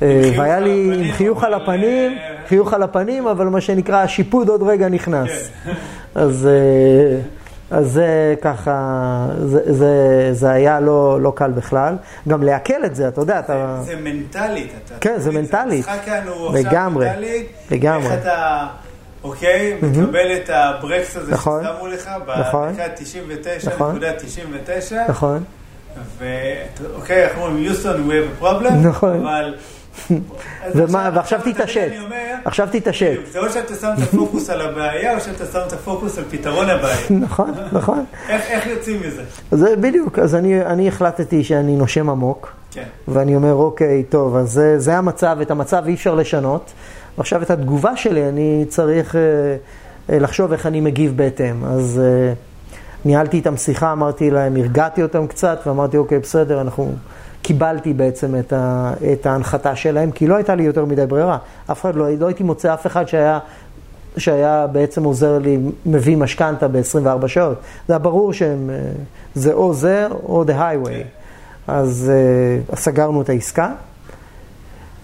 Uh, 0.00 0.02
והיה 0.38 0.60
לי 0.60 1.00
עם 1.00 1.12
חיוך 1.12 1.44
על 1.44 1.54
הפנים, 1.54 2.12
חיוך 2.48 2.72
על 2.72 2.82
הפנים, 2.82 3.26
אבל 3.26 3.46
מה 3.46 3.60
שנקרא, 3.60 3.96
השיפוד 3.96 4.48
עוד 4.48 4.62
רגע 4.62 4.88
נכנס. 4.88 5.30
כן. 5.64 5.72
אז... 6.14 6.48
Uh, 6.48 7.39
אז 7.70 7.92
זה 7.92 8.34
ככה, 8.42 9.26
זה, 9.44 9.72
זה, 9.72 10.28
זה 10.32 10.50
היה 10.50 10.80
לא, 10.80 11.18
לא 11.20 11.32
קל 11.36 11.50
בכלל. 11.50 11.96
גם 12.28 12.42
לעכל 12.42 12.84
את 12.84 12.94
זה, 12.94 13.08
אתה 13.08 13.20
יודע, 13.20 13.38
אתה... 13.38 13.78
זה 13.82 13.96
מנטלית. 13.96 14.72
אתה 14.84 14.94
כן, 15.00 15.14
זה 15.18 15.32
מנטלית. 15.32 15.88
המשחק 15.88 16.04
כאן 16.04 16.28
הוא 16.28 16.56
עכשיו 16.58 16.90
מנטלית. 16.90 17.46
לגמרי. 17.70 18.06
איך 18.06 18.22
אתה, 18.22 18.66
אוקיי, 19.24 19.78
מקבל 19.82 20.36
את 20.36 20.50
הברקס 20.52 21.16
הזה 21.16 21.32
נכון, 21.32 21.64
ששמו 21.64 21.86
לך 21.86 22.10
נכון. 22.40 22.72
בדקה 22.72 22.88
99, 22.96 23.70
נכון, 23.74 23.90
נקודה 23.90 24.12
99. 24.12 25.02
נכון. 25.08 25.44
ואוקיי, 26.18 27.24
אנחנו 27.24 27.44
אומרים, 27.44 27.64
יוסטון, 27.64 28.10
we 28.10 28.12
have 28.12 28.42
a 28.42 28.44
problem, 28.44 28.72
נכון. 28.72 29.26
אבל... 29.26 29.54
ומה, 30.74 31.10
ועכשיו 31.14 31.40
תתעשת, 31.44 31.90
עכשיו 32.44 32.68
תתעשת. 32.72 33.18
זה 33.32 33.38
או 33.38 33.50
שאתה 33.50 33.74
שם 33.74 33.90
את 33.98 34.02
הפוקוס 34.02 34.50
על 34.50 34.60
הבעיה, 34.60 35.14
או 35.14 35.20
שאתה 35.20 35.46
שם 35.52 35.60
את 35.66 35.72
הפוקוס 35.72 36.18
על 36.18 36.24
פתרון 36.30 36.70
הבעיה. 36.70 36.96
נכון, 37.26 37.50
נכון. 37.72 38.04
איך 38.28 38.66
יוצאים 38.66 39.00
מזה? 39.06 39.22
זה 39.50 39.76
בדיוק, 39.76 40.18
אז 40.18 40.34
אני 40.66 40.88
החלטתי 40.88 41.44
שאני 41.44 41.76
נושם 41.76 42.10
עמוק, 42.10 42.52
כן. 42.70 42.84
ואני 43.08 43.36
אומר, 43.36 43.54
אוקיי, 43.54 44.02
טוב, 44.02 44.36
אז 44.36 44.60
זה 44.76 44.96
המצב, 44.96 45.38
את 45.42 45.50
המצב 45.50 45.82
אי 45.86 45.94
אפשר 45.94 46.14
לשנות. 46.14 46.72
ועכשיו 47.18 47.42
את 47.42 47.50
התגובה 47.50 47.96
שלי 47.96 48.28
אני 48.28 48.64
צריך 48.68 49.16
אה, 49.16 49.20
אה, 50.10 50.18
לחשוב 50.18 50.52
איך 50.52 50.66
אני 50.66 50.80
מגיב 50.80 51.16
בהתאם. 51.16 51.64
אז 51.64 52.00
אה, 52.04 52.32
ניהלתי 53.04 53.36
איתם 53.36 53.56
שיחה, 53.56 53.92
אמרתי 53.92 54.30
להם, 54.30 54.56
הרגעתי 54.56 55.02
אותם 55.02 55.26
קצת, 55.26 55.60
ואמרתי, 55.66 55.96
אוקיי, 55.96 56.18
בסדר, 56.18 56.60
אנחנו... 56.60 56.94
קיבלתי 57.42 57.92
בעצם 57.92 58.38
את, 58.38 58.52
ה, 58.52 58.92
את 59.12 59.26
ההנחתה 59.26 59.76
שלהם, 59.76 60.10
כי 60.10 60.26
לא 60.26 60.34
הייתה 60.34 60.54
לי 60.54 60.62
יותר 60.62 60.84
מדי 60.84 61.06
ברירה. 61.06 61.38
אף 61.70 61.80
אחד 61.80 61.94
לא, 61.94 62.10
לא 62.18 62.26
הייתי 62.26 62.42
מוצא 62.42 62.74
אף 62.74 62.86
אחד 62.86 63.08
שהיה, 63.08 63.38
שהיה 64.16 64.66
בעצם 64.66 65.04
עוזר 65.04 65.38
לי, 65.38 65.58
מביא 65.86 66.16
משכנתה 66.16 66.68
ב-24 66.68 67.28
שעות. 67.28 67.58
זה 67.88 67.92
היה 67.92 67.98
ברור 67.98 68.32
שהם, 68.32 68.70
אה, 68.70 68.76
זה 69.34 69.52
או 69.52 69.74
זה 69.74 70.06
או 70.06 70.44
the 70.44 70.52
highway. 70.52 71.20
אז 71.68 72.12
uh, 72.70 72.76
סגרנו 72.76 73.22
את 73.22 73.28
העסקה, 73.28 73.72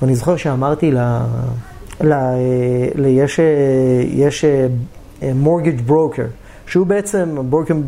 ואני 0.03 0.14
זוכר 0.14 0.37
שאמרתי 0.37 0.90
ל... 0.90 0.99
ל, 2.01 2.14
ל 2.94 3.07
יש, 3.07 3.40
יש 4.03 4.44
מורגג' 5.35 5.81
ברוקר, 5.81 6.27
שהוא 6.66 6.87
בעצם, 6.87 7.37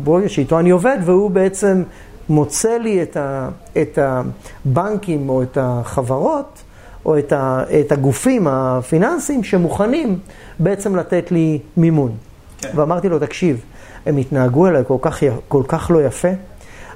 ברוקר 0.03 0.27
שאיתו 0.27 0.59
אני 0.59 0.69
עובד, 0.69 0.97
והוא 1.05 1.31
בעצם 1.31 1.83
מוצא 2.29 2.77
לי 2.77 3.03
את, 3.03 3.17
ה, 3.17 3.49
את 3.81 3.99
הבנקים 4.01 5.29
או 5.29 5.43
את 5.43 5.57
החברות 5.61 6.61
או 7.05 7.17
את, 7.17 7.33
ה, 7.33 7.63
את 7.79 7.91
הגופים 7.91 8.47
הפיננסיים 8.47 9.43
שמוכנים 9.43 10.19
בעצם 10.59 10.95
לתת 10.95 11.31
לי 11.31 11.59
מימון. 11.77 12.11
כן. 12.57 12.69
ואמרתי 12.75 13.09
לו, 13.09 13.19
תקשיב, 13.19 13.61
הם 14.05 14.17
התנהגו 14.17 14.67
אליי 14.67 14.83
כל 14.87 14.97
כך, 15.01 15.23
כל 15.47 15.63
כך 15.67 15.91
לא 15.93 16.03
יפה, 16.03 16.29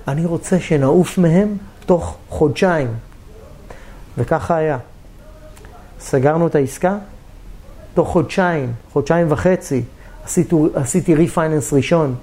אני 0.08 0.26
רוצה 0.26 0.60
שנעוף 0.60 1.18
מהם 1.18 1.58
תוך 1.86 2.18
חודשיים. 2.30 2.88
וככה 4.18 4.56
היה. 4.56 4.78
סגרנו 6.00 6.48
את 6.48 6.56
העסקה, 6.56 6.98
תוך 7.94 8.10
חודשיים, 8.10 8.74
חודשיים 8.94 9.32
וחצי, 9.32 9.84
עשיתי, 10.26 10.56
עשיתי 10.74 11.16
ריפייננס 11.16 11.74
ראשון, 11.74 12.16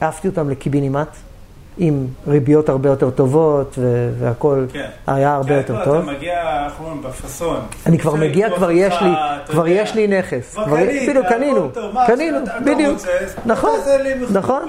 העפתי 0.00 0.28
אותם 0.28 0.50
לקיבינימט. 0.50 1.08
עם 1.78 2.06
ריביות 2.28 2.68
הרבה 2.68 2.88
יותר 2.88 3.10
טובות, 3.10 3.78
והכל 4.18 4.66
כן. 4.72 4.88
היה 5.06 5.34
הרבה 5.34 5.48
כן, 5.48 5.54
יותר 5.54 5.78
לא, 5.78 5.84
טוב. 5.84 6.08
אתה 6.08 6.16
מגיע, 6.16 6.68
אומרים, 6.80 7.02
בפאסון. 7.02 7.60
אני 7.86 7.98
כבר 7.98 8.14
מגיע, 8.14 8.56
כבר 8.56 8.70
יש 8.70 8.94
לי, 9.02 9.10
כבר 9.46 9.68
יש 9.68 9.94
לי 9.94 10.06
נכס. 10.06 10.54
כבר 10.54 10.76
קנית, 10.76 11.08
בדיוק, 11.08 11.26
קנינו, 11.26 11.68
קנינו, 12.06 12.38
בדיוק. 12.64 12.98
נכון, 13.46 13.80
נכון. 14.30 14.62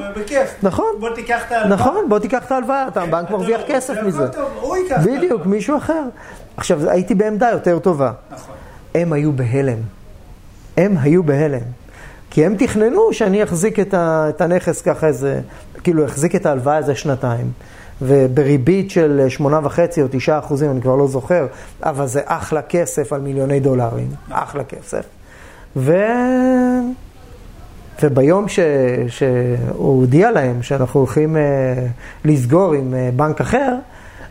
נכון, 0.62 0.86
בוא 1.00 1.10
תיקח 1.10 1.42
את 1.48 1.52
ההלוואה. 1.52 1.76
נכון, 1.76 2.10
בוא 2.10 2.20
תיקח 2.20 2.46
את 2.46 2.52
ההלוואה, 2.52 2.88
אתה 2.88 3.02
כן, 3.02 3.08
הבנק 3.08 3.30
מרוויח 3.32 3.62
כסף 3.68 3.96
מזה. 4.06 4.26
בדיוק, 5.06 5.46
מישהו 5.46 5.78
אחר. 5.78 6.04
עכשיו, 6.58 6.90
הייתי 6.90 7.16
בעמדה 7.16 7.50
יותר 7.50 7.80
טובה. 7.80 8.12
נכון. 8.32 8.56
הם 8.96 9.14
היו 9.14 9.32
בהלם. 9.32 9.80
הם 10.78 10.98
היו 11.02 11.24
בהלם. 11.24 11.60
כי 12.30 12.46
הם 12.46 12.56
תכננו 12.58 13.14
שאני 13.14 13.44
אחזיק 13.44 13.80
את 13.94 14.42
הנכס 14.42 14.82
ככה 14.82 15.08
איזה 15.08 15.42
כאילו 15.84 16.06
החזיק 16.06 16.36
את 16.36 16.46
ההלוואה 16.46 16.78
איזה 16.78 16.96
שנתיים, 16.96 17.52
ובריבית 18.02 18.92
של 18.92 19.26
שמונה 19.30 19.60
וחצי 19.64 20.02
או 20.02 20.08
תשעה 20.12 20.40
אחוזים, 20.40 20.72
אני 20.72 20.82
כבר 20.82 20.96
לא 20.96 21.08
זוכר, 21.08 21.48
אבל 21.84 22.08
זה 22.08 22.22
אחלה 22.26 22.62
כסף 22.62 23.14
על 23.14 23.22
מיליוני 23.22 23.60
דולרים, 23.60 24.08
אחלה 24.30 24.64
כסף. 24.64 25.06
ו... 25.76 25.94
וביום 28.04 28.48
ש... 28.48 28.60
שהוא 29.08 30.00
הודיע 30.00 30.32
להם 30.32 30.64
שאנחנו 30.64 31.00
הולכים 31.00 31.36
uh, 31.36 31.40
לסגור 32.26 32.74
עם 32.74 32.94
uh, 32.94 33.16
בנק 33.16 33.42
אחר, 33.42 33.76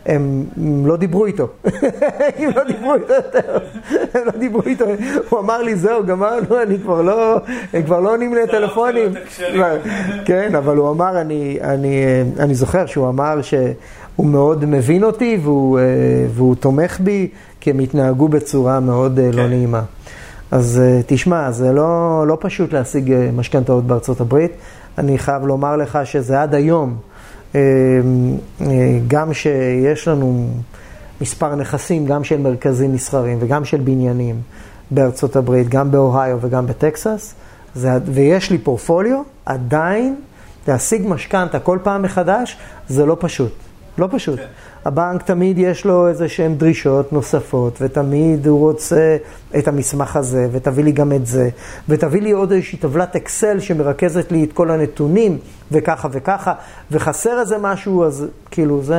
הם 0.09 0.45
לא 0.85 0.97
דיברו 0.97 1.25
איתו. 1.25 1.47
הם 2.37 2.51
לא 2.55 2.63
דיברו 2.63 2.93
איתו 2.93 3.13
יותר. 3.13 3.57
הם 4.13 4.21
לא 4.25 4.31
דיברו 4.31 4.61
איתו. 4.65 4.85
הוא 5.29 5.39
אמר 5.39 5.61
לי, 5.61 5.75
זהו, 5.75 6.05
גמרנו, 6.05 6.61
אני 6.61 6.79
כבר 6.79 7.01
לא, 7.01 7.37
הם 7.73 7.83
כבר 7.83 7.99
לא 7.99 8.11
עונים 8.11 8.35
לטלפונים. 8.35 9.11
כן, 10.25 10.55
אבל 10.55 10.77
הוא 10.77 10.89
אמר, 10.89 11.21
אני, 11.21 11.57
אני, 11.61 12.03
אני 12.39 12.55
זוכר 12.55 12.85
שהוא 12.85 13.09
אמר 13.09 13.41
שהוא 13.41 14.25
מאוד 14.25 14.65
מבין 14.65 15.03
אותי 15.03 15.39
והוא, 15.43 15.79
והוא 16.29 16.55
תומך 16.55 16.99
בי, 16.99 17.29
כי 17.59 17.69
הם 17.69 17.79
התנהגו 17.79 18.27
בצורה 18.27 18.79
מאוד 18.79 19.19
לא 19.19 19.31
כן. 19.31 19.49
נעימה. 19.49 19.81
אז 20.51 20.81
תשמע, 21.07 21.51
זה 21.51 21.71
לא, 21.71 22.23
לא 22.27 22.37
פשוט 22.39 22.73
להשיג 22.73 23.13
משכנתאות 23.33 23.87
בארצות 23.87 24.21
הברית. 24.21 24.51
אני 24.97 25.17
חייב 25.17 25.45
לומר 25.45 25.75
לך 25.75 25.99
שזה 26.03 26.41
עד 26.41 26.55
היום. 26.55 27.08
אה, 27.55 27.61
אה, 28.61 28.99
גם 29.07 29.33
שיש 29.33 30.07
לנו 30.07 30.47
מספר 31.21 31.55
נכסים, 31.55 32.05
גם 32.05 32.23
של 32.23 32.37
מרכזים 32.37 32.93
מסחריים 32.93 33.37
וגם 33.41 33.65
של 33.65 33.77
בניינים 33.77 34.41
בארצות 34.91 35.35
הברית, 35.35 35.69
גם 35.69 35.91
באוהיו 35.91 36.37
וגם 36.41 36.67
בטקסס, 36.67 37.33
זה, 37.75 37.89
ויש 38.05 38.51
לי 38.51 38.57
פורפוליו, 38.57 39.21
עדיין 39.45 40.15
להשיג 40.67 41.01
משכנתה 41.07 41.59
כל 41.59 41.79
פעם 41.83 42.01
מחדש, 42.01 42.57
זה 42.87 43.05
לא 43.05 43.17
פשוט. 43.19 43.51
לא 43.97 44.07
פשוט. 44.11 44.39
כן. 44.39 44.45
הבנק 44.89 45.23
תמיד 45.23 45.57
יש 45.57 45.85
לו 45.85 46.07
איזה 46.07 46.29
שהן 46.29 46.55
דרישות 46.55 47.13
נוספות, 47.13 47.77
ותמיד 47.81 48.47
הוא 48.47 48.59
רוצה 48.59 49.17
את 49.57 49.67
המסמך 49.67 50.15
הזה, 50.15 50.47
ותביא 50.51 50.83
לי 50.83 50.91
גם 50.91 51.13
את 51.13 51.25
זה, 51.25 51.49
ותביא 51.89 52.21
לי 52.21 52.31
עוד 52.31 52.51
איזושהי 52.51 52.77
טבלת 52.77 53.15
אקסל 53.15 53.59
שמרכזת 53.59 54.31
לי 54.31 54.43
את 54.43 54.53
כל 54.53 54.71
הנתונים, 54.71 55.37
וככה 55.71 56.07
וככה, 56.11 56.53
וחסר 56.91 57.39
איזה 57.39 57.57
משהו, 57.57 58.03
אז 58.03 58.27
כאילו 58.51 58.81
זה 58.83 58.97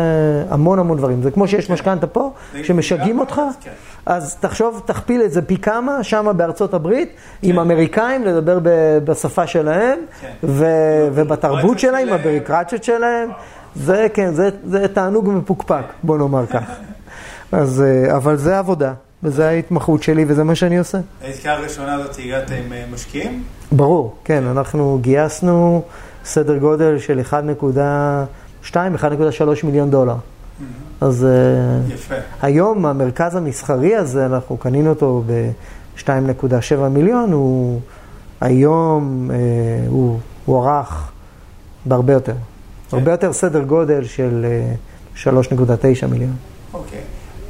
המון 0.49 0.79
המון 0.79 0.99
דברים. 0.99 1.23
זה 1.23 1.31
כמו 1.31 1.49
שיש 1.49 1.67
כן. 1.67 1.73
משכנתה 1.73 2.07
פה, 2.07 2.31
שמשגעים 2.63 3.19
אותך, 3.19 3.41
כן. 3.61 3.71
אז 4.07 4.37
תחשוב, 4.41 4.83
תכפיל 4.87 5.23
את 5.23 5.33
זה 5.33 5.43
פי 5.43 5.57
כמה, 5.57 6.05
שם 6.05 6.33
בארצות 6.37 6.75
הברית, 6.75 7.09
כן. 7.09 7.49
עם 7.49 7.59
אמריקאים, 7.59 8.25
לדבר 8.25 8.59
בשפה 9.05 9.47
שלהם, 9.47 9.99
כן. 10.21 10.33
ו- 10.43 11.09
ובתרבות 11.13 11.79
שלהם, 11.79 12.09
הבירוקרטיות 12.13 12.85
שלהם. 12.85 13.31
זה 13.77 14.07
כן, 14.15 14.35
זה, 14.35 14.49
זה 14.67 14.89
תענוג 14.89 15.29
מפוקפק, 15.29 15.85
בוא 16.03 16.19
נאמר 16.19 16.47
כך. 16.47 16.65
אז, 17.53 17.83
אה, 17.83 18.17
אבל 18.17 18.37
זה 18.37 18.59
עבודה, 18.59 18.93
וזו 19.23 19.43
ההתמחות 19.43 20.03
שלי, 20.03 20.25
וזה 20.29 20.45
מה 20.45 20.55
שאני 20.55 20.79
עושה. 20.79 20.99
העסקה 21.23 21.53
הראשונה 21.53 21.95
הזאת 21.95 22.17
הגעת 22.25 22.51
עם 22.51 22.73
אה, 22.73 22.85
משקיעים? 22.93 23.43
ברור, 23.73 24.17
כן, 24.25 24.45
אנחנו 24.45 24.99
גייסנו 25.01 25.83
סדר 26.25 26.59
גודל 26.59 26.99
של 26.99 27.21
1.2, 27.31 28.73
1.3 28.73 28.77
מיליון 29.65 29.91
דולר. 29.91 30.15
Mm-hmm. 30.15 31.05
אז 31.05 31.25
אה, 31.25 31.95
יפה. 31.95 32.15
היום 32.43 32.87
המרכז 32.87 33.37
המסחרי 33.37 33.97
הזה, 33.97 34.27
אנחנו 34.27 34.57
קנינו 34.57 34.91
אותו 34.91 35.23
ב-2.7 35.27 36.89
מיליון, 36.91 37.33
הוא 37.33 37.81
היום, 38.41 39.31
הוא 39.89 40.19
הוארך 40.45 41.13
בהרבה 41.87 42.13
יותר. 42.13 42.35
כן. 42.91 42.97
הרבה 42.97 43.11
יותר 43.11 43.33
סדר 43.33 43.63
גודל 43.63 44.05
של 44.05 44.47
3.9 45.17 45.25
אה, 46.03 46.09
מיליון. 46.09 46.37
אוקיי. 46.75 47.01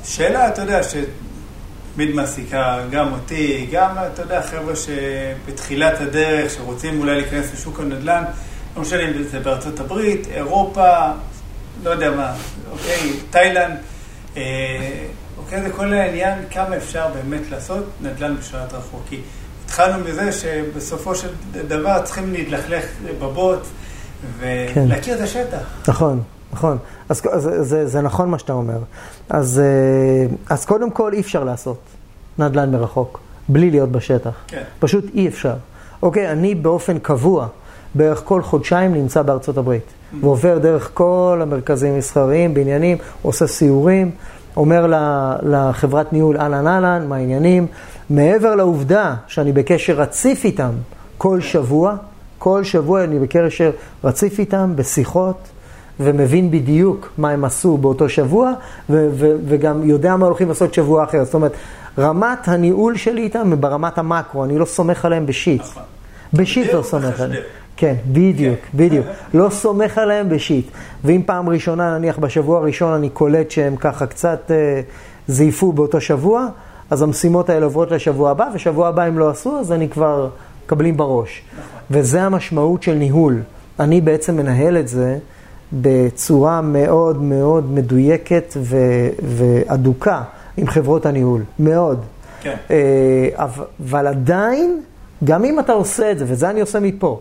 שאלה, 0.05 0.49
אתה 0.49 0.63
יודע, 0.63 0.81
שתמיד 0.83 2.15
מעסיקה 2.15 2.79
גם 2.91 3.13
אותי, 3.13 3.67
גם, 3.73 3.95
אתה 4.13 4.23
יודע, 4.23 4.43
חבר'ה 4.43 4.75
שבתחילת 4.77 6.01
הדרך, 6.01 6.53
שרוצים 6.53 7.01
אולי 7.01 7.21
להיכנס 7.21 7.53
לשוק 7.53 7.81
הנדל"ן, 7.81 8.25
לא 8.77 8.83
משנה 8.83 9.09
אם 9.09 9.23
זה 9.23 9.41
בארצות 9.41 9.81
הברית, 9.81 10.27
אירופה, 10.31 10.89
לא 11.83 11.91
יודע 11.91 12.11
מה, 12.11 12.35
אוקיי, 12.71 13.13
תאילנד, 13.31 13.77
אה, 14.37 14.43
אוקיי, 15.39 15.63
זה 15.63 15.71
כל 15.71 15.93
העניין, 15.93 16.39
כמה 16.51 16.77
אפשר 16.77 17.09
באמת 17.15 17.51
לעשות 17.51 17.85
נדל"ן 18.01 18.37
בשלט 18.37 18.73
רחוק. 18.73 19.03
כי 19.09 19.21
התחלנו 19.65 20.05
מזה 20.05 20.33
שבסופו 20.33 21.15
של 21.15 21.29
דבר 21.53 22.03
צריכים 22.05 22.33
להתלכלך 22.33 22.85
בבוט. 23.21 23.67
ולהכיר 24.39 25.15
כן. 25.15 25.19
את 25.19 25.21
השטח. 25.21 25.59
נכון, 25.89 26.23
נכון. 26.53 26.79
אז 27.09 27.23
זה, 27.37 27.63
זה, 27.63 27.87
זה 27.87 28.01
נכון 28.01 28.31
מה 28.31 28.39
שאתה 28.39 28.53
אומר. 28.53 28.79
אז, 29.29 29.61
אה, 29.61 30.55
אז 30.55 30.65
קודם 30.65 30.91
כל 30.91 31.13
אי 31.13 31.21
אפשר 31.21 31.45
לעשות 31.45 31.79
נדל"ן 32.39 32.71
מרחוק, 32.71 33.21
בלי 33.49 33.71
להיות 33.71 33.93
בשטח. 33.93 34.31
כן. 34.47 34.63
פשוט 34.79 35.05
אי 35.15 35.29
אפשר. 35.29 35.55
אוקיי, 36.03 36.33
אני 36.33 36.55
באופן 36.55 36.99
קבוע, 36.99 37.47
בערך 37.95 38.23
כל 38.25 38.43
חודשיים 38.43 38.95
נמצא 38.95 39.23
בארצות 39.23 39.59
הברית, 39.59 39.83
mm-hmm. 39.83 40.25
ועובר 40.25 40.59
דרך 40.59 40.91
כל 40.95 41.39
המרכזים 41.43 41.95
המסחריים, 41.95 42.55
בניינים, 42.55 42.99
עושה 43.23 43.47
סיורים, 43.47 44.11
אומר 44.57 44.87
לחברת 45.43 46.13
ניהול 46.13 46.37
אהלן 46.37 46.67
אהלן, 46.67 47.07
מה 47.09 47.17
העניינים. 47.17 47.67
מעבר 48.11 48.55
לעובדה 48.55 49.15
שאני 49.27 49.53
בקשר 49.53 49.93
רציף 49.93 50.45
איתם 50.45 50.71
כל 51.19 51.41
שבוע, 51.41 51.97
כל 52.41 52.65
שבוע 52.65 53.05
אני 53.05 53.19
בקשר 53.19 53.71
רציף 54.05 54.39
איתם, 54.39 54.73
בשיחות, 54.77 55.37
ומבין 56.01 56.51
בדיוק 56.51 57.09
מה 57.19 57.31
הם 57.31 57.45
עשו 57.45 57.77
באותו 57.77 58.09
שבוע, 58.09 58.53
ו- 58.91 59.09
ו- 59.13 59.37
וגם 59.47 59.85
יודע 59.85 60.17
מה 60.17 60.27
הולכים 60.27 60.49
לעשות 60.49 60.75
שבוע 60.75 61.05
אחר. 61.05 61.25
זאת 61.25 61.35
אומרת, 61.35 61.53
רמת 61.99 62.49
הניהול 62.49 62.97
שלי 62.97 63.23
איתם 63.23 63.51
היא 63.51 63.59
ברמת 63.61 63.99
המקרו, 63.99 64.45
אני 64.45 64.59
לא 64.59 64.65
סומך 64.65 65.05
עליהם 65.05 65.27
בשיט. 65.27 65.61
נכון. 65.61 65.83
בשיט 66.33 66.73
לא 66.73 66.83
סומך 66.83 67.21
עליהם. 67.21 67.43
כן, 67.77 67.95
בדיוק, 68.13 68.59
כן. 68.73 68.79
בדיוק. 68.79 69.07
לא 69.35 69.51
סומך 69.51 69.99
עליהם 69.99 70.29
בשיט. 70.29 70.67
ואם 71.05 71.23
פעם 71.27 71.49
ראשונה, 71.49 71.99
נניח 71.99 72.19
בשבוע 72.19 72.59
הראשון, 72.59 72.93
אני 72.93 73.11
קולט 73.11 73.51
שהם 73.51 73.77
ככה 73.77 74.07
קצת 74.07 74.51
אה, 74.51 74.81
זייפו 75.29 75.73
באותו 75.73 76.01
שבוע, 76.01 76.47
אז 76.91 77.03
המשימות 77.03 77.51
האלה 77.51 77.65
עוברות 77.65 77.91
לשבוע 77.91 78.31
הבא, 78.31 78.49
ושבוע 78.55 78.89
הבא 78.89 79.03
הם 79.03 79.19
לא 79.19 79.31
עשו, 79.31 79.59
אז 79.61 79.73
אני 79.73 79.89
כבר 79.89 80.29
מקבלים 80.71 80.97
בראש. 80.97 81.43
וזה 81.91 82.23
המשמעות 82.23 82.83
של 82.83 82.95
ניהול. 82.95 83.41
אני 83.81 84.01
בעצם 84.01 84.37
מנהל 84.37 84.77
את 84.77 84.89
זה 84.89 85.19
בצורה 85.73 86.61
מאוד 86.61 87.23
מאוד 87.23 87.71
מדויקת 87.73 88.57
ו- 88.57 89.09
ואדוקה 89.23 90.23
עם 90.57 90.67
חברות 90.67 91.07
הניהול, 91.07 91.43
מאוד. 91.59 92.01
כן. 92.43 92.57
אה, 92.71 93.29
אבל 93.81 94.07
עדיין, 94.07 94.81
גם 95.25 95.45
אם 95.45 95.61
אתה 95.61 95.73
עושה 95.73 96.11
את 96.13 96.19
זה, 96.19 96.25
וזה 96.29 96.51
אני 96.51 96.61
עושה 96.61 96.81
מפה, 96.81 97.21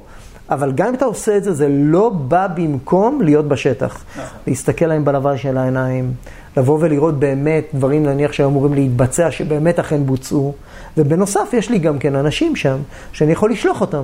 אבל 0.49 0.71
גם 0.71 0.87
אם 0.87 0.93
אתה 0.93 1.05
עושה 1.05 1.37
את 1.37 1.43
זה, 1.43 1.53
זה 1.53 1.67
לא 1.69 2.09
בא 2.09 2.47
במקום 2.55 3.21
להיות 3.21 3.47
בשטח. 3.47 4.03
נכון. 4.11 4.37
להסתכל 4.47 4.85
להם 4.85 5.05
בלבן 5.05 5.37
של 5.37 5.57
העיניים, 5.57 6.13
לבוא 6.57 6.77
ולראות 6.81 7.19
באמת 7.19 7.65
דברים, 7.73 8.05
נניח, 8.05 8.31
שהיו 8.31 8.49
אמורים 8.49 8.73
להתבצע, 8.73 9.31
שבאמת 9.31 9.79
אכן 9.79 10.05
בוצעו. 10.05 10.53
ובנוסף, 10.97 11.49
יש 11.53 11.69
לי 11.69 11.79
גם 11.79 11.99
כן 11.99 12.15
אנשים 12.15 12.55
שם, 12.55 12.77
שאני 13.11 13.31
יכול 13.31 13.51
לשלוח 13.51 13.81
אותם. 13.81 14.03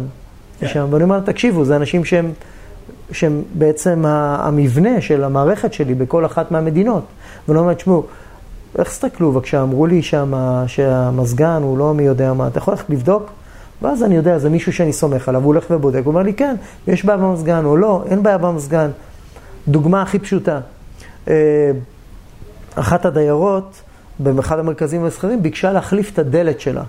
כן. 0.60 0.67
שם, 0.67 0.88
ואני 0.91 1.04
אומר, 1.04 1.19
תקשיבו, 1.19 1.65
זה 1.65 1.76
אנשים 1.76 2.06
שהם 2.06 2.32
שהם 3.12 3.41
בעצם 3.54 4.04
המבנה 4.06 5.02
של 5.02 5.24
המערכת 5.24 5.74
שלי 5.74 5.93
בכל 5.93 6.26
אחת 6.26 6.52
מהמדינות. 6.52 7.04
ולא 7.50 7.60
אומר, 7.60 7.74
תשמעו, 7.74 8.06
איך 8.78 8.89
תסתכלו 8.89 9.32
בבקשה, 9.32 9.62
אמרו 9.62 9.88
לי 9.88 10.02
שמה, 10.02 10.63
שהמזגן 10.67 11.62
הוא 11.63 11.78
לא 11.78 11.93
מי 11.93 12.04
יודע 12.04 12.34
מה, 12.34 12.48
אתה 12.48 12.58
יכול 12.58 12.74
ללכת 12.74 12.89
לבדוק? 12.89 13.32
ואז 13.82 14.04
אני 14.04 14.15
יודע, 14.15 14.38
זה 14.38 14.50
מישהו 14.50 14.74
שאני 14.74 14.93
סומך 14.93 15.30
עליו, 15.30 15.41
הוא 15.41 15.48
הולך 15.48 15.65
ובודק, 15.69 16.02
הוא 16.04 16.12
אומר 16.12 16.21
לי, 16.21 16.34
כן, 16.34 16.56
יש 16.88 17.06
בעיה 17.06 17.17
במזגן 17.17 17.65
או 17.65 17.78
לא, 17.78 18.04
אין 18.10 18.24
בעיה 18.24 18.38
במזגן. 18.38 18.89
דוגמה 19.67 20.02
הכי 20.02 20.19
פשוטה, 20.19 20.60
אה, 21.28 21.71
אחת 22.76 23.06
הדיירות 23.06 23.82
באחד 24.19 24.60
המרכזים 24.60 25.04
המסחרים 25.04 25.43
ביקשה 25.43 25.71
להחליף 25.71 26.13
את 26.13 26.19
הדלת 26.19 26.60
שלה. 26.60 26.84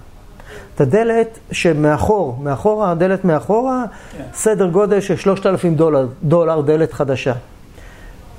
את 0.74 0.80
הדלת 0.80 1.38
שמאחור, 1.52 2.38
מאחורה, 2.42 2.90
הדלת 2.90 3.24
מאחורה, 3.24 3.84
כן. 4.18 4.22
סדר 4.34 4.68
גודל 4.68 5.00
של 5.00 5.16
3,000 5.16 5.74
דולר, 5.74 6.06
דולר 6.22 6.60
דלת 6.60 6.92
חדשה. 6.92 7.32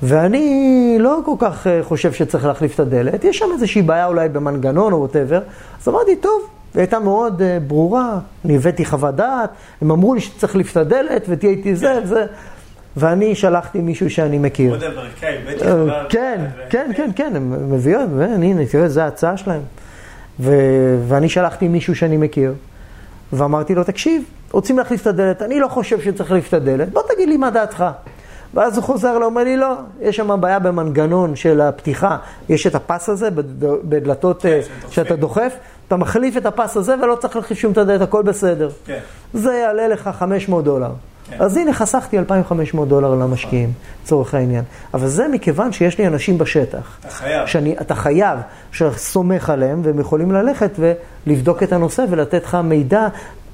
ואני 0.02 0.96
לא 1.00 1.20
כל 1.24 1.34
כך 1.38 1.66
אה, 1.66 1.80
חושב 1.82 2.12
שצריך 2.12 2.44
להחליף 2.44 2.74
את 2.74 2.80
הדלת, 2.80 3.24
יש 3.24 3.38
שם 3.38 3.46
איזושהי 3.52 3.82
בעיה 3.82 4.06
אולי 4.06 4.28
במנגנון 4.28 4.92
או 4.92 4.98
ווטאבר, 4.98 5.40
אז 5.80 5.88
אמרתי, 5.88 6.16
טוב, 6.16 6.48
היא 6.74 6.80
הייתה 6.80 6.98
מאוד 6.98 7.40
uh, 7.40 7.44
ברורה, 7.66 8.18
אני 8.44 8.56
הבאתי 8.56 8.84
חוות 8.84 9.14
דעת, 9.14 9.50
הם 9.82 9.90
אמרו 9.90 10.14
לי 10.14 10.20
שצריך 10.20 10.42
להחליף 10.42 10.72
את 10.72 10.76
הדלת 10.76 11.26
ותהיה 11.28 11.50
איתי 11.50 11.76
זה 11.76 12.00
וזה, 12.04 12.26
ואני 12.98 13.34
שלחתי 13.34 13.80
מישהו 13.80 14.10
שאני 14.10 14.38
מכיר. 14.38 14.70
עוד 14.70 14.82
אמריקאי, 14.82 15.36
הבאתי 15.42 15.64
אה. 15.64 16.04
כן, 16.08 16.44
כן, 16.70 16.90
כן, 16.96 17.10
כן, 17.16 17.32
הם 17.36 17.72
מביאות, 17.72 18.08
והנה, 18.16 18.66
תראה, 18.66 18.88
זו 18.88 19.00
ההצעה 19.00 19.36
שלהם. 19.36 19.60
ואני 21.08 21.28
שלחתי 21.28 21.68
מישהו 21.68 21.94
שאני 21.94 22.16
מכיר, 22.16 22.54
ואמרתי 23.32 23.74
לו, 23.74 23.84
תקשיב, 23.84 24.22
רוצים 24.52 24.78
להחליף 24.78 25.02
את 25.02 25.06
הדלת, 25.06 25.42
אני 25.42 25.60
לא 25.60 25.68
חושב 25.68 26.00
שצריך 26.00 26.30
להחליף 26.30 26.48
את 26.48 26.54
הדלת, 26.54 26.88
בוא 26.88 27.02
תגיד 27.14 27.28
לי 27.28 27.36
מה 27.36 27.50
דעתך. 27.50 27.84
ואז 28.54 28.76
הוא 28.76 28.84
חוזר, 28.84 29.18
אומר 29.22 29.44
לי, 29.44 29.56
לא, 29.56 29.74
יש 30.00 30.16
שם 30.16 30.40
בעיה 30.40 30.58
במנגנון 30.58 31.36
של 31.36 31.60
הפתיחה, 31.60 32.16
יש 32.48 32.66
את 32.66 32.74
הפס 32.74 33.08
הזה 33.08 33.28
בדלתות 33.60 34.42
כן, 34.42 34.48
אה, 34.48 34.60
שאתה 34.90 35.16
דוחף, 35.16 35.54
אתה 35.86 35.96
מחליף 35.96 36.36
את 36.36 36.46
הפס 36.46 36.76
הזה 36.76 36.94
ולא 37.02 37.14
צריך 37.14 37.36
להחליף 37.36 37.58
שום 37.58 37.72
תדלת, 37.72 38.00
הכל 38.00 38.22
בסדר. 38.22 38.70
כן. 38.84 38.98
זה 39.34 39.52
יעלה 39.52 39.88
לך 39.88 40.10
500 40.18 40.64
דולר. 40.64 40.90
כן. 41.30 41.36
אז 41.40 41.56
הנה, 41.56 41.72
חסכתי 41.72 42.18
2,500 42.18 42.88
דולר 42.88 43.14
למשקיעים, 43.14 43.72
לצורך 44.02 44.34
העניין. 44.34 44.64
אבל 44.94 45.08
זה 45.08 45.28
מכיוון 45.28 45.72
שיש 45.72 45.98
לי 45.98 46.06
אנשים 46.06 46.38
בשטח. 46.38 46.98
אתה 47.00 47.10
חייב. 47.10 47.46
שאני, 47.46 47.76
אתה 47.80 47.94
חייב, 47.94 48.38
שסומך 48.72 49.50
עליהם, 49.50 49.80
והם 49.84 50.00
יכולים 50.00 50.32
ללכת 50.32 50.70
ולבדוק 51.26 51.62
את 51.62 51.72
הנושא 51.72 52.04
ולתת 52.10 52.44
לך 52.44 52.54
מידע 52.54 53.08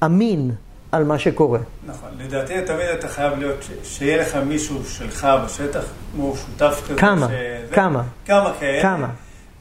אמין 0.04 0.50
על 0.92 1.04
מה 1.04 1.18
שקורה. 1.18 1.58
נכון. 1.86 2.08
לדעתי 2.18 2.54
תמיד 2.66 2.86
אתה 2.98 3.08
חייב 3.08 3.38
להיות, 3.38 3.68
שיהיה 3.84 4.20
לך 4.20 4.36
מישהו 4.36 4.84
שלך 4.84 5.28
בשטח, 5.44 5.84
כמו 6.14 6.34
שותף 6.36 6.82
כזה. 6.84 6.98
כמה? 6.98 7.28
כמה? 7.72 8.02
כמה 8.26 8.52
כאלה. 8.60 8.82
כמה? 8.82 9.08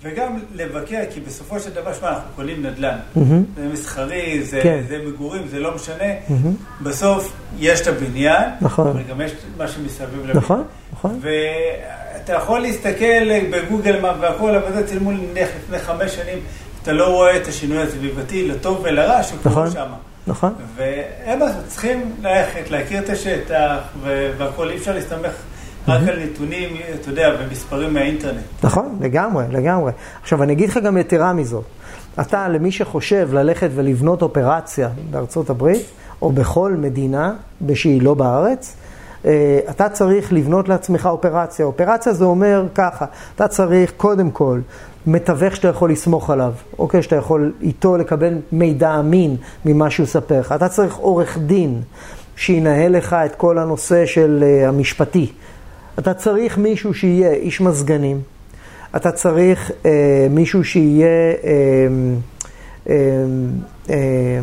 וגם 0.03 0.39
לבקר, 0.53 0.99
כי 1.13 1.19
בסופו 1.19 1.59
של 1.59 1.69
דבר, 1.69 1.93
שמע, 1.93 2.09
אנחנו 2.09 2.29
קונים 2.35 2.65
נדל"ן. 2.65 2.97
Mm-hmm. 3.15 3.19
זה 3.55 3.67
מסחרי, 3.73 4.43
זה, 4.43 4.59
כן. 4.63 4.81
זה 4.87 4.97
מגורים, 5.07 5.47
זה 5.47 5.59
לא 5.59 5.75
משנה. 5.75 6.13
Mm-hmm. 6.27 6.83
בסוף 6.83 7.33
יש 7.59 7.81
את 7.81 7.87
הבניין, 7.87 8.49
נכון. 8.61 9.03
וגם 9.05 9.21
יש 9.21 9.31
מה 9.57 9.67
שמסביב 9.67 10.19
לבניין. 10.19 10.37
נכון, 10.37 10.63
נכון. 10.93 11.19
ואתה 11.21 12.33
יכול 12.33 12.59
להסתכל 12.59 13.49
בגוגל 13.51 13.99
מה 13.99 14.13
והכל, 14.19 14.55
אבל 14.55 14.73
זה 14.73 14.87
צילמו 14.87 15.11
לפני 15.11 15.79
חמש 15.79 16.15
שנים, 16.15 16.39
אתה 16.81 16.91
לא 16.91 17.05
רואה 17.05 17.37
את 17.37 17.47
השינוי 17.47 17.81
הסביבתי, 17.81 18.47
לטוב 18.47 18.81
ולרע, 18.83 19.23
שקורה 19.23 19.51
נכון. 19.51 19.71
שם. 19.71 19.87
נכון. 20.27 20.53
והם 20.75 21.39
צריכים 21.67 22.15
ללכת, 22.21 22.69
להכיר 22.69 22.99
את 22.99 23.09
השטח, 23.09 23.77
והכול, 24.37 24.69
אי 24.69 24.77
אפשר 24.77 24.93
להסתמך 24.93 25.31
רק 25.87 26.07
על 26.07 26.23
נתונים, 26.23 26.77
אתה 27.01 27.09
יודע, 27.09 27.35
ומספרים 27.39 27.93
מהאינטרנט. 27.93 28.41
נכון, 28.63 28.97
לגמרי, 29.01 29.45
לגמרי. 29.51 29.91
עכשיו, 30.21 30.43
אני 30.43 30.53
אגיד 30.53 30.69
לך 30.69 30.77
גם 30.77 30.97
יתרה 30.97 31.33
מזאת. 31.33 31.63
אתה, 32.21 32.47
למי 32.49 32.71
שחושב 32.71 33.29
ללכת 33.33 33.69
ולבנות 33.75 34.21
אופרציה 34.21 34.89
בארצות 35.11 35.49
הברית, 35.49 35.85
או 36.21 36.31
בכל 36.31 36.71
מדינה 36.71 37.33
שהיא 37.73 38.01
לא 38.01 38.13
בארץ, 38.13 38.75
אה, 39.25 39.59
אתה 39.69 39.89
צריך 39.89 40.33
לבנות 40.33 40.69
לעצמך 40.69 41.05
אופרציה. 41.05 41.65
אופרציה 41.65 42.13
זה 42.13 42.25
אומר 42.25 42.65
ככה, 42.75 43.05
אתה 43.35 43.47
צריך 43.47 43.93
קודם 43.97 44.31
כל 44.31 44.59
מתווך 45.07 45.55
שאתה 45.55 45.67
יכול 45.67 45.91
לסמוך 45.91 46.29
עליו, 46.29 46.53
אוקיי? 46.79 47.03
שאתה 47.03 47.15
יכול 47.15 47.53
איתו 47.61 47.97
לקבל 47.97 48.33
מידע 48.51 48.99
אמין 48.99 49.35
ממה 49.65 49.89
שהוא 49.89 50.03
יספר 50.03 50.39
לך. 50.39 50.51
אתה 50.51 50.69
צריך 50.69 50.95
עורך 50.95 51.37
דין 51.37 51.81
שינהל 52.35 52.97
לך 52.97 53.13
את 53.25 53.35
כל 53.35 53.57
הנושא 53.57 54.05
של 54.05 54.43
uh, 54.43 54.67
המשפטי. 54.67 55.31
אתה 55.99 56.13
צריך 56.13 56.57
מישהו 56.57 56.93
שיהיה 56.93 57.31
איש 57.31 57.61
מזגנים. 57.61 58.21
אתה 58.95 59.11
צריך 59.11 59.69
uh, 59.69 59.85
מישהו 60.29 60.63
שיהיה 60.63 61.33
uh, 61.33 61.45
uh, 62.85 62.89
uh, 63.87 63.91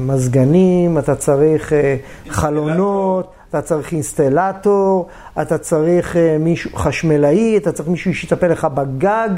מזגנים, 0.01 0.99
אתה 0.99 1.15
צריך 1.15 1.73
uh, 1.73 2.33
חלונות. 2.33 3.33
אתה 3.51 3.63
צריך 3.63 3.93
אינסטלטור, 3.93 5.09
אתה 5.43 5.59
צריך 5.59 6.17
מישהו 6.41 6.71
חשמלאי, 6.77 7.57
אתה 7.57 7.73
צריך 7.73 7.89
מישהו 7.89 8.15
שיטפל 8.15 8.49
לך 8.49 8.65
בגג. 8.65 9.29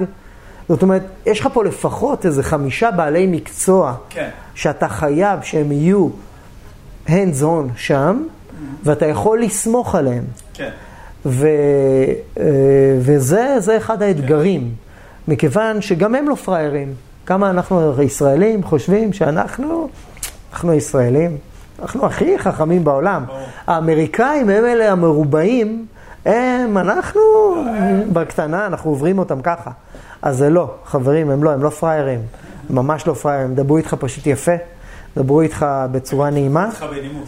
זאת 0.69 0.83
אומרת, 0.83 1.03
יש 1.27 1.41
לך 1.41 1.49
פה 1.53 1.65
לפחות 1.65 2.27
איזה 2.27 2.43
חמישה 2.43 2.91
בעלי 2.91 3.27
מקצוע, 3.27 3.95
כן. 4.11 4.29
שאתה 4.55 4.89
חייב 4.89 5.43
שהם 5.43 5.73
יהיו 5.73 6.09
hands 7.07 7.43
on 7.43 7.77
שם, 7.77 8.23
mm-hmm. 8.23 8.55
ואתה 8.85 9.07
יכול 9.07 9.43
לסמוך 9.43 9.95
עליהם. 9.95 10.25
כן. 10.55 10.71
ו, 11.27 11.47
אה, 12.41 12.45
וזה 12.99 13.77
אחד 13.77 14.03
האתגרים. 14.03 14.75
מכיוון 15.29 15.81
שגם 15.81 16.15
הם 16.15 16.29
לא 16.29 16.35
פראיירים. 16.35 16.95
כמה 17.27 17.51
אנחנו 17.51 18.03
ישראלים 18.03 18.63
חושבים 18.65 19.13
שאנחנו, 19.13 19.89
אנחנו 20.53 20.73
ישראלים, 20.73 21.37
אנחנו 21.83 22.07
הכי 22.07 22.39
חכמים 22.39 22.85
בעולם. 22.85 23.25
האמריקאים 23.67 24.51
הם 24.51 24.65
אלה 24.65 24.93
המרובעים, 24.93 25.87
הם, 26.25 26.79
אנחנו 26.79 27.21
בקטנה, 28.13 28.67
אנחנו 28.67 28.91
עוברים 28.91 29.19
אותם 29.19 29.43
ככה. 29.43 29.71
אז 30.23 30.37
זה 30.37 30.51
לא, 30.51 30.71
חברים, 30.85 31.31
הם 31.31 31.45
לא, 31.45 31.51
הם 31.51 31.63
לא 31.63 31.71
פראיירים. 31.71 32.21
ממש 32.71 33.07
לא 33.07 33.15
פראיירים, 33.15 33.55
דברו 33.55 33.77
איתך 33.77 33.95
פשוט 34.01 34.27
יפה, 34.27 34.53
דברו 35.17 35.41
איתך 35.41 35.67
בצורה 35.93 36.31
נעימה. 36.31 36.69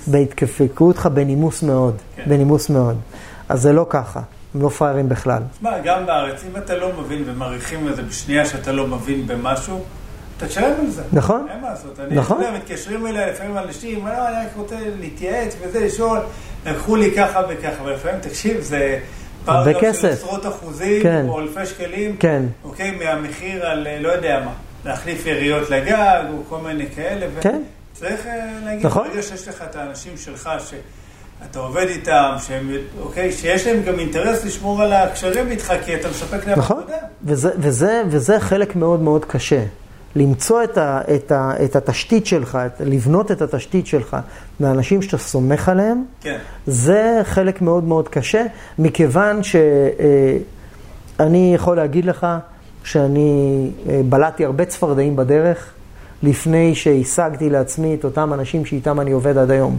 ויתקפקו 0.08 0.84
אותך 0.84 1.08
בנימוס 1.14 1.62
מאוד, 1.62 1.96
כן. 2.16 2.22
בנימוס 2.26 2.70
מאוד. 2.70 2.96
אז 3.48 3.62
זה 3.62 3.72
לא 3.72 3.86
ככה, 3.88 4.20
הם 4.54 4.62
לא 4.62 4.68
פראיירים 4.68 5.08
בכלל. 5.08 5.42
תשמע, 5.52 5.78
גם 5.78 6.06
בארץ, 6.06 6.44
אם 6.50 6.56
אתה 6.56 6.76
לא 6.76 6.92
מבין 7.00 7.22
ומעריכים 7.26 7.88
את 7.88 7.96
זה 7.96 8.02
בשנייה 8.02 8.46
שאתה 8.46 8.72
לא 8.72 8.86
מבין 8.86 9.26
במשהו, 9.26 9.84
אתה 10.36 10.46
תשלם 10.46 10.80
על 10.80 10.90
זה. 10.90 11.02
נכון. 11.12 11.46
אין 11.50 11.60
מה 11.60 11.70
לעשות. 11.70 12.00
אני, 12.00 12.14
נכון. 12.14 12.40
אתה 12.40 12.46
יודע, 12.46 12.58
מתקשרים 12.58 13.06
אליי 13.06 13.30
לפעמים 13.30 13.58
אנשים, 13.58 14.06
לא, 14.06 14.28
אני 14.28 14.46
רק 14.46 14.56
רוצה 14.56 14.76
להתייעץ 15.00 15.56
וזה, 15.60 15.86
לשאול, 15.86 16.18
לקחו 16.66 16.96
לי 16.96 17.12
ככה 17.16 17.40
וככה, 17.48 17.82
ולפעמים, 17.82 18.20
תקשיב, 18.20 18.60
זה... 18.60 18.98
הרבה 19.46 19.80
כסף. 19.80 20.00
של 20.00 20.08
עשרות 20.08 20.46
אחוזים, 20.46 21.02
כן. 21.02 21.26
או 21.28 21.40
אלפי 21.40 21.66
שקלים, 21.66 22.16
כן. 22.16 22.42
אוקיי, 22.64 22.90
מהמחיר 22.90 23.66
על 23.66 23.86
לא 24.00 24.08
יודע 24.08 24.42
מה, 24.44 24.52
להחליף 24.84 25.26
יריות 25.26 25.70
לגג, 25.70 26.22
או 26.32 26.42
כל 26.48 26.58
מיני 26.58 26.86
כאלה. 26.86 27.26
כן. 27.40 27.62
צריך 27.92 28.26
אה, 28.26 28.46
להגיד, 28.64 28.86
נכון. 28.86 29.08
ברגע 29.08 29.22
שיש 29.22 29.48
לך 29.48 29.62
את 29.70 29.76
האנשים 29.76 30.16
שלך, 30.16 30.50
שאתה 31.42 31.58
עובד 31.58 31.86
איתם, 31.88 32.32
שהם, 32.38 32.70
אוקיי, 33.02 33.32
שיש 33.32 33.66
להם 33.66 33.82
גם 33.82 33.98
אינטרס 33.98 34.44
לשמור 34.44 34.82
על 34.82 34.92
הקשרים 34.92 35.50
איתך, 35.50 35.72
כי 35.84 35.94
אתה 35.94 36.08
מספק 36.08 36.46
להם 36.46 36.58
נכון. 36.58 36.78
עבודה. 36.78 36.96
וזה, 37.24 37.50
וזה, 37.58 38.02
וזה 38.08 38.40
חלק 38.40 38.76
מאוד 38.76 39.00
מאוד 39.00 39.24
קשה. 39.24 39.64
למצוא 40.16 40.64
את, 40.64 40.78
ה, 40.78 41.00
את, 41.14 41.32
ה, 41.32 41.52
את 41.64 41.76
התשתית 41.76 42.26
שלך, 42.26 42.58
את, 42.66 42.80
לבנות 42.80 43.30
את 43.30 43.42
התשתית 43.42 43.86
שלך 43.86 44.16
לאנשים 44.60 45.02
שאתה 45.02 45.18
סומך 45.18 45.68
עליהם, 45.68 46.04
כן. 46.20 46.38
זה 46.66 47.20
חלק 47.24 47.62
מאוד 47.62 47.84
מאוד 47.84 48.08
קשה, 48.08 48.44
מכיוון 48.78 49.40
שאני 49.42 50.44
יכול 51.54 51.76
להגיד 51.76 52.04
לך 52.04 52.26
שאני 52.84 53.70
אה, 53.88 54.00
בלעתי 54.08 54.44
הרבה 54.44 54.64
צפרדעים 54.64 55.16
בדרך 55.16 55.72
לפני 56.22 56.74
שהשגתי 56.74 57.50
לעצמי 57.50 57.94
את 57.94 58.04
אותם 58.04 58.32
אנשים 58.32 58.64
שאיתם 58.64 59.00
אני 59.00 59.12
עובד 59.12 59.38
עד 59.38 59.50
היום. 59.50 59.78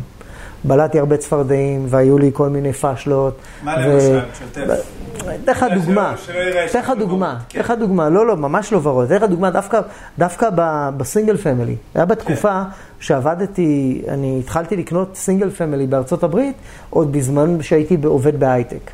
בלעתי 0.67 0.99
הרבה 0.99 1.17
צפרדעים, 1.17 1.85
והיו 1.89 2.17
לי 2.17 2.31
כל 2.33 2.49
מיני 2.49 2.73
פאשלות. 2.73 3.37
מה 3.63 3.77
למשל? 3.77 4.19
שתף. 4.33 4.95
אתן 5.43 5.51
לך 5.51 5.65
דוגמה, 5.73 6.15
אתן 6.69 6.79
לך 6.79 6.91
דוגמה, 6.99 7.37
אתן 7.47 7.59
לך 7.59 7.73
דוגמה, 7.79 8.09
לא, 8.09 8.27
לא, 8.27 8.37
ממש 8.37 8.73
לא 8.73 8.79
ורוד, 8.83 9.11
אתן 9.11 9.15
לך 9.15 9.29
דוגמה 9.29 9.49
דווקא, 9.49 9.81
דווקא 10.19 10.49
ב 10.97 11.03
single 11.03 11.37
family. 11.37 11.75
היה 11.95 12.05
בתקופה 12.05 12.61
שעבדתי, 12.99 14.01
אני 14.07 14.39
התחלתי 14.39 14.75
לקנות 14.75 15.15
single 15.15 15.49
family 15.49 15.87
בארצות 15.87 16.23
הברית, 16.23 16.55
עוד 16.89 17.11
בזמן 17.11 17.61
שהייתי 17.61 17.97
עובד 18.03 18.39
בהייטק. 18.39 18.91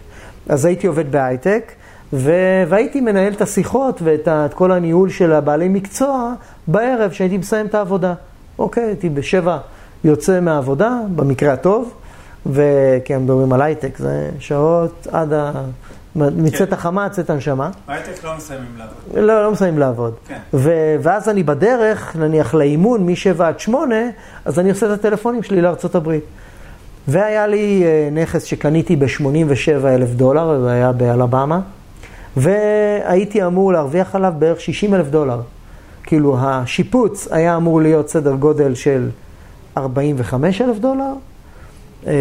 אז 0.49 0.65
הייתי 0.65 0.87
עובד 0.87 1.11
בהייטק, 1.11 1.71
והייתי 2.13 3.01
מנהל 3.01 3.33
את 3.33 3.41
השיחות 3.41 4.01
ואת 4.03 4.27
את 4.27 4.53
כל 4.53 4.71
הניהול 4.71 5.09
של 5.09 5.33
הבעלי 5.33 5.67
מקצוע 5.67 6.33
בערב, 6.67 7.11
שהייתי 7.11 7.37
מסיים 7.37 7.65
את 7.65 7.75
העבודה. 7.75 8.13
אוקיי, 8.59 8.83
הייתי 8.83 9.09
בשבע 9.09 9.57
יוצא 10.03 10.39
מהעבודה, 10.39 10.99
במקרה 11.15 11.53
הטוב, 11.53 11.93
וכי 12.45 13.15
הם 13.15 13.23
מדברים 13.23 13.53
על 13.53 13.61
הייטק, 13.61 13.97
זה 13.97 14.29
שעות 14.39 15.07
עד 15.11 15.33
ה... 15.33 15.51
מצאת 16.15 16.69
כן. 16.69 16.73
החמה, 16.73 17.09
צאת 17.09 17.29
הנשמה. 17.29 17.69
בהייטק 17.87 18.23
לא 18.23 18.31
מסיימים 18.37 18.77
לעבוד. 18.77 18.95
לא, 19.15 19.43
לא 19.43 19.51
מסיימים 19.51 19.79
לעבוד. 19.79 20.13
כן. 20.27 20.37
ו- 20.53 20.95
ואז 21.01 21.29
אני 21.29 21.43
בדרך, 21.43 22.15
נניח 22.15 22.53
לאימון 22.53 23.05
מ-7 23.05 23.43
עד 23.43 23.59
8, 23.59 23.95
אז 24.45 24.59
אני 24.59 24.69
עושה 24.69 24.85
את 24.85 24.91
הטלפונים 24.91 25.43
שלי 25.43 25.61
לארצות 25.61 25.95
הברית. 25.95 26.23
והיה 27.07 27.47
לי 27.47 27.83
אה, 27.85 28.09
נכס 28.11 28.43
שקניתי 28.43 28.95
ב-87 28.95 29.87
אלף 29.87 30.09
דולר, 30.09 30.61
זה 30.61 30.71
היה 30.71 30.91
באלבמה, 30.91 31.59
והייתי 32.37 33.45
אמור 33.45 33.73
להרוויח 33.73 34.15
עליו 34.15 34.33
בערך 34.39 34.61
60 34.61 34.93
אלף 34.93 35.07
דולר. 35.07 35.41
כאילו 36.03 36.37
השיפוץ 36.39 37.27
היה 37.31 37.55
אמור 37.55 37.81
להיות 37.81 38.09
סדר 38.09 38.35
גודל 38.35 38.75
של 38.75 39.09
45 39.77 40.61
אלף 40.61 40.77
דולר, 40.77 41.13
אה, 42.07 42.13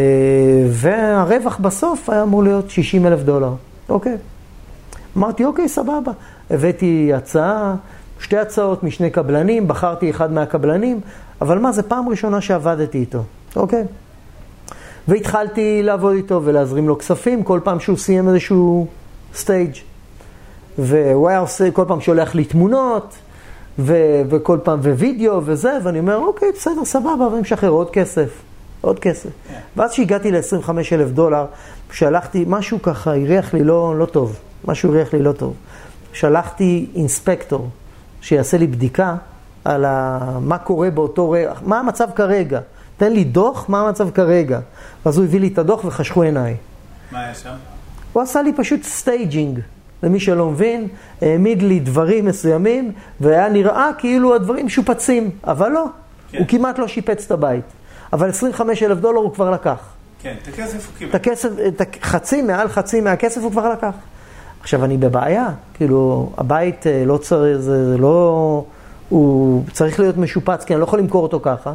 והרווח 0.69 1.59
בסוף 1.59 2.11
היה 2.11 2.23
אמור 2.23 2.43
להיות 2.43 2.71
60 2.71 3.07
אלף 3.07 3.21
דולר. 3.23 3.53
אוקיי. 3.89 4.17
אמרתי, 5.17 5.45
אוקיי, 5.45 5.69
סבבה. 5.69 6.13
הבאתי 6.51 7.13
הצעה, 7.15 7.75
שתי 8.21 8.37
הצעות 8.37 8.83
משני 8.83 9.11
קבלנים, 9.11 9.69
בחרתי 9.69 10.11
אחד 10.11 10.33
מהקבלנים, 10.33 11.01
אבל 11.41 11.59
מה, 11.59 11.73
זו 11.73 11.83
פעם 11.89 12.09
ראשונה 12.09 12.41
שעבדתי 12.41 12.99
איתו, 12.99 13.23
אוקיי? 13.57 13.85
והתחלתי 15.09 15.83
לעבוד 15.83 16.15
איתו 16.15 16.41
ולהזרים 16.45 16.89
לו 16.89 16.99
כספים 16.99 17.43
כל 17.43 17.61
פעם 17.65 17.81
שהוא 17.81 17.97
סיים 17.97 18.29
איזשהו 18.29 18.87
stage. 19.35 19.73
והוא 20.79 21.29
היה 21.29 21.39
עושה, 21.39 21.71
כל 21.71 21.85
פעם 21.89 22.01
שולח 22.01 22.35
לי 22.35 22.45
תמונות, 22.45 23.15
ו- 23.81 24.23
וכל 24.29 24.59
פעם, 24.63 24.81
ווידאו 24.81 25.41
וזה, 25.45 25.79
ואני 25.83 25.99
אומר, 25.99 26.17
אוקיי, 26.17 26.49
בסדר, 26.57 26.85
סבבה, 26.85 27.29
ואני 27.31 27.41
משחרר 27.41 27.71
עוד 27.71 27.91
כסף, 27.91 28.31
עוד 28.81 28.99
כסף. 28.99 29.31
כן. 29.49 29.59
ואז 29.77 29.91
כשהגעתי 29.91 30.31
ל-25 30.31 30.71
אלף 30.93 31.11
דולר, 31.11 31.47
שלחתי, 31.93 32.45
משהו 32.49 32.83
ככה 32.83 33.11
הריח 33.11 33.55
לי 33.55 33.65
לא, 33.65 33.95
לא 33.99 34.07
טוב, 34.07 34.37
משהו 34.65 34.91
הריח 34.91 35.13
לי 35.13 35.23
לא 35.23 35.33
טוב. 35.33 35.55
שלחתי 36.13 36.87
inspector, 36.95 37.69
שיעשה 38.21 38.59
לי 38.59 38.67
בדיקה 38.67 39.17
על 39.65 39.85
ה... 39.85 40.19
מה 40.41 40.59
קורה 40.59 40.91
באותו 40.91 41.31
רגע, 41.31 41.53
מה 41.63 41.79
המצב 41.79 42.09
כרגע. 42.15 42.61
תן 42.97 43.13
לי 43.13 43.25
דוח, 43.25 43.69
מה 43.69 43.81
המצב 43.81 44.11
כרגע. 44.11 44.61
ואז 45.07 45.17
הוא 45.17 45.25
הביא 45.25 45.41
לי 45.41 45.49
את 45.49 45.59
הדוח 45.59 45.85
וחשכו 45.85 46.23
עיניי. 46.23 46.57
מה 47.13 47.21
היה 47.21 47.35
שם? 47.35 47.55
הוא 48.13 48.23
עשה 48.23 48.43
לי 48.43 48.53
פשוט 48.57 48.83
staging, 48.83 49.61
למי 50.03 50.21
שלא 50.21 50.51
מבין, 50.51 50.89
העמיד 51.23 51.63
לי 51.63 51.81
דברים 51.81 52.25
מסוימים, 52.25 52.93
והיה 53.21 53.49
נראה 53.49 53.91
כאילו 53.99 54.35
הדברים 54.35 54.67
משופצים, 54.67 55.31
אבל 55.45 55.69
לא, 55.69 55.85
כן. 56.31 56.39
הוא 56.39 56.47
כמעט 56.49 56.79
לא 56.79 56.89
שיפץ 56.89 57.25
את 57.25 57.31
הבית. 57.31 57.65
אבל 58.13 58.29
25 58.29 58.83
אלף 58.83 58.99
דולר 58.99 59.19
הוא 59.19 59.35
כבר 59.35 59.51
לקח. 59.51 59.79
כן, 60.23 60.35
את 60.43 60.49
הכסף 60.49 60.87
הוא 60.87 60.95
קיבל. 60.99 61.11
את 61.11 61.15
הכסף, 61.15 61.49
את 61.69 61.83
החצי, 62.03 62.43
מעל 62.43 62.69
חצי 62.69 63.01
מהכסף 63.01 63.41
הוא 63.43 63.51
כבר 63.51 63.73
לקח. 63.73 63.95
עכשיו, 64.61 64.85
אני 64.85 64.97
בבעיה, 64.97 65.49
כאילו, 65.75 66.33
הבית 66.37 66.87
אה, 66.87 67.05
לא 67.07 67.17
צריך, 67.17 67.59
זה, 67.59 67.91
זה 67.91 67.99
לא, 67.99 68.65
הוא 69.09 69.65
צריך 69.73 70.01
להיות 70.01 70.17
משופץ, 70.17 70.65
כי 70.65 70.73
אני 70.73 70.81
לא 70.81 70.85
יכול 70.85 70.99
למכור 70.99 71.23
אותו 71.23 71.41
ככה. 71.43 71.73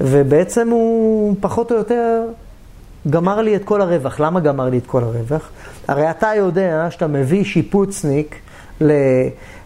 ובעצם 0.00 0.68
הוא 0.70 1.36
פחות 1.40 1.72
או 1.72 1.76
יותר 1.76 2.22
גמר 3.10 3.40
לי 3.40 3.56
את 3.56 3.64
כל 3.64 3.80
הרווח. 3.80 4.20
למה 4.20 4.40
גמר 4.40 4.68
לי 4.68 4.78
את 4.78 4.86
כל 4.86 5.02
הרווח? 5.04 5.50
הרי 5.88 6.10
אתה 6.10 6.30
יודע 6.36 6.86
שאתה 6.90 7.06
מביא 7.06 7.44
שיפוצניק 7.44 8.36
ל, 8.80 8.92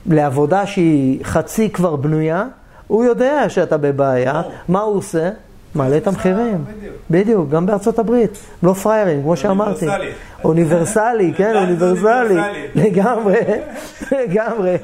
לעבודה 0.06 0.66
שהיא 0.66 1.24
חצי 1.24 1.70
כבר 1.70 1.96
בנויה, 1.96 2.44
הוא 2.86 3.04
יודע 3.04 3.48
שאתה 3.48 3.76
בבעיה. 3.76 4.42
מה 4.68 4.80
הוא 4.80 4.96
עושה? 4.96 5.30
מעלה 5.74 5.96
את 5.96 6.06
המחירים. 6.06 6.64
בדיוק. 6.64 6.94
בדיוק, 7.10 7.50
גם 7.50 7.66
בארצות 7.66 7.98
הברית. 7.98 8.38
לא 8.62 8.72
פראיירים, 8.72 9.22
כמו 9.22 9.36
שאמרתי. 9.36 9.86
אוניברסלי. 9.86 10.12
אוניברסלי, 10.44 11.32
כן. 11.36 11.56
אוניברסלי. 11.62 12.40
לגמרי, 12.74 13.36
לגמרי. 14.18 14.76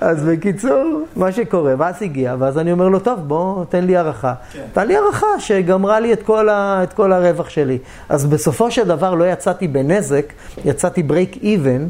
אז 0.00 0.24
בקיצור, 0.24 1.02
מה 1.16 1.32
שקורה, 1.32 1.74
ואז 1.78 2.02
הגיע, 2.02 2.36
ואז 2.38 2.58
אני 2.58 2.72
אומר 2.72 2.88
לו, 2.88 2.98
טוב, 3.00 3.20
בוא, 3.20 3.64
תן 3.64 3.84
לי 3.84 3.96
הערכה. 3.96 4.34
כן. 4.52 4.62
תן 4.72 4.86
לי 4.86 4.96
הערכה 4.96 5.26
שגמרה 5.38 6.00
לי 6.00 6.12
את 6.12 6.22
כל, 6.22 6.48
ה, 6.48 6.80
את 6.82 6.92
כל 6.92 7.12
הרווח 7.12 7.48
שלי. 7.48 7.78
אז 8.08 8.26
בסופו 8.26 8.70
של 8.70 8.84
דבר 8.84 9.14
לא 9.14 9.24
יצאתי 9.24 9.68
בנזק, 9.68 10.32
יצאתי 10.64 11.02
ברייק 11.02 11.36
איבן, 11.42 11.86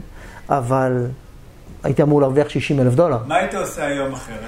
אבל 0.49 1.07
הייתי 1.83 2.03
אמור 2.03 2.21
להרוויח 2.21 2.49
60 2.49 2.81
אלף 2.81 2.95
דולר. 2.95 3.19
מה 3.27 3.37
היית 3.37 3.55
עושה 3.55 3.87
היום 3.87 4.13
אחרת? 4.13 4.39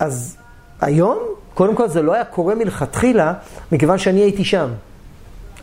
אז 0.00 0.36
היום, 0.80 1.18
קודם 1.54 1.74
כל 1.74 1.88
זה 1.88 2.02
לא 2.02 2.14
היה 2.14 2.24
קורה 2.24 2.54
מלכתחילה, 2.54 3.32
מכיוון 3.72 3.98
שאני 3.98 4.20
הייתי 4.20 4.44
שם. 4.44 4.68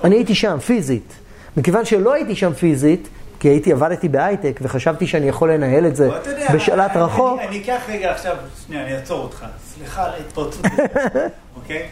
אני 0.04 0.16
הייתי 0.16 0.36
שם, 0.36 0.58
פיזית. 0.60 1.14
מכיוון 1.58 1.86
שלא 1.86 2.14
הייתי 2.14 2.36
שם 2.36 2.54
פיזית, 2.54 3.08
כי 3.40 3.48
הייתי, 3.48 3.74
עבדתי 3.74 4.10
בהייטק, 4.10 4.60
וחשבתי 4.62 5.08
שאני 5.08 5.30
יכול 5.30 5.52
לנהל 5.52 5.86
את 5.86 5.96
זה 5.96 6.10
בשלט 6.54 6.96
רחוק. 6.96 7.40
אני 7.48 7.62
אקח 7.62 7.82
רגע 7.90 8.12
עכשיו, 8.12 8.36
שנייה, 8.68 8.84
אני 8.84 8.96
אעצור 8.96 9.22
אותך. 9.22 9.46
סליחה 9.76 10.06
על 10.06 10.12
ההתפרצות, 10.12 10.66
אוקיי? 11.58 11.88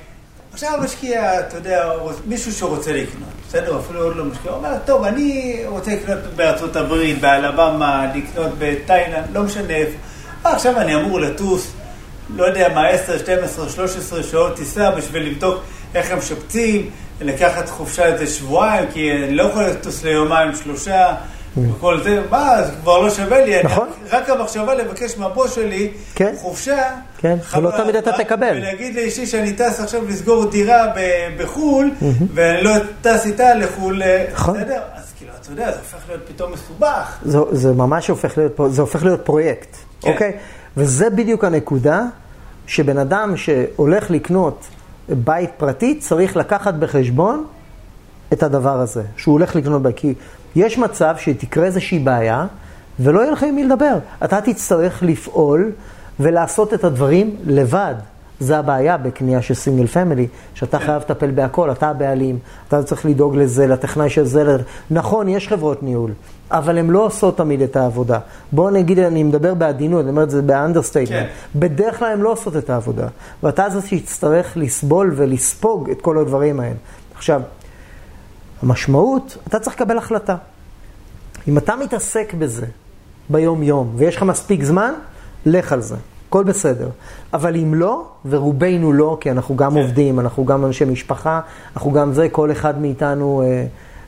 עכשיו 0.54 0.80
משקיע, 0.84 1.40
אתה 1.40 1.58
יודע, 1.58 1.90
מישהו 2.26 2.52
שרוצה 2.52 2.94
לקנות, 2.94 3.30
בסדר? 3.48 3.80
אפילו 3.80 4.04
עוד 4.04 4.16
לא 4.16 4.26
משקיע, 4.26 4.52
הוא 4.52 4.58
אומר, 4.58 4.78
טוב, 4.86 5.04
אני 5.04 5.62
רוצה 5.66 5.92
לקנות 5.96 6.20
בארצות 6.36 6.76
הברית, 6.76 7.22
באלבמה, 7.22 8.06
לקנות 8.16 8.52
בתאילנד, 8.60 9.26
לא 9.34 9.44
משנה 9.44 9.76
איפה. 9.76 9.98
אה, 10.46 10.54
עכשיו 10.54 10.80
אני 10.80 10.96
אמור 10.96 11.20
לטוס, 11.20 11.74
לא 12.36 12.46
יודע 12.46 12.70
מה, 12.74 12.88
10, 12.88 13.18
12, 13.18 13.70
13 13.70 14.24
שעות 14.24 14.56
טיסה 14.56 14.92
בשביל 14.92 15.24
לבדוק 15.24 15.64
איך 15.96 16.12
הם 16.12 16.18
משפצים, 16.18 16.90
לקחת 17.22 17.70
חופשה 17.70 18.06
איזה 18.06 18.28
שבועיים, 18.28 18.92
כי 18.94 19.12
אני 19.12 19.36
לא 19.36 19.44
יכול 19.44 19.64
לטוס 19.64 20.04
ליומיים, 20.04 20.56
שלושה. 20.56 21.16
וכל 21.78 22.04
זה, 22.04 22.22
מה, 22.32 22.64
זה 22.64 22.72
כבר 22.82 23.00
לא 23.02 23.10
שווה 23.10 23.46
לי, 23.46 23.56
אני- 23.56 23.64
נכון. 23.64 23.88
רק 24.12 24.30
המחשבה 24.30 24.76
לבקש 24.76 25.18
מהבוס 25.18 25.56
שלי 25.56 25.92
כן. 26.16 26.34
חופשה, 26.42 26.84
כן, 27.18 27.38
ולא 27.58 27.72
תמיד 27.78 27.96
אתה 27.96 28.12
תקבל. 28.18 28.54
ולהגיד 28.58 28.96
לאשתי 28.96 29.26
שאני 29.28 29.54
טס 29.54 29.80
עכשיו 29.80 30.02
לסגור 30.08 30.46
דירה 30.52 30.88
ב- 30.96 31.42
בחו"ל, 31.44 31.92
ואני 32.34 32.64
לא 32.64 32.72
טס 33.02 33.26
איתה 33.26 33.54
לחו"ל, 33.54 34.04
אה, 34.04 34.26
נכון. 34.34 34.58
בסדר? 34.58 34.82
אז 34.96 35.14
כאילו, 35.18 35.32
אתה 35.42 35.52
יודע, 35.52 35.72
זה 35.72 35.78
הופך 35.78 36.10
להיות 36.10 36.22
פתאום 36.28 36.52
מסובך. 36.52 37.18
זה, 37.26 37.38
זה 37.52 37.72
ממש 37.74 38.08
הופך 38.08 38.38
להיות, 38.38 38.52
זה 38.70 38.82
הופך 38.82 39.04
להיות 39.04 39.22
פרויקט, 39.26 39.76
כן. 40.02 40.12
אוקיי? 40.12 40.32
וזה 40.78 41.10
בדיוק 41.10 41.44
הנקודה 41.44 42.04
שבן 42.68 42.98
אדם 42.98 43.38
שהולך 43.38 44.12
לקנות 44.12 44.68
בית 45.10 45.50
פרטי 45.58 46.00
צריך 46.00 46.38
לקחת 46.38 46.74
בחשבון 46.74 47.46
את 48.34 48.44
הדבר 48.44 48.80
הזה, 48.80 49.04
שהוא 49.18 49.34
הולך 49.34 49.56
לקנות 49.56 49.82
בית. 49.84 49.96
כי 49.98 50.14
יש 50.56 50.78
מצב 50.78 51.16
שתקרה 51.18 51.66
איזושהי 51.66 52.00
בעיה 52.00 52.46
ולא 53.00 53.20
יהיה 53.20 53.32
לך 53.32 53.44
עם 53.44 53.56
מי 53.56 53.64
לדבר. 53.64 53.98
אתה 54.24 54.42
תצטרך 54.42 55.04
לפעול 55.04 55.72
ולעשות 56.20 56.74
את 56.74 56.84
הדברים 56.84 57.36
לבד. 57.46 57.96
זה 58.40 58.58
הבעיה 58.58 58.98
בקנייה 58.98 59.42
של 59.42 59.54
סינגל 59.54 59.88
פמילי, 59.88 60.28
שאתה 60.54 60.80
חייב 60.80 61.02
לטפל 61.02 61.32
בהכל, 61.32 61.72
אתה 61.72 61.90
הבעלים, 61.90 62.40
אתה 62.68 62.84
צריך 62.84 63.06
לדאוג 63.06 63.36
לזה, 63.36 63.68
לטכנאי 63.68 64.10
של 64.10 64.26
זה. 64.26 64.58
נכון, 64.92 65.30
יש 65.30 65.48
חברות 65.48 65.84
ניהול, 65.84 66.12
אבל 66.52 66.78
הן 66.78 66.90
לא 66.90 67.06
עושות 67.06 67.38
תמיד 67.38 67.62
את 67.62 67.76
העבודה. 67.76 68.20
בואו 68.52 68.70
נגיד, 68.70 69.00
אני 69.00 69.24
מדבר 69.24 69.54
בעדינות, 69.54 70.02
אני 70.02 70.10
אומר 70.10 70.24
את 70.24 70.30
זה 70.30 70.42
ב 70.42 70.47
understatement. 70.47 71.20
כן. 71.20 71.60
בדרך 71.60 72.00
כלל 72.00 72.12
הן 72.12 72.20
לא 72.20 72.32
עושות 72.32 72.58
את 72.58 72.70
העבודה. 72.70 73.08
ואתה 73.44 73.70
זה 73.70 73.88
שיצטרך 73.88 74.58
לסבול 74.58 75.14
ולספוג 75.16 75.90
את 75.90 76.02
כל 76.02 76.18
הדברים 76.18 76.60
האלה. 76.60 76.76
עכשיו, 77.16 77.42
המשמעות, 78.62 79.38
אתה 79.48 79.60
צריך 79.60 79.76
לקבל 79.76 79.98
החלטה. 79.98 80.36
אם 81.48 81.58
אתה 81.58 81.76
מתעסק 81.76 82.34
בזה 82.40 82.66
ביום-יום 83.30 83.94
ויש 83.96 84.16
לך 84.16 84.24
מספיק 84.24 84.64
זמן, 84.64 84.94
לך 85.46 85.72
על 85.72 85.82
זה. 85.82 85.96
הכל 86.30 86.44
בסדר. 86.44 86.90
אבל 87.34 87.56
אם 87.56 87.74
לא, 87.74 88.06
ורובנו 88.26 88.94
לא, 88.94 89.18
כי 89.22 89.32
אנחנו 89.32 89.56
גם 89.56 89.72
כן. 89.72 89.78
עובדים, 89.78 90.20
אנחנו 90.20 90.46
גם 90.46 90.66
אנשי 90.66 90.86
משפחה, 90.86 91.42
אנחנו 91.76 91.92
גם 91.92 92.14
זה, 92.14 92.30
כל 92.30 92.52
אחד 92.52 92.82
מאיתנו, 92.82 93.42
אה, 93.46 93.66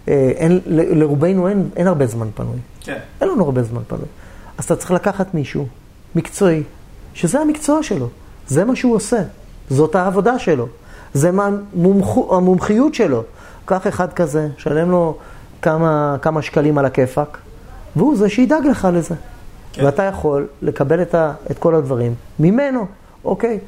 אה, 0.08 0.32
אין, 0.36 0.60
ל- 0.66 1.00
לרובנו 1.00 1.48
אין, 1.48 1.70
אין 1.76 1.88
הרבה 1.88 2.08
זמן 2.08 2.28
פנוי. 2.36 2.58
כן. 2.82 2.98
אין 3.22 3.30
לנו 3.30 3.44
הרבה 3.46 3.64
זמן 3.64 3.82
פנוי. 3.88 4.06
אז 4.58 4.66
אתה 4.66 4.76
צריך 4.76 4.92
לקחת 4.92 5.34
מישהו 5.34 5.68
מקצועי, 6.16 6.64
שזה 7.14 7.40
המקצוע 7.40 7.84
שלו, 7.84 8.08
זה 8.48 8.66
מה 8.66 8.76
שהוא 8.76 8.96
עושה, 8.96 9.22
זאת 9.70 9.96
העבודה 9.96 10.40
שלו, 10.40 10.68
זה 11.14 11.32
מה 11.32 11.50
המומחו, 11.76 12.36
המומחיות 12.38 12.94
שלו. 12.94 13.24
קח 13.70 13.88
אחד 13.88 14.14
כזה, 14.14 14.48
שלם 14.58 14.92
לו 14.92 15.16
כמה, 15.62 16.16
כמה 16.22 16.42
שקלים 16.42 16.78
על 16.78 16.86
הכיפאק, 16.86 17.38
והוא 17.96 18.18
זה 18.18 18.30
שידאג 18.30 18.66
לך 18.68 18.88
לזה. 18.94 19.16
כן. 19.74 19.86
ואתה 19.86 20.04
יכול 20.04 20.48
לקבל 20.62 21.02
את, 21.02 21.16
ה, 21.16 21.34
את 21.52 21.60
כל 21.60 21.76
הדברים 21.76 22.14
ממנו, 22.40 22.86
אוקיי? 23.26 23.60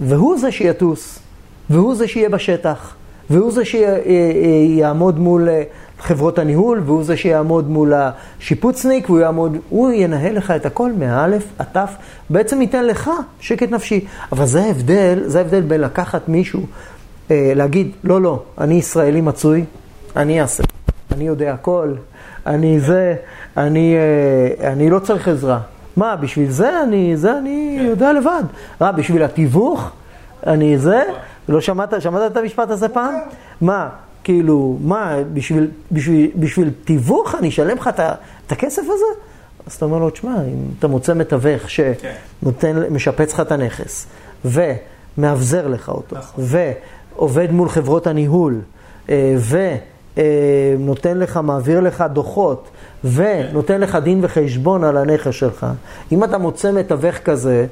והוא 0.00 0.38
זה 0.38 0.52
שיטוס, 0.52 1.18
והוא 1.70 1.94
זה 1.94 2.08
שיהיה 2.08 2.28
בשטח, 2.28 2.94
והוא 3.30 3.52
זה 3.52 3.62
שיעמוד 3.64 5.18
מול 5.18 5.48
אה, 5.48 5.62
חברות 5.98 6.38
הניהול, 6.38 6.82
והוא 6.86 7.04
זה 7.04 7.16
שיעמוד 7.16 7.70
מול 7.70 7.92
השיפוצניק, 7.94 9.10
והוא 9.10 9.20
יעמוד, 9.20 9.56
הוא 9.68 9.92
ינהל 9.92 10.36
לך 10.36 10.50
את 10.50 10.66
הכל 10.66 10.92
מאלף 10.92 11.44
עד 11.58 11.66
תף, 11.72 11.94
בעצם 12.30 12.60
ייתן 12.60 12.86
לך 12.86 13.10
שקט 13.40 13.70
נפשי. 13.70 14.04
אבל 14.32 14.46
זה 14.46 14.62
ההבדל, 14.62 15.22
זה 15.26 15.38
ההבדל 15.38 15.60
בין 15.60 15.80
לקחת 15.80 16.28
מישהו 16.28 16.60
אה, 16.60 16.66
להגיד, 17.30 17.90
לא, 18.04 18.22
לא, 18.22 18.42
אני 18.58 18.74
ישראלי 18.74 19.20
מצוי, 19.20 19.64
אני 20.16 20.40
אעשה, 20.40 20.62
אני 21.12 21.26
יודע 21.26 21.52
הכל, 21.52 21.94
אני 22.46 22.80
זה, 22.80 23.14
אני, 23.56 23.96
אה, 23.96 24.72
אני 24.72 24.90
לא 24.90 24.98
צריך 24.98 25.28
עזרה. 25.28 25.60
מה, 25.96 26.16
בשביל 26.16 26.50
זה 26.50 26.82
אני, 26.82 27.16
זה 27.16 27.38
אני 27.38 27.76
כן. 27.78 27.84
יודע 27.86 28.12
לבד. 28.12 28.42
מה, 28.80 28.92
בשביל 28.92 29.22
התיווך, 29.22 29.90
אני 30.46 30.78
זה? 30.78 31.02
לא 31.48 31.60
שמעת, 31.60 32.02
שמעת 32.02 32.32
את 32.32 32.36
המשפט 32.36 32.70
הזה 32.70 32.88
פעם? 32.88 33.14
מה, 33.60 33.88
כאילו, 34.24 34.78
מה, 34.80 35.16
בשביל, 35.32 35.70
בשביל, 35.92 36.30
בשביל 36.36 36.70
תיווך 36.84 37.34
אני 37.34 37.48
אשלם 37.48 37.76
לך 37.76 37.88
את 37.88 38.00
את 38.46 38.52
הכסף 38.52 38.82
הזה? 38.82 39.20
אז 39.66 39.72
אתה 39.72 39.84
אומר 39.84 39.98
לו, 39.98 40.10
תשמע, 40.10 40.34
אם 40.34 40.64
אתה 40.78 40.88
מוצא 40.88 41.14
מתווך 41.14 41.70
שנותן, 41.70 42.82
משפץ 42.90 43.32
לך 43.32 43.40
את 43.40 43.52
הנכס, 43.52 44.06
ומאבזר 44.44 45.68
לך 45.68 45.88
אותו, 45.88 46.16
נכון. 46.16 46.44
ועובד 47.16 47.52
מול 47.52 47.68
חברות 47.68 48.06
הניהול, 48.06 48.60
אה, 49.08 49.36
ונותן 50.16 51.18
לך, 51.18 51.40
מעביר 51.42 51.80
לך 51.80 52.04
דוחות, 52.12 52.68
ונותן 53.04 53.80
לך 53.80 53.96
דין 53.96 54.18
וחשבון 54.22 54.84
על 54.84 54.96
הנכס 54.96 55.34
שלך, 55.34 55.66
אם 56.12 56.24
אתה 56.24 56.38
מוצא 56.38 56.72
מתווך 56.72 57.16
כזה, 57.16 57.66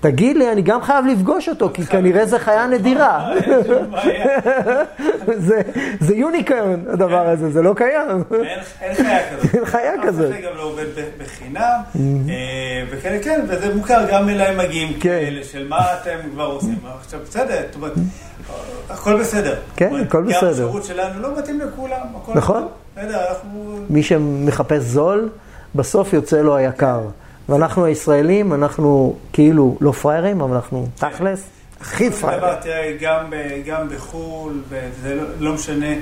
תגיד 0.00 0.36
לי, 0.36 0.52
אני 0.52 0.62
גם 0.62 0.82
חייב 0.82 1.06
לפגוש 1.06 1.48
אותו, 1.48 1.70
כי 1.74 1.86
כנראה 1.86 2.26
זה 2.26 2.38
חיה 2.38 2.66
נדירה. 2.66 3.32
זה, 6.00 6.14
יוניקרן 6.14 6.80
הדבר 6.92 7.28
הזה, 7.28 7.50
זה 7.50 7.62
לא 7.62 7.74
קיים. 7.76 8.22
אין 8.32 8.94
חיה 8.94 9.30
כזאת. 9.32 9.54
אין 9.54 9.64
חיה 9.64 9.92
כזאת. 10.02 10.30
אף 10.30 10.40
אחד 10.40 10.50
גם 10.50 10.56
לא 10.56 10.62
עובד 10.62 10.84
בחינם, 11.18 11.80
וכאלה, 13.06 13.22
כן, 13.22 13.44
וזה 13.48 13.74
מוכר, 13.74 14.04
גם 14.12 14.28
אליי 14.28 14.56
מגיעים 14.56 14.92
כן. 14.92 15.00
כאלה 15.00 15.44
של 15.44 15.68
מה 15.68 15.94
אתם 15.94 16.16
כבר 16.32 16.44
עושים. 16.44 16.78
עכשיו, 17.00 17.20
בסדר, 17.28 17.62
זאת 17.66 17.74
אומרת, 17.74 17.92
הכל 18.90 19.20
בסדר. 19.20 19.54
כן, 19.76 19.94
הכל 19.94 20.22
בסדר. 20.22 20.50
השירות 20.50 20.84
שלנו 20.84 21.22
לא 21.22 21.38
מתאים 21.38 21.60
לכולם, 21.60 22.06
הכל 22.16 22.32
נכון. 22.34 22.68
בסדר, 22.96 23.20
אנחנו... 23.28 23.78
מי 23.90 24.02
שמחפש 24.02 24.82
זול, 24.82 25.28
בסוף 25.74 26.12
יוצא 26.12 26.40
לו 26.40 26.56
היקר. 26.56 27.00
ואנחנו 27.48 27.84
הישראלים, 27.84 28.52
אנחנו 28.52 29.16
כאילו 29.32 29.76
לא 29.80 29.92
פראיירים, 29.92 30.40
אבל 30.40 30.54
אנחנו 30.54 30.86
תכלס 30.94 31.44
הכי 31.80 32.10
פראיירים. 32.10 32.48
תראה, 32.62 32.96
גם, 33.00 33.32
גם 33.66 33.88
בחו"ל, 33.88 34.62
וזה 34.68 35.14
לא, 35.14 35.22
לא 35.38 35.52
משנה, 35.52 35.94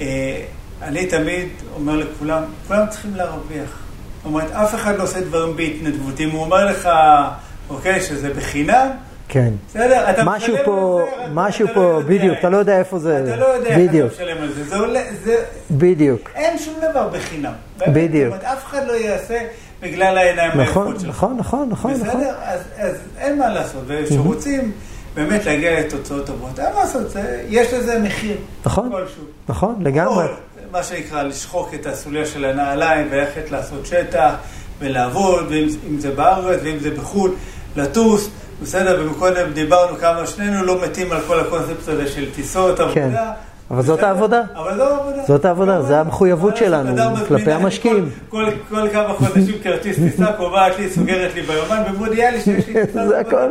אה, 0.00 0.42
אני 0.82 1.06
תמיד 1.06 1.48
אומר 1.74 1.96
לכולם, 1.96 2.42
כולם 2.68 2.86
צריכים 2.90 3.14
להרוויח. 3.14 3.89
זאת 4.22 4.26
אומרת, 4.26 4.50
אף 4.50 4.74
אחד 4.74 4.98
לא 4.98 5.02
עושה 5.02 5.20
דברים 5.20 5.56
בהתנדבות. 5.56 6.20
אם 6.20 6.30
הוא 6.30 6.40
אומר 6.44 6.66
לך, 6.66 6.88
אוקיי, 7.70 8.00
שזה 8.00 8.34
בחינם, 8.34 8.88
כן. 9.28 9.52
בסדר, 9.68 10.10
אתה 10.10 10.24
משהו 10.24 10.56
פה, 10.64 11.02
זה, 11.06 11.26
משהו 11.34 11.64
אתה 11.64 11.74
פה, 11.74 11.80
לא. 11.80 12.00
בדיוק, 12.00 12.38
אתה 12.38 12.48
לא 12.48 12.56
יודע 12.56 12.78
איפה 12.78 12.98
זה, 12.98 13.24
אתה 13.24 13.36
לא 13.36 13.46
יודע 13.46 13.68
איך 13.68 13.90
אתה 13.94 14.06
משלם 14.06 14.42
על 14.42 14.52
זה. 14.52 14.64
זה 14.64 14.76
עולה, 14.76 15.00
זה... 15.24 15.36
בדיוק. 15.70 16.30
אין 16.34 16.58
שום 16.58 16.74
דבר 16.90 17.08
בחינם. 17.08 17.52
בדיוק. 17.78 18.34
זאת 18.34 18.44
אומרת, 18.44 18.58
אף 18.58 18.64
אחד 18.66 18.86
לא 18.86 18.92
יעשה 18.92 19.38
בגלל 19.82 20.18
העיניים 20.18 20.60
נכון, 20.60 20.86
היפות 20.86 21.00
שלך. 21.00 21.08
נכון, 21.16 21.36
נכון, 21.36 21.68
נכון, 21.68 21.92
נכון. 21.92 22.10
בסדר? 22.10 22.34
אז, 22.42 22.60
אז 22.78 22.96
אין 23.18 23.38
מה 23.38 23.48
לעשות, 23.48 23.82
וכשרוצים 23.86 24.72
באמת 25.14 25.46
להגיע 25.46 25.80
לתוצאות 25.80 26.26
טובות, 26.26 26.58
אין 26.58 26.74
מה 26.74 26.80
לעשות, 26.80 27.16
יש 27.48 27.72
לזה 27.72 27.98
מחיר. 27.98 28.36
נכון. 28.64 28.90
כלשהו. 28.90 29.24
נכון, 29.48 29.74
לגמרי. 29.80 30.24
מה 30.72 30.82
שנקרא 30.82 31.22
לשחוק 31.22 31.74
את 31.74 31.86
הסוליה 31.86 32.26
של 32.26 32.44
הנעליים 32.44 33.08
וללכת 33.10 33.50
לעשות 33.50 33.86
שטח 33.86 34.34
ולעבוד, 34.78 35.46
ואם 35.50 35.66
אם 35.90 35.98
זה 36.00 36.10
בארץ 36.10 36.60
ואם 36.64 36.78
זה 36.78 36.90
בחו"ל, 36.90 37.34
לטוס, 37.76 38.28
בסדר, 38.62 39.02
ומקודם 39.04 39.52
דיברנו 39.52 39.96
כמה 39.98 40.26
שנינו 40.26 40.64
לא 40.64 40.82
מתים 40.84 41.12
על 41.12 41.20
כל 41.26 41.40
הקונספט 41.40 41.88
הזה 41.88 42.06
של 42.08 42.30
טיסות, 42.34 42.80
עבודה. 42.80 42.94
כן. 42.94 43.10
אבל 43.70 43.82
זאת? 43.82 44.02
העבודה. 44.02 44.42
אבל 44.56 44.76
זו 44.76 44.82
העבודה. 44.84 45.22
זאת 45.26 45.44
העבודה, 45.44 45.82
זה 45.82 45.92
מה- 45.94 46.00
המחויבות 46.00 46.56
שלנו 46.56 46.90
כלפי 47.28 47.52
המשקיעים. 47.52 48.10
כל, 48.28 48.44
כמה 48.92 49.14
חודשים 49.14 49.54
כרטיס 49.62 49.96
טיסה, 49.96 50.32
קובעת 50.32 50.78
לי, 50.78 50.90
סוגרת 50.90 51.34
לי 51.34 51.42
ביומן, 51.42 51.82
ומודיעה 51.94 52.30
לי 52.30 52.40
שיש 52.40 52.68
לי 52.68 52.74
טיסה. 52.86 53.08
זה. 53.08 53.18
הכל. 53.20 53.48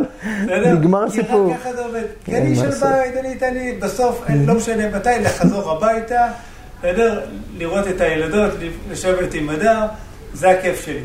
נגמר 0.65 1.09
כי 1.09 1.19
הסיפור. 1.21 1.51
רק 1.53 1.59
ככה 1.59 1.73
זה 1.73 1.85
עובד. 1.85 2.01
כי 2.25 2.35
אין 2.35 2.45
אני 2.45 2.55
של. 2.55 2.69
בית, 2.69 3.17
אני 3.19 3.33
אתן 3.37 3.53
לי, 3.53 3.77
בסוף, 3.81 4.23
לא 4.45 4.53
משנה 4.53 4.83
מתי, 4.97 5.09
לחזור 5.21 5.71
הביתה, 5.71 6.25
בסדר? 6.79 7.21
לראות 7.57 7.87
את 7.87 8.01
הילדות, 8.01 8.51
לשבת 8.91 9.33
עם 9.33 9.49
הדר, 9.49 9.85
זה 10.33 10.49
הכיף 10.49 10.85
שלי. 10.85 10.99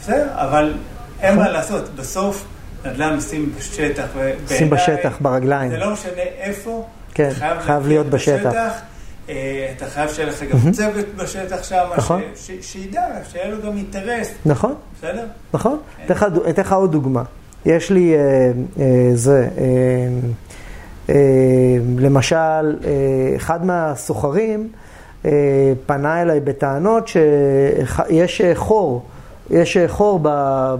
בסדר? 0.00 0.26
אבל 0.34 0.74
אין 1.20 1.36
מה 1.36 1.48
לעשות, 1.48 1.94
בסוף 1.96 2.44
נדל"ן 2.84 3.14
עושים 3.14 3.52
בשטח. 3.58 4.06
עושים 4.42 4.70
בשטח, 4.70 5.18
ברגליים. 5.20 5.70
זה 5.70 5.76
לא 5.76 5.92
משנה 5.92 6.12
איפה. 6.38 6.86
כן, 7.14 7.30
חייב 7.32 7.58
חייב 7.60 7.86
להיות 7.88 8.06
בשטח. 8.06 8.52
אה, 9.28 9.72
אתה 9.76 9.86
חייב 9.86 10.10
שיהיה 10.12 10.28
לך 10.28 10.42
גם 10.42 10.72
צוות 10.72 11.06
בשטח 11.16 11.62
שם, 11.62 11.84
נכון. 11.96 12.22
ש- 12.36 12.50
ש- 12.50 12.72
שידע, 12.72 13.02
שיהיה 13.32 13.48
לו 13.48 13.62
גם 13.62 13.76
אינטרס, 13.76 14.30
נכון, 14.46 14.74
בסדר? 14.98 15.24
נכון. 15.54 15.78
אתן 16.06 16.14
לך- 16.62 16.72
עוד 16.72 16.92
דוגמה. 16.92 17.22
יש 17.66 17.90
לי 17.90 18.14
אה, 18.14 18.20
אה, 18.80 18.84
זה, 19.14 19.48
אה, 19.58 19.64
אה, 21.08 21.14
למשל, 21.98 22.36
אה, 22.36 22.90
אחד 23.36 23.66
מהסוחרים 23.66 24.68
פנה 25.86 26.22
אליי 26.22 26.40
בטענות 26.40 27.08
שיש 27.08 28.42
חור, 28.54 29.02
יש 29.50 29.76
חור 29.86 30.18
ב, 30.22 30.28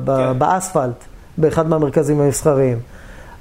ב, 0.04 0.16
כן. 0.16 0.38
באספלט 0.38 1.04
באחד 1.38 1.68
מהמרכזים 1.68 2.20
המסחריים. 2.20 2.78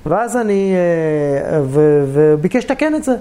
ואז 0.05 0.37
אני, 0.37 0.73
אה, 0.75 1.61
ו- 1.63 2.05
וביקש 2.13 2.65
לתקן 2.65 2.95
את 2.95 3.03
זה. 3.03 3.15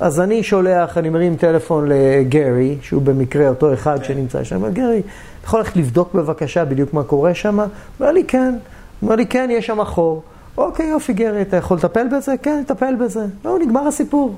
אז 0.00 0.20
אני 0.20 0.42
שולח, 0.42 0.98
אני 0.98 1.08
מרים 1.08 1.36
טלפון 1.36 1.88
לגרי, 1.88 2.76
שהוא 2.82 3.02
במקרה 3.02 3.48
אותו 3.48 3.74
אחד 3.74 3.98
כן. 3.98 4.04
שנמצא 4.04 4.44
שם, 4.44 4.72
גרי, 4.72 4.98
אתה 4.98 5.46
יכול 5.46 5.60
ללכת 5.60 5.76
לבדוק 5.76 6.14
בבקשה 6.14 6.64
בדיוק 6.64 6.94
מה 6.94 7.02
קורה 7.02 7.34
שם? 7.34 7.60
הוא 7.60 7.68
אומר 8.00 8.12
לי, 8.12 8.24
כן. 8.24 8.54
הוא 9.00 9.06
אומר 9.06 9.16
לי, 9.16 9.26
כן, 9.26 9.48
יש 9.52 9.66
שם 9.66 9.84
חור. 9.84 10.22
אוקיי, 10.56 10.86
יופי, 10.86 11.12
גרי, 11.12 11.42
אתה 11.42 11.56
יכול 11.56 11.76
לטפל 11.76 12.06
בזה? 12.16 12.34
כן, 12.42 12.58
נטפל 12.60 12.94
בזה. 12.94 13.24
לא, 13.44 13.58
נגמר 13.58 13.86
הסיפור. 13.86 14.34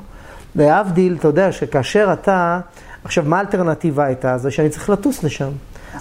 להבדיל, 0.57 1.17
אתה 1.19 1.29
יודע 1.29 1.53
שכאשר 1.53 2.09
אתה, 2.13 2.61
עכשיו, 3.05 3.25
מה 3.27 3.39
האלטרנטיבה 3.39 4.05
הייתה? 4.05 4.39
זה 4.39 4.51
שאני 4.51 4.69
צריך 4.69 4.91
לטוס 4.91 5.23
לשם. 5.23 5.51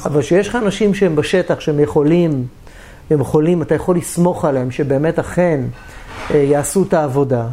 אבל 0.06 0.22
כשיש 0.22 0.48
לך 0.48 0.56
אנשים 0.56 0.94
שהם 0.94 1.16
בשטח, 1.16 1.60
שהם 1.60 1.80
יכולים, 1.80 2.46
הם 3.10 3.22
יכולים, 3.22 3.62
אתה 3.62 3.76
יכול 3.76 3.98
לסמוך 3.98 4.46
עליהם, 4.46 4.72
שבאמת 4.72 5.20
אכן 5.20 5.62
אה, 6.32 6.38
יעשו 6.38 6.84
את 6.84 6.94
העבודה, 6.94 7.46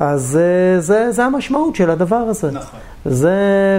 אז 0.00 0.38
אה, 0.40 0.80
זה, 0.80 1.10
זה 1.10 1.24
המשמעות 1.24 1.76
של 1.76 1.90
הדבר 1.90 2.16
הזה. 2.16 2.50
נכון. 2.50 2.80
זה, 3.04 3.30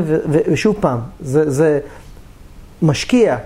ו- 0.06 0.18
ו- 0.32 0.52
ושוב 0.52 0.76
פעם, 0.80 1.00
זה, 1.20 1.50
זה 1.50 1.80
משקיע 2.82 3.38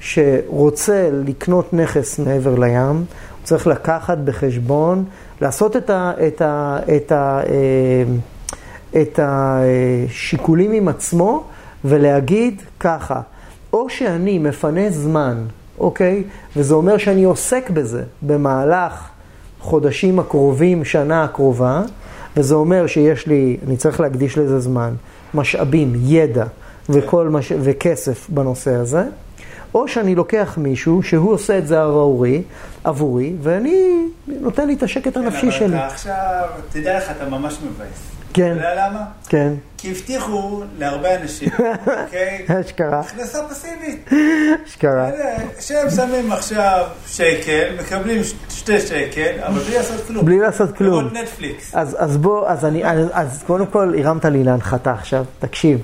שרוצה 0.00 1.08
לקנות 1.12 1.72
נכס 1.72 2.18
מעבר 2.18 2.54
לים, 2.54 2.96
הוא 2.96 3.04
צריך 3.42 3.66
לקחת 3.66 4.18
בחשבון, 4.18 5.04
לעשות 5.40 5.76
את, 5.76 5.90
ה, 5.90 6.12
את, 6.26 6.42
ה, 6.42 6.78
את, 6.96 7.12
ה, 7.12 7.40
אה, 7.40 8.04
את 8.96 9.20
השיקולים 9.22 10.72
עם 10.72 10.88
עצמו 10.88 11.44
ולהגיד 11.84 12.62
ככה, 12.80 13.20
או 13.72 13.90
שאני 13.90 14.38
מפנה 14.38 14.90
זמן, 14.90 15.44
אוקיי? 15.78 16.24
וזה 16.56 16.74
אומר 16.74 16.98
שאני 16.98 17.24
עוסק 17.24 17.70
בזה 17.70 18.02
במהלך 18.22 19.08
חודשים 19.60 20.18
הקרובים, 20.18 20.84
שנה 20.84 21.24
הקרובה, 21.24 21.82
וזה 22.36 22.54
אומר 22.54 22.86
שיש 22.86 23.26
לי, 23.26 23.56
אני 23.66 23.76
צריך 23.76 24.00
להקדיש 24.00 24.38
לזה 24.38 24.60
זמן, 24.60 24.94
משאבים, 25.34 25.92
ידע 25.96 26.44
וכל 26.88 27.28
מש... 27.28 27.52
וכסף 27.60 28.30
בנושא 28.30 28.74
הזה, 28.74 29.04
או 29.74 29.88
שאני 29.88 30.14
לוקח 30.14 30.58
מישהו 30.58 31.02
שהוא 31.02 31.32
עושה 31.32 31.58
את 31.58 31.66
זה 31.66 31.82
עבורי, 31.82 32.42
עבורי, 32.84 33.32
ואני 33.42 34.06
נותן 34.26 34.66
לי 34.66 34.74
את 34.74 34.82
השקט 34.82 35.16
הנפשי 35.16 35.40
כן, 35.40 35.50
שלי. 35.50 35.66
אבל 35.66 35.76
אתה 35.76 35.86
עכשיו, 35.86 36.44
תדע 36.72 36.98
לך, 36.98 37.10
אתה 37.10 37.28
ממש 37.28 37.58
מבאס. 37.62 38.17
כן. 38.38 38.56
אתה 38.58 38.68
יודע 38.68 38.88
למה? 38.88 39.04
כן, 39.28 39.52
כי 39.78 39.90
הבטיחו 39.90 40.62
להרבה 40.78 41.14
אנשים, 41.14 41.48
אוקיי? 42.04 42.46
אשכרה, 42.60 43.00
הכנסה 43.00 43.38
פסיבית. 43.50 44.10
אשכרה. 44.66 45.10
שהם 45.60 45.90
שמים 45.90 46.32
עכשיו 46.32 46.86
שקל, 47.06 47.76
מקבלים 47.80 48.22
שתי 48.50 48.80
שקל, 48.80 49.32
אבל 49.46 49.60
בלי 49.60 49.74
לעשות 49.74 50.06
כלום. 50.06 50.24
בלי 50.24 50.38
לעשות 50.38 50.76
כלום. 50.76 51.00
לראות 51.00 51.12
נטפליקס. 51.12 51.74
אז, 51.74 51.96
אז 51.98 52.16
בוא, 52.16 52.48
אז 52.48 52.64
אני, 52.64 52.84
אז, 52.84 53.08
אז 53.12 53.44
קודם 53.46 53.66
כל 53.66 53.94
הרמת 53.98 54.24
לי 54.24 54.44
להנחתה 54.44 54.92
עכשיו, 54.92 55.24
תקשיב, 55.38 55.80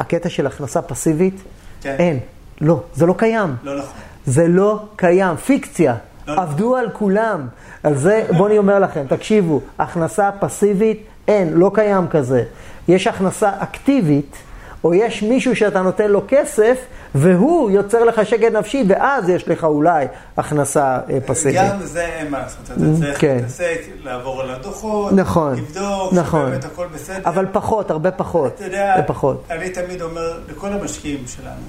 הקטע 0.00 0.28
של 0.28 0.46
הכנסה 0.46 0.82
פסיבית, 0.82 1.40
כן. 1.80 1.96
אין, 1.98 2.18
לא, 2.60 2.82
זה 2.94 3.06
לא 3.06 3.14
קיים. 3.18 3.56
לא 3.62 3.78
נכון. 3.78 3.94
זה 4.26 4.48
לא 4.48 4.82
קיים, 4.96 5.36
פיקציה. 5.36 5.94
לא. 6.26 6.42
עבדו 6.42 6.76
על 6.76 6.90
כולם. 6.92 7.46
על 7.82 7.96
זה, 7.96 8.26
בואו 8.36 8.46
אני 8.46 8.58
אומר 8.58 8.78
לכם, 8.78 9.04
תקשיבו, 9.08 9.60
הכנסה 9.78 10.30
פסיבית, 10.40 11.06
אין, 11.28 11.52
לא 11.52 11.70
קיים 11.74 12.08
כזה. 12.08 12.44
יש 12.88 13.06
הכנסה 13.06 13.50
אקטיבית, 13.58 14.36
או 14.84 14.94
יש 14.94 15.22
מישהו 15.22 15.56
שאתה 15.56 15.82
נותן 15.82 16.10
לו 16.10 16.22
כסף, 16.28 16.78
והוא 17.14 17.70
יוצר 17.70 18.04
לך 18.04 18.26
שקט 18.26 18.52
נפשי, 18.52 18.84
ואז 18.88 19.28
יש 19.28 19.48
לך 19.48 19.64
אולי 19.64 20.06
הכנסה 20.36 20.98
אה, 21.10 21.18
פסיבית. 21.26 21.60
גם 21.60 21.82
זה 21.82 22.04
אין 22.04 22.30
מה 22.30 22.38
לעשות, 22.38 22.58
אתה 22.64 22.74
צריך 23.00 23.20
כן. 23.20 23.36
להתעסק, 23.36 23.80
לעבור 24.04 24.42
על 24.42 24.50
הדוחות, 24.50 25.12
נכון, 25.12 25.56
לבדוק, 25.56 26.12
נכון. 26.12 26.46
שבאמת 26.46 26.64
הכל 26.64 26.86
בסדר. 26.94 27.20
אבל 27.24 27.46
פחות, 27.52 27.90
הרבה 27.90 28.10
פחות. 28.10 28.54
אתה 28.54 28.64
יודע, 28.64 29.02
פחות. 29.06 29.44
אני 29.50 29.70
תמיד 29.70 30.02
אומר 30.02 30.40
לכל 30.48 30.72
המשקיעים 30.72 31.24
שלנו, 31.26 31.62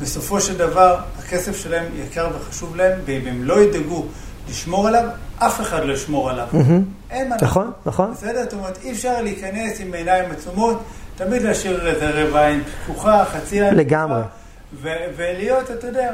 ושבסופו 0.00 0.40
של 0.40 0.58
דבר 0.58 0.96
הכסף 1.18 1.56
שלהם 1.56 1.84
יקר 1.96 2.28
וחשוב 2.34 2.76
להם, 2.76 2.98
ואם 3.04 3.26
הם 3.26 3.44
לא 3.44 3.60
ידאגו 3.60 4.06
לשמור 4.50 4.88
עליו, 4.88 5.04
אף 5.38 5.60
אחד 5.60 5.84
לא 5.84 5.92
ישמור 5.92 6.30
עליו. 6.30 6.46
אין 7.10 7.28
מה 7.28 7.34
לעשות. 7.34 7.48
נכון, 7.48 7.70
נכון. 7.86 8.12
בסדר? 8.12 8.42
זאת 8.42 8.52
אומרת, 8.52 8.78
אי 8.82 8.92
אפשר 8.92 9.22
להיכנס 9.22 9.80
עם 9.80 9.94
עיניים 9.94 10.30
עצומות, 10.30 10.82
תמיד 11.16 11.42
להשאיר 11.42 11.88
איזה 11.88 12.10
רבע 12.10 12.46
עין 12.46 12.62
פקוחה, 12.84 13.24
חצי 13.24 13.62
עין 13.62 13.74
לגמרי. 13.74 14.20
ולהיות, 14.82 15.70
אתה 15.70 15.86
יודע, 15.86 16.10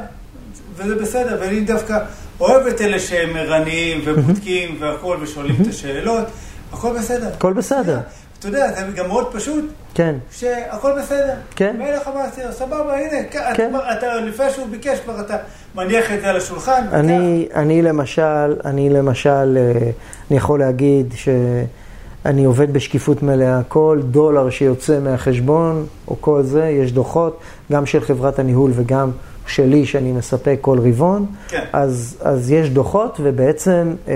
וזה 0.75 0.95
בסדר, 0.95 1.37
ואני 1.41 1.61
דווקא 1.61 1.99
אוהב 2.39 2.67
את 2.67 2.81
אלה 2.81 2.99
שהם 2.99 3.35
ערניים 3.35 4.01
ובודקים 4.05 4.77
והכול, 4.79 5.17
ושואלים 5.21 5.55
את 5.61 5.67
השאלות, 5.67 6.27
הכל 6.73 6.97
בסדר. 6.97 7.27
הכל 7.33 7.53
בסדר. 7.53 7.99
אתה 8.47 8.57
יודע, 8.57 8.71
זה 8.71 8.91
גם 8.95 9.07
מאוד 9.07 9.27
פשוט, 9.33 9.65
כן. 9.93 10.15
שהכל 10.31 10.91
בסדר. 11.01 11.33
כן. 11.55 11.75
ואין 11.79 11.95
לך 11.95 12.07
מה 12.07 12.23
להסתיר, 12.23 12.51
סבבה, 12.51 12.97
הנה, 12.97 13.23
כן. 13.31 13.39
כן. 13.55 13.71
אתה, 13.97 14.15
לפני 14.15 14.49
שהוא 14.49 14.67
ביקש 14.71 14.99
כבר, 14.99 15.21
אתה 15.21 15.37
מניח 15.75 16.11
את 16.13 16.21
זה 16.21 16.29
על 16.29 16.37
השולחן. 16.37 16.85
אני, 16.91 17.47
אני 17.55 17.81
למשל, 17.81 18.55
אני 18.65 18.89
למשל, 18.89 19.57
אה, 19.57 19.89
אני 20.29 20.37
יכול 20.37 20.59
להגיד 20.59 21.13
שאני 21.15 22.45
עובד 22.45 22.73
בשקיפות 22.73 23.23
מלאה. 23.23 23.61
כל 23.67 23.99
דולר 24.03 24.49
שיוצא 24.49 24.99
מהחשבון, 24.99 25.85
או 26.07 26.15
כל 26.21 26.43
זה, 26.43 26.65
יש 26.65 26.91
דוחות, 26.91 27.39
גם 27.71 27.85
של 27.85 28.01
חברת 28.01 28.39
הניהול 28.39 28.71
וגם 28.75 29.11
שלי, 29.47 29.85
שאני 29.85 30.11
מספק 30.11 30.57
כל 30.61 30.79
רבעון. 30.79 31.25
כן. 31.47 31.63
אז, 31.73 32.17
אז 32.21 32.51
יש 32.51 32.69
דוחות, 32.69 33.19
ובעצם 33.23 33.95
אה, 34.07 34.13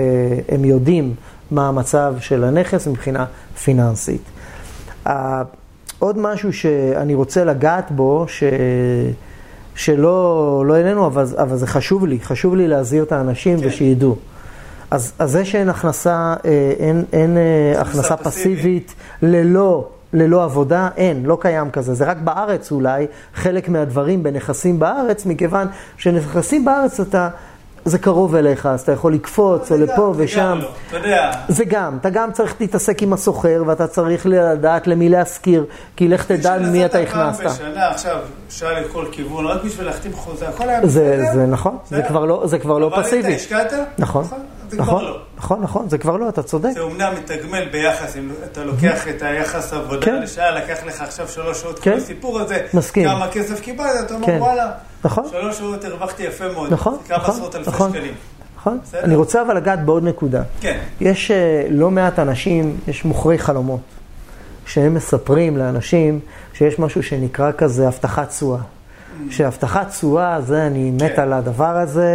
הם 0.48 0.64
יודעים 0.64 1.14
מה 1.50 1.68
המצב 1.68 2.14
של 2.20 2.44
הנכס 2.44 2.86
מבחינה 2.86 3.24
פיננסית. 3.62 4.22
עוד 5.98 6.18
משהו 6.18 6.52
שאני 6.52 7.14
רוצה 7.14 7.44
לגעת 7.44 7.90
בו, 7.90 8.24
ש... 8.28 8.42
שלא 9.74 10.64
לא 10.66 10.76
אלינו, 10.76 11.06
אבל, 11.06 11.26
אבל 11.36 11.56
זה 11.56 11.66
חשוב 11.66 12.06
לי, 12.06 12.20
חשוב 12.20 12.56
לי 12.56 12.68
להזהיר 12.68 13.04
את 13.04 13.12
האנשים 13.12 13.60
כן. 13.60 13.66
ושידעו. 13.66 14.16
אז, 14.90 15.12
אז 15.18 15.30
זה 15.30 15.44
שאין 15.44 15.68
הכנסה, 15.68 16.34
אה, 16.44 16.72
אין, 16.78 17.04
אין 17.12 17.36
אה, 17.36 17.80
הכנסה 17.80 18.16
פסיבית. 18.16 18.26
פסיבית 18.26 18.94
ללא, 19.22 19.88
ללא 20.12 20.44
עבודה, 20.44 20.88
אין, 20.96 21.26
לא 21.26 21.38
קיים 21.40 21.70
כזה. 21.70 21.94
זה 21.94 22.04
רק 22.04 22.16
בארץ 22.16 22.72
אולי, 22.72 23.06
חלק 23.34 23.68
מהדברים 23.68 24.22
בנכסים 24.22 24.78
בארץ, 24.78 25.26
מכיוון 25.26 25.68
שנכסים 25.96 26.64
בארץ 26.64 27.00
אתה, 27.00 27.28
זה 27.84 27.98
קרוב 27.98 28.34
אליך, 28.34 28.66
אז 28.66 28.80
אתה 28.80 28.92
יכול 28.92 29.14
לקפוץ 29.14 29.72
או 29.72 29.76
לפה 29.76 30.14
ושם. 30.16 30.58
לא, 30.62 30.68
אתה 30.88 30.96
יודע. 30.96 31.30
זה 31.48 31.64
גם, 31.64 31.96
אתה 32.00 32.10
גם 32.10 32.32
צריך 32.32 32.54
להתעסק 32.60 33.02
עם 33.02 33.12
הסוחר, 33.12 33.62
ואתה 33.66 33.86
צריך 33.86 34.26
לדעת 34.26 34.86
למי 34.86 35.08
להשכיר, 35.08 35.64
כי 35.96 36.08
לך 36.08 36.24
תדע 36.24 36.58
מי 36.58 36.84
אתה 36.84 36.98
פעם 37.06 37.20
הכנסת. 37.28 37.44
בשנה, 37.44 37.88
עכשיו, 37.88 38.16
שעה 38.50 38.80
לכל 38.80 39.04
כיוון, 39.12 39.46
רק 39.46 39.64
בשביל 39.64 39.86
להחתים 39.86 40.12
חוזה, 40.12 40.48
הכל 40.48 40.68
היה 40.68 40.86
זה, 40.86 41.16
בסדר. 41.20 41.32
זה 41.34 41.46
נכון, 41.46 41.78
זה. 41.88 42.02
כבר 42.02 42.24
לא, 42.24 42.42
זה 42.46 42.58
כבר 42.58 42.78
לא 42.78 42.86
אבל 42.86 43.02
פסיבי. 43.02 43.28
אתה 43.28 43.36
השקעת? 43.36 43.72
נכון, 43.98 44.24
זה 44.70 44.76
נכון, 44.76 45.00
כבר 45.00 45.10
לא. 45.10 45.18
נכון, 45.36 45.62
נכון, 45.62 45.88
זה 45.88 45.98
כבר 45.98 46.16
לא, 46.16 46.28
אתה 46.28 46.42
צודק. 46.42 46.70
זה 46.74 46.80
אומנם 46.80 47.12
מתגמל 47.18 47.68
ביחס, 47.68 48.16
אם 48.16 48.30
אתה 48.44 48.64
לוקח 48.64 49.08
את 49.08 49.22
היחס 49.22 49.72
עבודה 49.72 50.06
כן. 50.06 50.22
לשעה, 50.22 50.50
לקח 50.50 50.78
לך 50.86 51.00
עכשיו 51.00 51.28
שלוש 51.28 51.60
שעות, 51.60 51.78
כן. 51.78 51.90
כל 51.90 51.96
הסיפור 51.96 52.40
הזה, 52.40 52.66
מסכים. 52.74 53.08
כמה 53.08 53.28
כסף 53.28 53.60
קיבלת, 53.60 54.06
אתה 54.06 54.14
אומר 54.14 54.26
כן. 54.26 54.36
וואלה, 54.40 54.70
נכון. 55.04 55.24
שלוש 55.30 55.58
שעות 55.58 55.84
הרווחתי 55.84 56.22
יפה 56.22 56.52
מאוד, 56.52 56.72
נכון, 56.72 56.98
כמה 57.08 57.18
נכון, 57.18 57.34
עשרות 57.34 57.56
אלפי 57.56 57.70
נכון. 57.70 57.90
שקלים. 57.90 58.14
נכון? 58.56 58.78
בסדר. 58.82 59.04
אני 59.04 59.16
רוצה 59.16 59.42
אבל 59.42 59.56
לגעת 59.56 59.84
בעוד 59.84 60.04
נקודה. 60.04 60.42
כן, 60.60 60.78
יש 61.00 61.30
אה, 61.30 61.66
לא 61.70 61.90
מעט 61.90 62.18
אנשים, 62.18 62.76
יש 62.88 63.04
מוכרי 63.04 63.38
חלומות, 63.38 63.80
שהם 64.66 64.94
מספרים 64.94 65.56
לאנשים 65.56 66.20
שיש 66.54 66.78
משהו 66.78 67.02
שנקרא 67.02 67.52
כזה 67.58 67.88
הבטחת 67.88 68.28
תשואה. 68.28 68.60
שהבטחת 69.30 69.88
תשואה, 69.88 70.40
זה, 70.40 70.66
אני 70.66 70.90
מת 70.90 71.16
כן. 71.16 71.22
על 71.22 71.32
הדבר 71.32 71.76
הזה, 71.76 72.10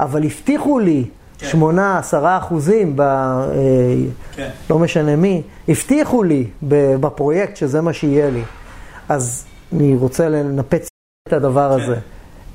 אבל 0.00 0.24
הבטיחו 0.24 0.78
לי. 0.78 1.04
שמונה, 1.42 1.98
עשרה 1.98 2.38
אחוזים, 2.38 2.96
ב, 2.96 3.00
אה, 3.00 3.46
כן. 4.32 4.48
לא 4.70 4.78
משנה 4.78 5.16
מי, 5.16 5.42
הבטיחו 5.68 6.22
לי 6.22 6.46
בפרויקט 7.00 7.56
שזה 7.56 7.80
מה 7.80 7.92
שיהיה 7.92 8.30
לי. 8.30 8.42
אז 9.08 9.44
אני 9.72 9.96
רוצה 9.96 10.28
לנפץ 10.28 10.88
את 11.28 11.32
הדבר 11.32 11.76
כן. 11.76 11.82
הזה. 11.82 11.96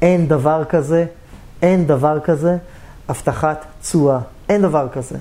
אין 0.01 0.27
דבר 0.27 0.63
כזה, 0.69 1.05
אין 1.61 1.87
דבר 1.87 2.19
כזה, 2.19 2.57
הבטחת 3.09 3.65
תשואה. 3.81 4.19
אין 4.49 4.61
דבר 4.61 4.87
כזה. 4.93 5.17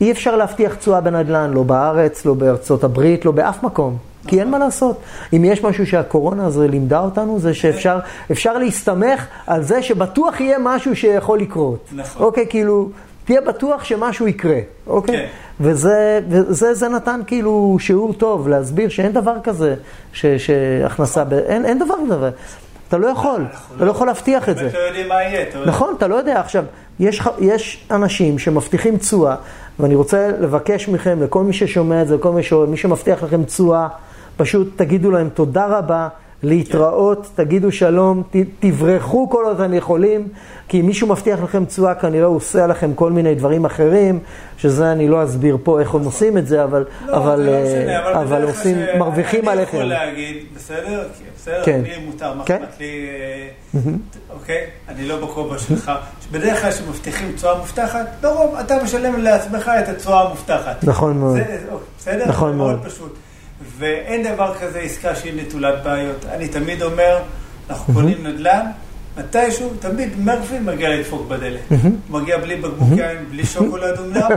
אי 0.00 0.12
אפשר 0.12 0.36
להבטיח 0.36 0.74
תשואה 0.74 1.00
בנדל"ן, 1.00 1.50
לא 1.50 1.62
בארץ, 1.62 2.24
לא 2.24 2.34
בארצות 2.34 2.84
הברית, 2.84 3.24
לא 3.24 3.32
באף 3.32 3.62
מקום. 3.62 3.96
כי 4.26 4.40
אין 4.40 4.50
מה 4.50 4.58
לעשות. 4.58 5.00
אם 5.32 5.44
יש 5.44 5.64
משהו 5.64 5.86
שהקורונה 5.86 6.46
הזו 6.46 6.68
לימדה 6.68 7.00
אותנו, 7.00 7.38
זה 7.38 7.54
שאפשר 7.54 7.98
אפשר 8.30 8.58
להסתמך 8.58 9.26
על 9.46 9.62
זה 9.62 9.82
שבטוח 9.82 10.40
יהיה 10.40 10.58
משהו 10.60 10.96
שיכול 10.96 11.40
לקרות. 11.40 11.88
נכון. 11.92 12.22
אוקיי, 12.22 12.46
כאילו, 12.48 12.88
תהיה 13.24 13.40
בטוח 13.40 13.84
שמשהו 13.84 14.28
יקרה, 14.28 14.58
אוקיי? 14.86 15.16
כן. 15.16 15.26
וזה, 15.60 16.20
וזה 16.28 16.74
זה 16.74 16.88
נתן 16.88 17.20
כאילו 17.26 17.76
שיעור 17.80 18.12
טוב 18.12 18.48
להסביר 18.48 18.88
שאין 18.88 19.12
דבר 19.12 19.36
כזה, 19.44 19.74
ש, 20.12 20.26
שהכנסה, 20.26 21.24
ב, 21.24 21.32
אין, 21.32 21.64
אין 21.64 21.78
דבר 21.78 21.94
כזה. 22.10 22.30
אתה 22.88 22.98
לא 22.98 23.06
יכול, 23.06 23.46
אתה 23.76 23.84
לא 23.84 23.90
יכול 23.90 24.06
להבטיח 24.06 24.48
את 24.48 24.56
זה. 24.56 24.62
באמת 24.62 24.74
לא 24.74 24.78
יודעים 24.78 25.08
מה 25.08 25.22
יהיה, 25.22 25.42
אתה 25.42 25.58
יודע. 25.58 25.70
נכון, 25.70 25.94
אתה 25.98 26.06
לא 26.06 26.14
יודע. 26.14 26.40
עכשיו, 26.40 26.64
יש, 27.00 27.22
יש 27.38 27.86
אנשים 27.90 28.38
שמבטיחים 28.38 28.96
תשואה, 28.96 29.34
ואני 29.78 29.94
רוצה 29.94 30.30
לבקש 30.40 30.88
מכם, 30.88 31.22
לכל 31.22 31.44
מי 31.44 31.52
ששומע 31.52 32.02
את 32.02 32.08
זה, 32.08 32.14
לכל 32.14 32.32
מי, 32.32 32.42
ש... 32.42 32.52
מי 32.52 32.76
שמבטיח 32.76 33.22
לכם 33.22 33.44
תשואה, 33.44 33.88
פשוט 34.36 34.68
תגידו 34.76 35.10
להם 35.10 35.28
תודה 35.34 35.66
רבה, 35.66 36.08
להתראות, 36.42 37.26
תגידו 37.34 37.72
שלום, 37.72 38.22
ת, 38.30 38.36
תברחו 38.60 39.30
כל 39.30 39.44
עוד 39.44 39.60
אתם 39.60 39.74
יכולים, 39.74 40.28
כי 40.68 40.80
אם 40.80 40.86
מישהו 40.86 41.08
מבטיח 41.08 41.42
לכם 41.42 41.64
תשואה, 41.64 41.94
כנראה 41.94 42.26
הוא 42.26 42.36
עושה 42.36 42.66
לכם 42.66 42.94
כל 42.94 43.12
מיני 43.12 43.34
דברים 43.34 43.64
אחרים, 43.64 44.18
שזה 44.58 44.92
אני 44.92 45.08
לא 45.08 45.24
אסביר 45.24 45.56
פה 45.62 45.80
איך 45.80 45.94
הם 45.94 46.04
עושים 46.04 46.38
את 46.38 46.46
זה, 46.46 46.64
אבל, 46.64 46.84
לא, 47.06 47.16
אבל, 47.16 47.36
זה 47.36 47.50
לא 47.50 47.56
אה, 47.56 47.62
משנה, 47.64 48.02
אבל 48.02 48.12
אבל 48.14 48.36
בדרך 48.42 48.56
עושים, 48.56 48.76
כלל 48.86 48.98
מרוויחים 48.98 49.48
עליכם. 49.48 49.76
אני 49.78 49.86
יכול 49.86 50.04
להגיד, 50.04 50.36
בסדר? 50.56 51.04
כי 51.18 51.24
בסדר, 51.36 51.62
כן. 51.64 51.80
לי 51.84 52.04
מותר, 52.06 52.34
מה 52.34 52.44
כן. 52.44 52.62
אכפת 52.62 52.80
לי, 52.80 53.06
אה, 53.74 53.80
אוקיי? 54.34 54.60
אני 54.88 55.08
לא 55.08 55.20
בכובע 55.26 55.58
שלך. 55.58 55.92
שבדרך 56.20 56.62
כלל 56.62 56.70
כשמבטיחים 56.70 57.32
תשואה 57.36 57.58
מובטחת, 57.58 58.06
לרוב 58.22 58.54
אתה 58.60 58.74
משלם 58.84 59.18
לעצמך 59.20 59.70
את 59.82 59.88
התשואה 59.88 60.20
המובטחת. 60.26 60.76
נכון 60.84 61.18
מאוד. 61.18 61.36
זה- 61.36 61.44
זה- 61.48 61.76
בסדר? 61.98 62.28
נכון 62.28 62.56
מאוד. 62.56 62.70
מאוד 62.70 62.84
פשוט. 62.84 63.16
ואין 63.78 64.34
דבר 64.34 64.54
כזה 64.60 64.78
עסקה 64.78 65.14
שהיא 65.14 65.42
נטולת 65.42 65.84
בעיות. 65.84 66.24
אני 66.24 66.48
תמיד 66.48 66.82
אומר, 66.82 67.22
אנחנו 67.70 67.94
קונים 67.94 68.26
נדל"ן, 68.26 68.66
מתישהו, 69.18 69.70
תמיד 69.80 70.08
מרפי 70.18 70.58
מגיע 70.58 70.88
לדפוק 70.88 71.28
בדלת. 71.28 71.60
הוא 71.70 72.20
מגיע 72.20 72.38
בלי 72.38 72.56
בקבוק 72.56 72.88
יין, 72.96 73.24
בלי 73.30 73.46
שוקולד 73.46 73.98
אומנם, 73.98 74.28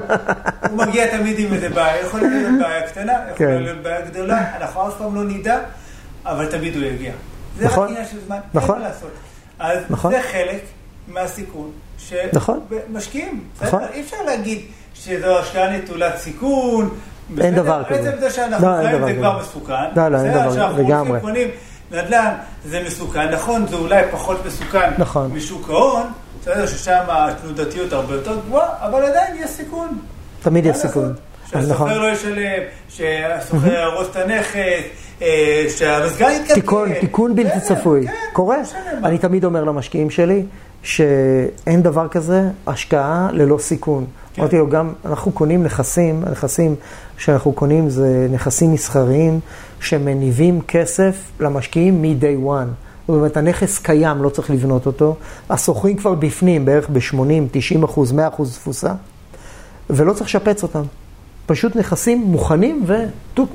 הוא 0.70 0.78
מגיע 0.78 1.18
תמיד 1.18 1.40
עם 1.40 1.54
איזה 1.54 1.70
בעיה. 1.70 2.02
יכולה 2.02 2.28
להיות 2.28 2.52
בעיה 2.60 2.88
קטנה, 2.88 3.14
כן. 3.36 3.44
יכולה 3.44 3.60
להיות 3.60 3.82
בעיה 3.82 4.02
גדולה, 4.02 4.58
אנחנו 4.58 4.88
אף 4.88 4.98
פעם 4.98 5.16
לא 5.16 5.24
נדע, 5.24 5.60
אבל 6.26 6.46
תמיד 6.46 6.76
הוא 6.76 6.84
יגיע. 6.84 7.12
זה 7.58 7.66
רק 7.66 7.72
נכון. 7.72 7.88
עניין 7.88 8.06
של 8.06 8.18
זמן, 8.26 8.38
נכון. 8.54 8.76
אין 8.76 8.84
מה 8.84 8.90
לעשות. 8.90 9.12
אז 9.60 9.80
נכון. 9.90 10.12
זה 10.12 10.22
חלק 10.32 10.62
מהסיכון 11.08 11.72
נכון. 12.34 12.60
שמשקיעים. 12.92 13.44
נכון. 13.62 13.82
אי 13.94 14.02
אפשר 14.02 14.18
להגיד 14.26 14.62
שזו 14.94 15.40
השקעה 15.40 15.78
נטולת 15.78 16.18
סיכון. 16.18 16.90
אין? 17.42 17.56
דבר 17.56 17.84
כזה. 17.84 18.02
בעצם 18.02 18.20
זה 18.20 18.30
שאנחנו 18.30 18.68
לא, 18.68 18.76
חיים 18.78 18.92
זה 18.92 19.04
כזה. 19.04 19.14
כבר 19.14 19.40
מסוכן. 19.40 19.74
לא, 19.96 20.08
לא, 20.08 20.18
אין? 20.18 20.34
דבר, 20.34 20.54
שאנחנו 20.54 20.84
לגמרי. 20.84 21.20
נדל"ן, 21.92 22.34
זה 22.66 22.84
מסוכן. 22.86 23.30
נכון, 23.30 23.68
זה 23.68 23.76
אולי 23.76 24.04
פחות 24.12 24.46
מסוכן 24.46 24.90
נכון. 24.98 25.32
משוק 25.32 25.70
ההון, 25.70 26.04
בסדר, 26.42 26.68
ששם 26.68 27.04
התנודתיות 27.08 27.94
הרבה 27.94 28.14
יותר 28.14 28.40
גבוהה, 28.48 28.70
אבל 28.82 29.04
עדיין 29.04 29.36
יש 29.44 29.50
סיכון. 29.50 30.00
תמיד 30.42 30.66
יש 30.66 30.78
סיכון. 30.78 31.14
אז 31.54 31.72
נכון. 31.72 31.90
שהסוחר 31.90 32.00
לא 32.00 32.12
ישלם, 32.12 32.64
שהסוחר 32.90 33.74
יהרוס 33.74 34.08
את 34.12 34.16
הנכס, 34.16 34.58
אה, 35.22 35.66
שהמזגן 35.78 36.32
יתקלקל. 36.32 36.54
תיקון, 36.54 36.94
תיקון 37.00 37.36
בלתי 37.36 37.60
צפוי, 37.60 38.08
כן, 38.08 38.14
קורה. 38.34 38.58
לא. 39.02 39.08
אני 39.08 39.18
תמיד 39.18 39.46
אומר 39.46 39.64
למשקיעים 39.64 40.10
שלי, 40.10 40.44
שאין 40.88 41.84
דבר 41.84 42.08
כזה 42.08 42.50
השקעה 42.68 43.30
ללא 43.32 43.58
סיכון. 43.58 44.06
כן. 44.34 44.42
אמרתי 44.42 44.58
לו, 44.58 44.70
גם 44.70 44.94
אנחנו 45.06 45.32
קונים 45.32 45.64
נכסים, 45.64 46.24
הנכסים 46.26 46.76
שאנחנו 47.18 47.52
קונים 47.52 47.90
זה 47.90 48.28
נכסים 48.32 48.74
מסחריים 48.74 49.40
שמניבים 49.80 50.62
כסף 50.62 51.32
למשקיעים 51.40 52.02
מ-day 52.02 52.48
one. 52.48 52.74
זאת 53.08 53.16
אומרת, 53.18 53.38
הנכס 53.38 53.80
קיים, 53.80 54.24
לא 54.24 54.30
צריך 54.30 54.52
לבנות 54.52 54.86
אותו. 54.86 55.16
השוכרים 55.50 55.98
כבר 55.98 56.14
בפנים, 56.14 56.66
בערך 56.66 56.90
ב-80, 56.90 57.18
90 57.52 57.84
אחוז, 57.84 58.12
100 58.12 58.28
אחוז 58.28 58.56
תפוסה, 58.56 58.94
ולא 59.90 60.14
צריך 60.14 60.26
לשפץ 60.26 60.64
אותם. 60.64 60.84
פשוט 61.46 61.76
נכסים 61.76 62.22
מוכנים 62.22 62.86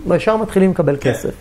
וישר 0.06 0.36
מתחילים 0.36 0.70
לקבל 0.70 0.96
כן. 1.00 1.12
כסף. 1.12 1.34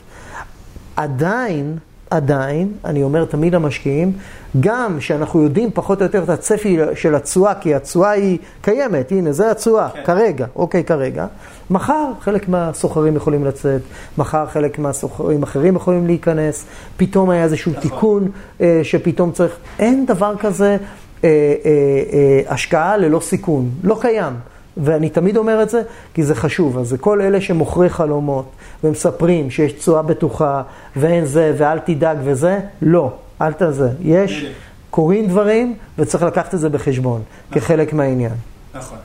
עדיין, 0.95 1.77
עדיין, 2.12 2.72
אני 2.86 3.03
אומר 3.03 3.26
תמיד 3.26 3.55
למשקיעים, 3.55 4.12
גם 4.59 5.01
שאנחנו 5.01 5.43
יודעים 5.43 5.70
פחות 5.74 5.99
או 5.99 6.05
יותר 6.05 6.24
את 6.24 6.30
הצפי 6.30 6.78
של 6.95 7.16
התשואה, 7.16 7.53
כי 7.55 7.76
התשואה 7.76 8.09
היא 8.09 8.38
קיימת, 8.62 9.12
הנה, 9.12 9.32
זה 9.32 9.51
התשואה, 9.51 9.89
כן. 9.89 10.03
כרגע, 10.05 10.45
אוקיי, 10.55 10.84
כרגע. 10.84 11.26
מחר 11.70 12.12
חלק 12.20 12.49
מהסוחרים 12.49 13.16
יכולים 13.16 13.45
לצאת, 13.45 13.82
מחר 14.18 14.45
חלק 14.45 14.80
מהסוחרים 14.80 15.43
אחרים 15.43 15.76
יכולים 15.76 16.07
להיכנס, 16.07 16.66
פתאום 16.97 17.30
היה 17.30 17.43
איזשהו 17.43 17.72
נכון. 17.72 17.82
תיקון 17.82 18.32
אה, 18.62 18.80
שפתאום 18.84 19.32
צריך, 19.32 19.55
אין 19.80 20.05
דבר 20.05 20.36
כזה 20.39 20.78
אה, 21.24 21.30
אה, 21.30 21.72
אה, 22.14 22.53
השקעה 22.53 22.97
ללא 22.97 23.20
סיכון, 23.20 23.70
לא 23.84 23.97
קיים. 24.01 24.34
ואני 24.78 25.09
תמיד 25.09 25.38
אומר 25.38 25.63
את 25.63 25.69
זה, 25.69 25.82
כי 26.13 26.24
זה 26.24 26.36
חשוב. 26.36 26.78
אז 26.78 26.88
זה 26.88 26.97
כל 26.97 27.22
אלה 27.22 27.41
שמוכרי 27.41 27.89
חלומות 27.89 28.45
ומספרים 28.84 29.51
שיש 29.51 29.72
תשואה 29.72 30.01
בטוחה 30.01 30.61
ואין 30.95 31.26
זה 31.26 31.53
ואל 31.57 31.80
תדאג 31.80 32.17
וזה, 32.24 32.59
לא, 32.82 33.13
אל 33.41 33.53
תזה. 33.53 33.89
יש, 34.01 34.45
קורים 34.89 35.28
דברים 35.28 35.76
וצריך 35.97 36.24
לקחת 36.24 36.53
את 36.53 36.59
זה 36.59 36.69
בחשבון, 36.69 37.22
נכון. 37.49 37.61
כחלק 37.61 37.93
מהעניין. 37.93 38.34
נכון. 38.74 38.97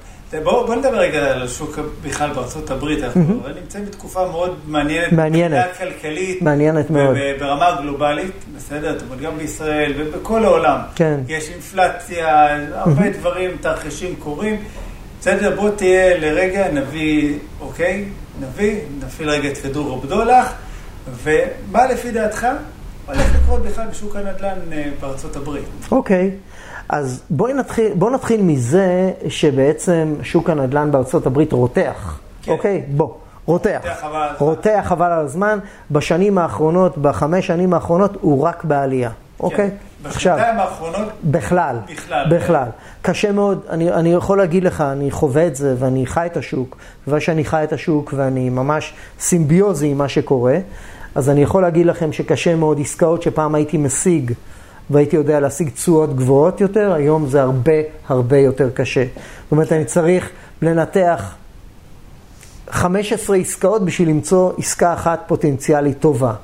בואו 0.42 0.66
בוא 0.66 0.74
נדבר 0.74 0.98
רגע 0.98 1.32
על 1.32 1.42
השוק 1.42 1.78
בכלל 2.02 2.32
בארצות 2.32 2.70
הברית, 2.70 3.04
אנחנו 3.04 3.22
mm-hmm. 3.22 3.60
נמצאים 3.60 3.84
בתקופה 3.84 4.28
מאוד 4.30 4.56
מעניינת, 4.66 5.12
מעניינת, 5.12 5.66
כלכלית, 5.78 6.42
מעניינת 6.42 6.90
מאוד, 6.90 7.16
ברמה 7.40 7.78
גלובלית, 7.80 8.44
בסדר, 8.56 8.98
זאת 8.98 9.02
אומרת 9.02 9.20
גם 9.20 9.38
בישראל 9.38 9.92
ובכל 9.96 10.44
העולם, 10.44 10.78
כן, 10.94 11.20
יש 11.28 11.50
אינפלציה, 11.50 12.56
הרבה 12.72 13.02
mm-hmm. 13.02 13.18
דברים, 13.18 13.50
תרחישים 13.60 14.14
קורים, 14.18 14.56
בסדר, 15.26 15.56
בוא 15.56 15.70
תהיה 15.70 16.18
לרגע 16.18 16.72
נביא, 16.72 17.38
אוקיי, 17.60 18.04
נביא, 18.40 18.80
נפעיל 19.06 19.30
רגע 19.30 19.48
את 19.48 19.58
כדור 19.58 19.90
רובדולח, 19.90 20.52
ומה 21.22 21.86
לפי 21.86 22.10
דעתך 22.10 22.46
הולך 23.06 23.34
לקרות 23.42 23.62
בכלל 23.62 23.86
בשוק 23.86 24.16
הנדל"ן 24.16 24.72
אה, 24.72 24.84
בארצות 25.00 25.36
הברית? 25.36 25.64
אוקיי. 25.90 26.30
אז 26.88 27.22
בואי 27.30 27.52
נתחיל, 27.52 27.92
בוא 27.94 28.10
נתחיל 28.10 28.42
מזה 28.42 29.10
שבעצם 29.28 30.14
שוק 30.22 30.50
הנדל"ן 30.50 30.90
בארצות 30.90 31.26
הברית 31.26 31.52
רותח. 31.52 32.18
כן. 32.42 32.52
אוקיי? 32.52 32.82
בוא. 32.88 33.08
רותח. 33.46 34.04
רותח 34.38 34.84
חבל 34.84 35.12
על 35.12 35.24
הזמן. 35.24 35.58
בשנים 35.90 36.38
האחרונות, 36.38 36.98
בחמש 36.98 37.46
שנים 37.46 37.74
האחרונות, 37.74 38.16
הוא 38.20 38.42
רק 38.42 38.64
בעלייה. 38.64 39.10
אוקיי? 39.40 39.70
כן. 39.70 40.08
בשנתיים 40.08 40.60
האחרונות? 40.60 41.08
בכלל. 41.24 41.76
בכלל. 41.92 42.26
בכלל. 42.30 42.64
כן. 42.64 43.10
קשה 43.12 43.32
מאוד, 43.32 43.60
אני, 43.70 43.92
אני 43.92 44.12
יכול 44.12 44.38
להגיד 44.38 44.64
לך, 44.64 44.80
אני 44.80 45.10
חווה 45.10 45.46
את 45.46 45.56
זה 45.56 45.74
ואני 45.78 46.06
חי 46.06 46.26
את 46.26 46.36
השוק, 46.36 46.76
ושאני 47.08 47.44
חי 47.44 47.64
את 47.64 47.72
השוק 47.72 48.14
ואני 48.16 48.50
ממש 48.50 48.94
סימביוזי 49.20 49.86
עם 49.88 49.98
מה 49.98 50.08
שקורה, 50.08 50.58
אז 51.14 51.30
אני 51.30 51.42
יכול 51.42 51.62
להגיד 51.62 51.86
לכם 51.86 52.12
שקשה 52.12 52.54
מאוד 52.54 52.80
עסקאות 52.80 53.22
שפעם 53.22 53.54
הייתי 53.54 53.76
משיג. 53.76 54.32
והייתי 54.90 55.16
יודע 55.16 55.40
להשיג 55.40 55.68
תשואות 55.68 56.16
גבוהות 56.16 56.60
יותר, 56.60 56.92
היום 56.92 57.26
זה 57.26 57.42
הרבה 57.42 57.72
הרבה 58.08 58.38
יותר 58.38 58.70
קשה. 58.70 59.04
זאת 59.04 59.52
אומרת, 59.52 59.72
אני 59.72 59.84
צריך 59.84 60.30
לנתח 60.62 61.34
15 62.70 63.36
עסקאות 63.36 63.84
בשביל 63.84 64.08
למצוא 64.08 64.52
עסקה 64.58 64.92
אחת 64.92 65.24
פוטנציאלית 65.26 66.00
טובה. 66.00 66.34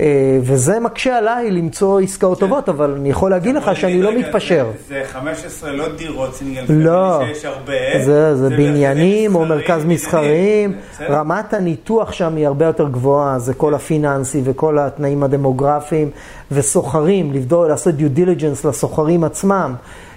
אה, 0.00 0.38
וזה 0.42 0.80
מקשה 0.80 1.18
עליי 1.18 1.50
למצוא 1.50 2.00
עסקאות 2.00 2.38
כן. 2.38 2.46
טובות, 2.46 2.68
אבל 2.68 2.94
אני 2.94 3.10
יכול 3.10 3.30
להגיד 3.30 3.54
לך 3.54 3.76
שאני 3.76 4.02
לא 4.02 4.18
מתפשר. 4.18 4.70
זה 4.88 5.02
15 5.12 5.72
לא 5.72 5.88
דירות 5.96 6.34
סינגל 6.34 6.64
לא, 6.68 7.20
שיש 7.26 7.44
הרבה. 7.44 8.04
זה, 8.04 8.36
זה 8.36 8.50
בניינים 8.50 9.34
או 9.34 9.46
מרכז 9.46 9.84
מסחריים. 9.84 10.72
רמת 11.00 11.54
הניתוח 11.54 12.12
שם 12.12 12.36
היא 12.36 12.46
הרבה 12.46 12.66
יותר 12.66 12.88
גבוהה, 12.88 13.38
זה 13.38 13.54
כל 13.54 13.74
הפיננסי 13.74 14.40
וכל 14.44 14.78
התנאים 14.78 15.22
הדמוגרפיים, 15.22 16.10
וסוחרים, 16.50 17.32
לעשות 17.68 17.94
due 17.94 18.10
diligence 18.10 18.64
לסוחרים 18.64 19.24
עצמם. 19.24 19.74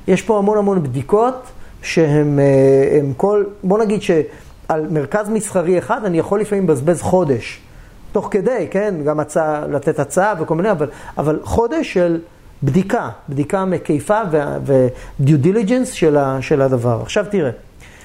יש 0.07 0.21
פה 0.21 0.37
המון 0.37 0.57
המון 0.57 0.83
בדיקות 0.83 1.47
שהם 1.81 2.39
אה, 2.39 2.99
כל, 3.17 3.43
בוא 3.63 3.79
נגיד 3.79 4.01
שעל 4.01 4.87
מרכז 4.89 5.29
מסחרי 5.29 5.77
אחד 5.77 6.05
אני 6.05 6.19
יכול 6.19 6.41
לפעמים 6.41 6.63
לבזבז 6.63 7.01
חודש. 7.01 7.66
תוך 8.11 8.27
כדי, 8.31 8.67
כן, 8.71 8.95
גם 9.05 9.19
הצעה, 9.19 9.67
לתת 9.67 9.99
הצעה 9.99 10.33
וכל 10.39 10.55
מיני, 10.55 10.71
אבל, 10.71 10.89
אבל 11.17 11.39
חודש 11.43 11.93
של 11.93 12.19
בדיקה, 12.63 13.09
בדיקה 13.29 13.65
מקיפה 13.65 14.21
ו 14.65 14.83
due 14.83 15.37
diligence 15.37 15.91
של, 15.91 16.17
של 16.41 16.61
הדבר. 16.61 16.99
עכשיו 17.01 17.25
תראה, 17.31 17.51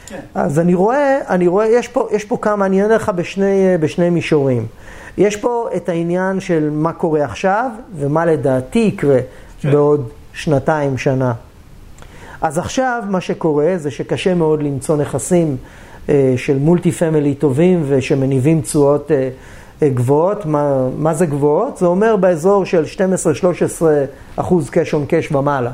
כן. 0.06 0.20
אז 0.34 0.58
אני 0.58 0.74
רואה, 0.74 1.18
אני 1.28 1.46
רואה, 1.46 1.66
יש 1.66 1.88
פה, 1.88 2.08
יש 2.12 2.24
פה 2.24 2.36
כמה, 2.40 2.66
אני 2.66 2.82
אענה 2.82 2.94
לך 2.94 3.08
בשני, 3.08 3.78
בשני 3.80 4.10
מישורים. 4.10 4.66
יש 5.18 5.36
פה 5.36 5.68
את 5.76 5.88
העניין 5.88 6.40
של 6.40 6.70
מה 6.72 6.92
קורה 6.92 7.24
עכשיו, 7.24 7.70
ומה 7.96 8.26
לדעתי 8.26 8.78
יקרה 8.78 9.18
כן. 9.60 9.72
בעוד 9.72 10.08
שנתיים, 10.32 10.98
שנה. 10.98 11.32
אז 12.40 12.58
עכשיו 12.58 13.02
מה 13.08 13.20
שקורה 13.20 13.74
זה 13.76 13.90
שקשה 13.90 14.34
מאוד 14.34 14.62
למצוא 14.62 14.96
נכסים 14.96 15.56
אה, 16.08 16.34
של 16.36 16.58
multi 16.58 16.92
family 16.92 17.34
טובים 17.34 17.84
ושמניבים 17.88 18.60
תשואות 18.60 19.10
אה, 19.10 19.28
גבוהות, 19.88 20.46
מה, 20.46 20.88
מה 20.98 21.14
זה 21.14 21.26
גבוהות? 21.26 21.76
זה 21.76 21.86
אומר 21.86 22.16
באזור 22.16 22.64
של 22.64 22.84
12-13 23.80 23.82
אחוז 24.36 24.70
קש 24.70 24.94
און 24.94 25.04
קש 25.08 25.32
ומעלה. 25.32 25.70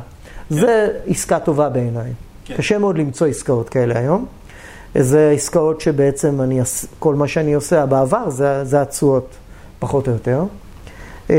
כן. 0.49 0.55
זה 0.55 0.89
עסקה 1.07 1.39
טובה 1.41 1.69
בעיניי. 1.69 2.13
כן. 2.45 2.55
קשה 2.57 2.79
מאוד 2.79 2.99
למצוא 2.99 3.27
עסקאות 3.27 3.69
כאלה 3.69 3.99
היום. 3.99 4.27
זה 4.95 5.31
עסקאות 5.35 5.81
שבעצם 5.81 6.41
אני, 6.41 6.61
כל 6.99 7.15
מה 7.15 7.29
שאני 7.29 7.55
עושה 7.55 7.87
בעבר 7.87 8.31
זה, 8.31 8.65
זה 8.65 8.83
התשואות, 8.83 9.35
פחות 9.79 10.09
או 10.09 10.13
יותר. 10.13 10.45
אה, 11.31 11.37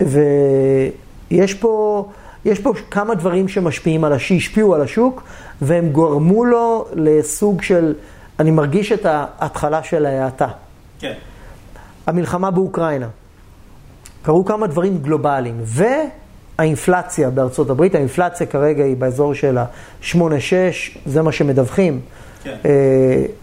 ויש 0.00 1.54
פה, 1.54 2.04
יש 2.44 2.60
פה 2.60 2.72
כמה 2.90 3.14
דברים 3.14 3.48
שמשפיעים 3.48 4.04
על, 4.04 4.18
שהשפיעו 4.18 4.74
על 4.74 4.80
השוק, 4.80 5.22
והם 5.62 5.88
גורמו 5.88 6.44
לו 6.44 6.86
לסוג 6.94 7.62
של, 7.62 7.94
אני 8.38 8.50
מרגיש 8.50 8.92
את 8.92 9.06
ההתחלה 9.06 9.82
של 9.82 10.06
ההאטה. 10.06 10.48
כן. 11.02 11.12
המלחמה 12.06 12.50
באוקראינה. 12.50 13.08
קרו 14.22 14.44
כמה 14.44 14.66
דברים 14.66 14.98
גלובליים, 14.98 15.60
והאינפלציה 16.58 17.30
בארצות 17.30 17.70
הברית, 17.70 17.94
האינפלציה 17.94 18.46
כרגע 18.46 18.84
היא 18.84 18.96
באזור 18.96 19.34
של 19.34 19.58
ה-8-6, 19.58 20.16
זה 21.06 21.22
מה 21.22 21.32
שמדווחים. 21.32 22.00
כן. 22.42 22.56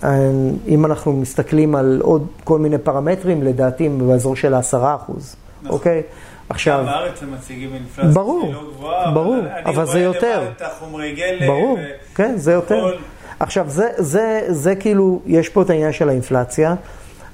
אה, 0.04 0.32
אם 0.68 0.86
אנחנו 0.86 1.14
מסתכלים 1.14 1.76
על 1.76 2.00
עוד 2.04 2.28
כל 2.44 2.60
מיני 2.60 2.78
פרמטרים, 2.78 3.44
לדעתי 3.44 3.90
באזור 3.90 4.36
של 4.36 4.54
ה-10 4.54 4.78
אחוז, 4.96 5.36
נכון. 5.62 5.72
אוקיי? 5.72 6.02
עכשיו... 6.50 6.84
בארץ 6.86 7.24
הם 7.24 7.34
מציגים 7.34 7.74
אינפלציה 7.74 8.12
ברור, 8.12 8.54
לא 8.54 8.72
גבוהה, 8.74 9.12
ברור, 9.12 9.40
אבל, 9.40 9.74
אבל 9.74 9.86
זה 9.86 10.00
יותר. 10.00 10.28
אני 10.28 10.44
רואה 10.44 10.52
את 10.58 10.62
החומרי 10.62 11.16
גלם. 11.16 11.48
ברור, 11.48 11.78
ו... 11.82 12.16
כן, 12.16 12.34
זה 12.38 12.52
יותר. 12.52 12.96
עכשיו, 13.40 13.70
זה, 13.70 13.90
זה, 13.98 14.46
זה 14.48 14.76
כאילו, 14.76 15.22
יש 15.26 15.50
פה 15.50 15.62
את 15.62 15.70
העניין 15.70 15.94
של 15.94 16.10
האינפלציה. 16.10 16.76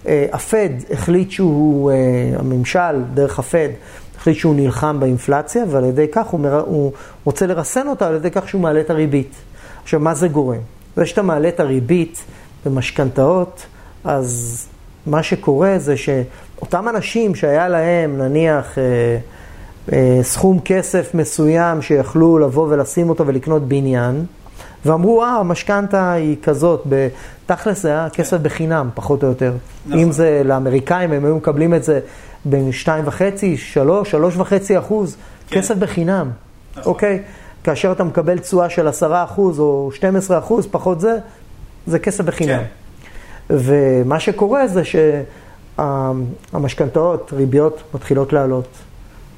אה, 0.08 0.26
הפד 0.32 0.70
החליט 0.92 1.32
שהוא, 1.32 1.92
אה, 1.92 1.96
הממשל, 2.40 3.04
דרך 3.14 3.40
הפד, 3.40 3.70
החליט 4.18 4.38
שהוא 4.38 4.56
נלחם 4.56 5.00
באינפלציה, 5.00 5.64
ועל 5.70 5.86
ידי 5.86 6.06
כך 6.12 6.28
הוא, 6.28 6.40
מר... 6.40 6.64
הוא 6.66 6.92
רוצה 7.24 7.48
לרסן 7.48 7.88
אותה 7.88 8.08
על 8.08 8.16
ידי 8.16 8.32
כך 8.32 8.50
שהוא 8.50 8.62
מעלה 8.62 8.80
את 8.80 8.90
הריבית. 8.90 9.36
עכשיו, 9.84 10.00
מה 10.00 10.14
זה 10.14 10.28
גורם? 10.28 10.60
זה 10.96 11.06
שאתה 11.06 11.22
מעלה 11.22 11.48
את 11.48 11.60
הריבית 11.60 12.24
במשכנתאות, 12.66 13.66
אז 14.04 14.66
מה 15.06 15.24
שקורה 15.24 15.80
זה 15.80 15.98
שאותם 15.98 16.90
אנשים 16.90 17.36
שהיה 17.36 17.68
להם, 17.68 18.18
נניח, 18.18 18.78
אה, 18.78 18.84
אה, 19.94 20.20
סכום 20.24 20.60
כסף 20.66 21.14
מסוים 21.14 21.82
שיכלו 21.82 22.40
לבוא 22.40 22.68
ולשים 22.70 23.10
אותו 23.10 23.28
ולקנות 23.28 23.68
בניין, 23.68 24.26
ואמרו, 24.86 25.24
אה, 25.24 25.30
המשכנתה 25.30 26.12
היא 26.12 26.36
כזאת, 26.44 26.84
בתכלס 26.86 27.82
זה 27.82 27.90
היה 27.90 28.10
כסף 28.10 28.38
בחינם, 28.38 28.90
פחות 28.94 29.24
או 29.24 29.28
יותר. 29.28 29.54
נכון. 29.86 30.00
אם 30.00 30.12
זה 30.12 30.42
לאמריקאים, 30.46 31.12
הם 31.12 31.26
היו 31.26 31.36
מקבלים 31.36 31.74
את 31.74 31.84
זה 31.84 32.00
בין 32.46 32.70
2.5, 32.72 32.90
3, 33.58 34.16
3.5 34.16 34.80
אחוז, 34.80 35.16
כן. 35.48 35.60
כסף 35.60 35.76
בחינם, 35.76 36.32
נכון. 36.72 36.94
אוקיי? 36.94 37.22
כאשר 37.64 37.92
אתה 37.92 38.04
מקבל 38.04 38.40
תשואה 38.40 38.70
של 38.70 38.88
10 38.88 39.24
אחוז 39.24 39.60
או 39.60 39.90
12 39.94 40.40
אחוז, 40.40 40.68
פחות 40.72 41.00
זה, 41.00 41.18
זה 41.88 42.00
כסף 42.00 42.24
בחינם. 42.24 42.60
כן. 42.60 42.66
ומה 43.50 44.20
שקורה 44.20 44.68
זה 44.68 44.82
שהמשכנתאות, 45.78 47.34
ריביות 47.34 47.84
מתחילות 47.94 48.34
לעלות, 48.34 48.68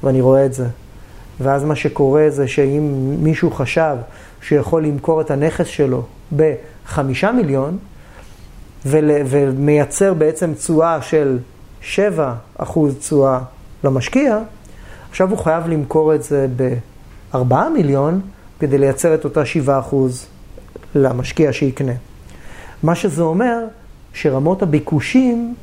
ואני 0.04 0.22
רואה 0.22 0.45
את 0.45 0.54
זה. 0.54 0.68
ואז 1.39 1.64
מה 1.64 1.76
שקורה 1.76 2.26
זה 2.30 2.48
שאם 2.48 3.16
מישהו 3.20 3.52
חשב 3.52 3.95
שיכול 4.48 4.86
למכור 4.86 5.22
את 5.22 5.32
הנכס 5.32 5.68
שלו 5.68 6.04
בחמישה 6.36 7.32
מיליון, 7.32 7.78
ול, 8.86 9.12
ומייצר 9.26 10.14
בעצם 10.14 10.54
תשואה 10.54 11.02
של 11.02 11.38
שבע 11.82 12.34
אחוז 12.58 12.95
תשואה 12.95 13.39
למשקיע, 13.84 14.39
עכשיו 15.10 15.30
הוא 15.30 15.38
חייב 15.38 15.68
למכור 15.68 16.16
את 16.16 16.24
זה 16.24 16.48
בארבעה 17.32 17.70
מיליון 17.70 18.22
כדי 18.60 18.78
לייצר 18.78 19.16
את 19.16 19.26
אותה 19.26 19.45
שבעה 19.45 19.80
אחוז 19.80 20.26
למשקיע 20.95 21.54
שיקנה. 21.54 21.93
מה 22.84 22.95
שזה 22.95 23.22
אומר, 23.22 23.66
שרמות 24.14 24.62
הביקושים 24.62 25.56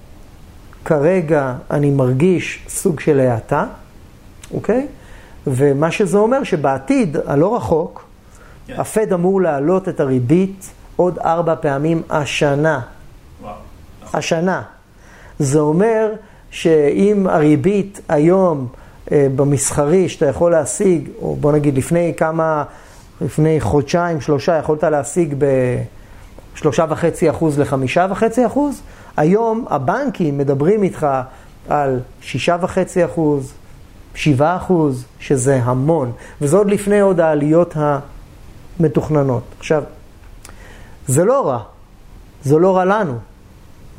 כרגע 0.85 1.55
אני 1.71 1.91
מרגיש 1.91 2.67
סוג 2.69 3.01
של 3.01 3.21
האטה, 3.21 3.67
אוקיי? 4.55 4.87
ומה 5.47 5.91
שזה 5.91 6.19
אומר 6.19 6.45
שבעתיד 6.45 7.17
הלא 7.27 7.57
רחוק, 7.57 8.04
כן. 8.67 8.75
הפד 8.79 9.13
אמור 9.13 9.41
להעלות 9.41 9.89
את 9.89 10.01
הריבית 10.01 10.71
עוד 10.97 11.19
ארבע 11.19 11.55
פעמים 11.61 12.03
השנה. 12.11 12.81
וואו. 13.43 13.55
נכון. 14.03 14.19
השנה. 14.19 14.63
זה 15.39 15.59
אומר 15.59 16.13
שאם 16.51 17.27
הריבית 17.29 18.01
היום 18.09 18.67
אה, 19.13 19.27
במסחרי 19.37 20.09
שאתה 20.09 20.27
יכול 20.27 20.53
להשיג, 20.53 21.09
או 21.23 21.37
בוא 21.37 21.53
נגיד 21.53 21.77
לפני 21.77 22.13
כמה, 22.17 22.65
לפני 23.21 23.61
חודשיים, 23.61 24.21
שלושה, 24.21 24.59
יכולת 24.59 24.85
להשיג 24.85 25.35
בשלושה 26.55 26.85
וחצי 26.89 27.31
אחוז 27.31 27.59
לחמישה 27.59 28.07
וחצי 28.11 28.47
אחוז, 28.47 28.83
היום 29.17 29.65
הבנקים 29.71 30.39
מדברים 30.39 30.83
איתך 30.83 31.07
על 31.69 32.01
שישה 32.21 32.57
וחצי 32.61 33.05
אחוז, 33.05 33.53
שבעה 34.15 34.57
אחוז, 34.57 35.05
שזה 35.21 35.61
המון, 35.65 36.13
וזה 36.41 36.57
עוד 36.57 36.71
לפני 36.71 37.01
עוד 37.01 37.21
העליות 37.21 37.77
המתוכננות. 38.81 39.43
עכשיו, 39.59 39.83
זה 41.07 41.25
לא 41.25 41.49
רע, 41.49 41.59
זה 42.45 42.59
לא 42.59 42.77
רע 42.77 42.85
לנו, 42.85 43.15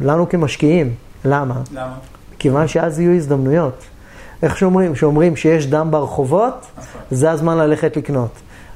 לנו 0.02 0.30
כמשקיעים. 0.30 0.94
למה? 1.26 1.62
למה? 1.72 1.94
כיוון 2.40 2.68
שאז 2.68 3.00
יהיו 3.00 3.12
הזדמנויות. 3.12 3.84
איך 4.44 4.58
שאומרים? 4.58 4.96
שאומרים 4.96 5.36
שיש 5.36 5.68
דם 5.68 5.88
ברחובות, 5.92 6.66
נכון. 6.78 7.02
זה 7.12 7.32
הזמן 7.32 7.58
ללכת 7.58 7.98
לקנות. 7.98 8.32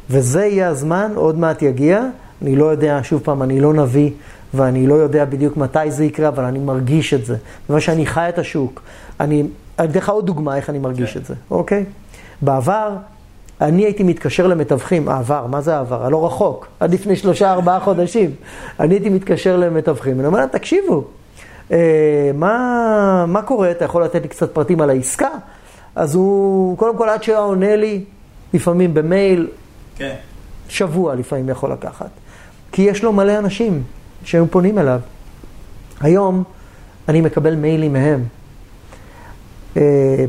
וזה 0.10 0.46
יהיה 0.46 0.68
הזמן, 0.68 1.12
עוד 1.16 1.38
מעט 1.38 1.62
יגיע, 1.62 2.04
אני 2.42 2.56
לא 2.56 2.66
יודע, 2.66 3.00
שוב 3.04 3.22
פעם, 3.24 3.44
אני 3.44 3.62
לא 3.62 3.74
נביא, 3.74 4.12
ואני 4.54 4.88
לא 4.88 4.94
יודע 4.94 5.26
בדיוק 5.26 5.58
מתי 5.58 5.92
זה 5.92 6.06
יקרה, 6.06 6.28
אבל 6.28 6.44
אני 6.44 6.60
מרגיש 6.60 7.14
את 7.14 7.26
זה. 7.26 7.38
בגלל 7.70 7.80
שאני 7.80 8.06
חי 8.06 8.30
את 8.30 8.40
השוק. 8.40 8.82
אני, 9.20 9.44
אני 9.80 9.90
אתן 9.90 10.00
לך 10.00 10.10
עוד 10.10 10.26
דוגמה 10.26 10.56
איך 10.56 10.70
אני 10.70 10.80
מרגיש 10.80 11.14
כן. 11.14 11.20
את 11.20 11.26
זה, 11.26 11.34
אוקיי? 11.52 11.86
בעבר, 12.42 12.96
אני 13.62 13.84
הייתי 13.84 14.04
מתקשר 14.04 14.48
למתווכים, 14.48 15.10
העבר, 15.10 15.46
מה 15.46 15.62
זה 15.62 15.76
העבר? 15.76 16.06
הלא 16.06 16.26
רחוק, 16.26 16.68
עד 16.80 16.94
לפני 16.94 17.16
שלושה, 17.16 17.52
ארבעה 17.52 17.80
חודשים. 17.80 18.32
אני 18.80 18.96
הייתי 18.96 19.10
מתקשר 19.10 19.58
למתווכים, 19.58 20.20
אני 20.20 20.28
אומר 20.28 20.40
להם, 20.40 20.50
תקשיבו, 20.50 21.04
אה, 21.72 22.32
מה, 22.34 23.26
מה 23.28 23.42
קורה? 23.42 23.72
אתה 23.72 23.86
יכול 23.86 24.04
לתת 24.04 24.22
לי 24.22 24.28
קצת 24.28 24.54
פרטים 24.54 24.82
על 24.82 24.90
העסקה? 24.90 25.30
אז 25.96 26.16
הוא, 26.16 26.78
קודם 26.78 26.98
כל, 26.98 27.10
עד 27.10 27.24
שהיה 27.24 27.40
עונה 27.40 27.76
לי, 27.76 28.04
לפעמים 28.54 28.94
במייל, 28.94 29.48
כן. 29.96 30.16
שבוע 30.70 31.16
לפעמים 31.16 31.50
יכול 31.50 31.72
לקחת. 31.72 32.10
כי 32.72 32.82
יש 32.82 33.04
לו 33.04 33.14
מלא 33.14 33.38
אנשים 33.38 33.84
שהיו 34.24 34.48
פונים 34.52 34.80
אליו. 34.80 35.00
היום 36.02 36.44
אני 37.08 37.22
מקבל 37.22 37.56
מיילים 37.56 37.94
מהם. 37.94 38.24
אה, 39.78 40.26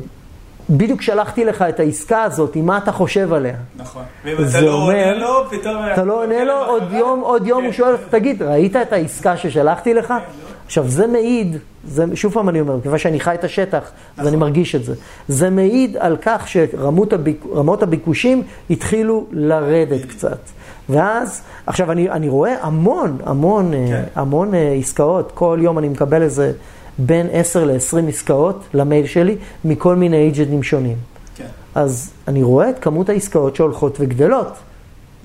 בדיוק 0.71 1.03
שלחתי 1.03 1.45
לך 1.45 1.63
את 1.63 1.81
העסקה 1.81 2.23
הזאת, 2.23 2.57
מה 2.57 2.79
אתה 2.79 2.93
חושב 2.93 3.33
עליה? 3.33 3.55
נכון. 3.77 4.03
ואם 4.25 4.37
אתה 4.49 4.61
לא 4.61 4.73
עונה 4.73 5.15
לו, 5.15 5.51
פתאום... 5.51 5.77
אתה 5.93 6.05
לא 6.05 6.23
עונה 6.23 6.45
לו, 6.45 6.65
עוד 6.67 6.93
יום, 6.93 7.21
עוד 7.21 7.47
יום 7.47 7.63
הוא 7.63 7.71
כן. 7.71 7.77
שואל, 7.77 7.95
תגיד, 8.11 8.43
ראית 8.43 8.77
את 8.77 8.93
העסקה 8.93 9.37
ששלחתי 9.37 9.95
לך? 9.95 10.07
כן, 10.07 10.15
לא. 10.15 10.21
עכשיו, 10.67 10.89
זה 10.89 11.07
מעיד, 11.07 11.57
זה, 11.85 12.05
שוב 12.15 12.33
פעם 12.33 12.49
אני 12.49 12.61
אומר, 12.61 12.81
כיוון 12.83 12.99
שאני 12.99 13.21
חי 13.21 13.35
את 13.35 13.45
השטח, 13.45 13.91
אז 14.17 14.27
אני 14.27 14.37
נכון. 14.37 14.49
מרגיש 14.49 14.75
את 14.75 14.85
זה. 14.85 14.95
זה 15.29 15.51
מעיד 15.51 15.97
על 15.97 16.17
כך 16.23 16.49
שרמות 16.49 17.13
הביק, 17.13 17.45
הביקושים 17.83 18.43
התחילו 18.71 19.27
לרדת 19.33 20.05
קצת. 20.05 20.39
ואז, 20.89 21.43
עכשיו 21.67 21.93
אני, 21.93 22.11
אני 22.11 22.29
רואה 22.29 22.55
המון, 22.61 23.19
המון, 23.25 23.75
אה, 23.75 23.87
כן. 23.89 24.03
המון 24.15 24.55
אה, 24.55 24.73
עסקאות, 24.79 25.33
כל 25.35 25.59
יום 25.63 25.79
אני 25.79 25.89
מקבל 25.89 26.23
איזה 26.23 26.53
בין 27.07 27.29
10 27.33 27.65
ל-20 27.65 28.09
עסקאות 28.09 28.65
למייל 28.75 29.07
שלי, 29.07 29.37
מכל 29.65 29.97
מיני 29.97 30.17
אייג'נטים 30.17 30.63
שונים. 30.63 30.97
כן. 31.37 31.47
אז 31.75 32.11
אני 32.29 32.43
רואה 32.43 32.71
את 32.71 32.79
כמות 32.79 33.09
העסקאות 33.09 33.57
שהולכות 33.57 33.97
וגדלות. 34.01 34.53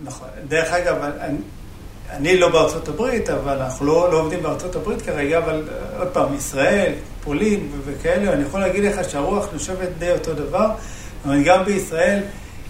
נכון. 0.03 0.27
דרך 0.47 0.73
אגב, 0.73 0.95
אני, 1.19 1.37
אני 2.09 2.37
לא 2.37 2.49
בארצות 2.49 2.87
הברית, 2.87 3.29
אבל 3.29 3.61
אנחנו 3.61 3.85
לא, 3.85 4.11
לא 4.11 4.19
עובדים 4.19 4.43
בארצות 4.43 4.75
הברית 4.75 5.01
כרגע, 5.01 5.37
אבל 5.37 5.63
אה, 5.69 5.99
עוד 5.99 6.07
פעם, 6.07 6.33
ישראל, 6.35 6.91
פולין 7.23 7.69
וכאלה, 7.85 8.33
אני 8.33 8.43
יכול 8.43 8.59
להגיד 8.59 8.83
לך 8.83 9.09
שהרוח 9.09 9.47
נושבת 9.53 9.89
די 9.99 10.11
אותו 10.11 10.33
דבר. 10.33 10.69
אבל 11.25 11.43
גם 11.43 11.65
בישראל, 11.65 12.19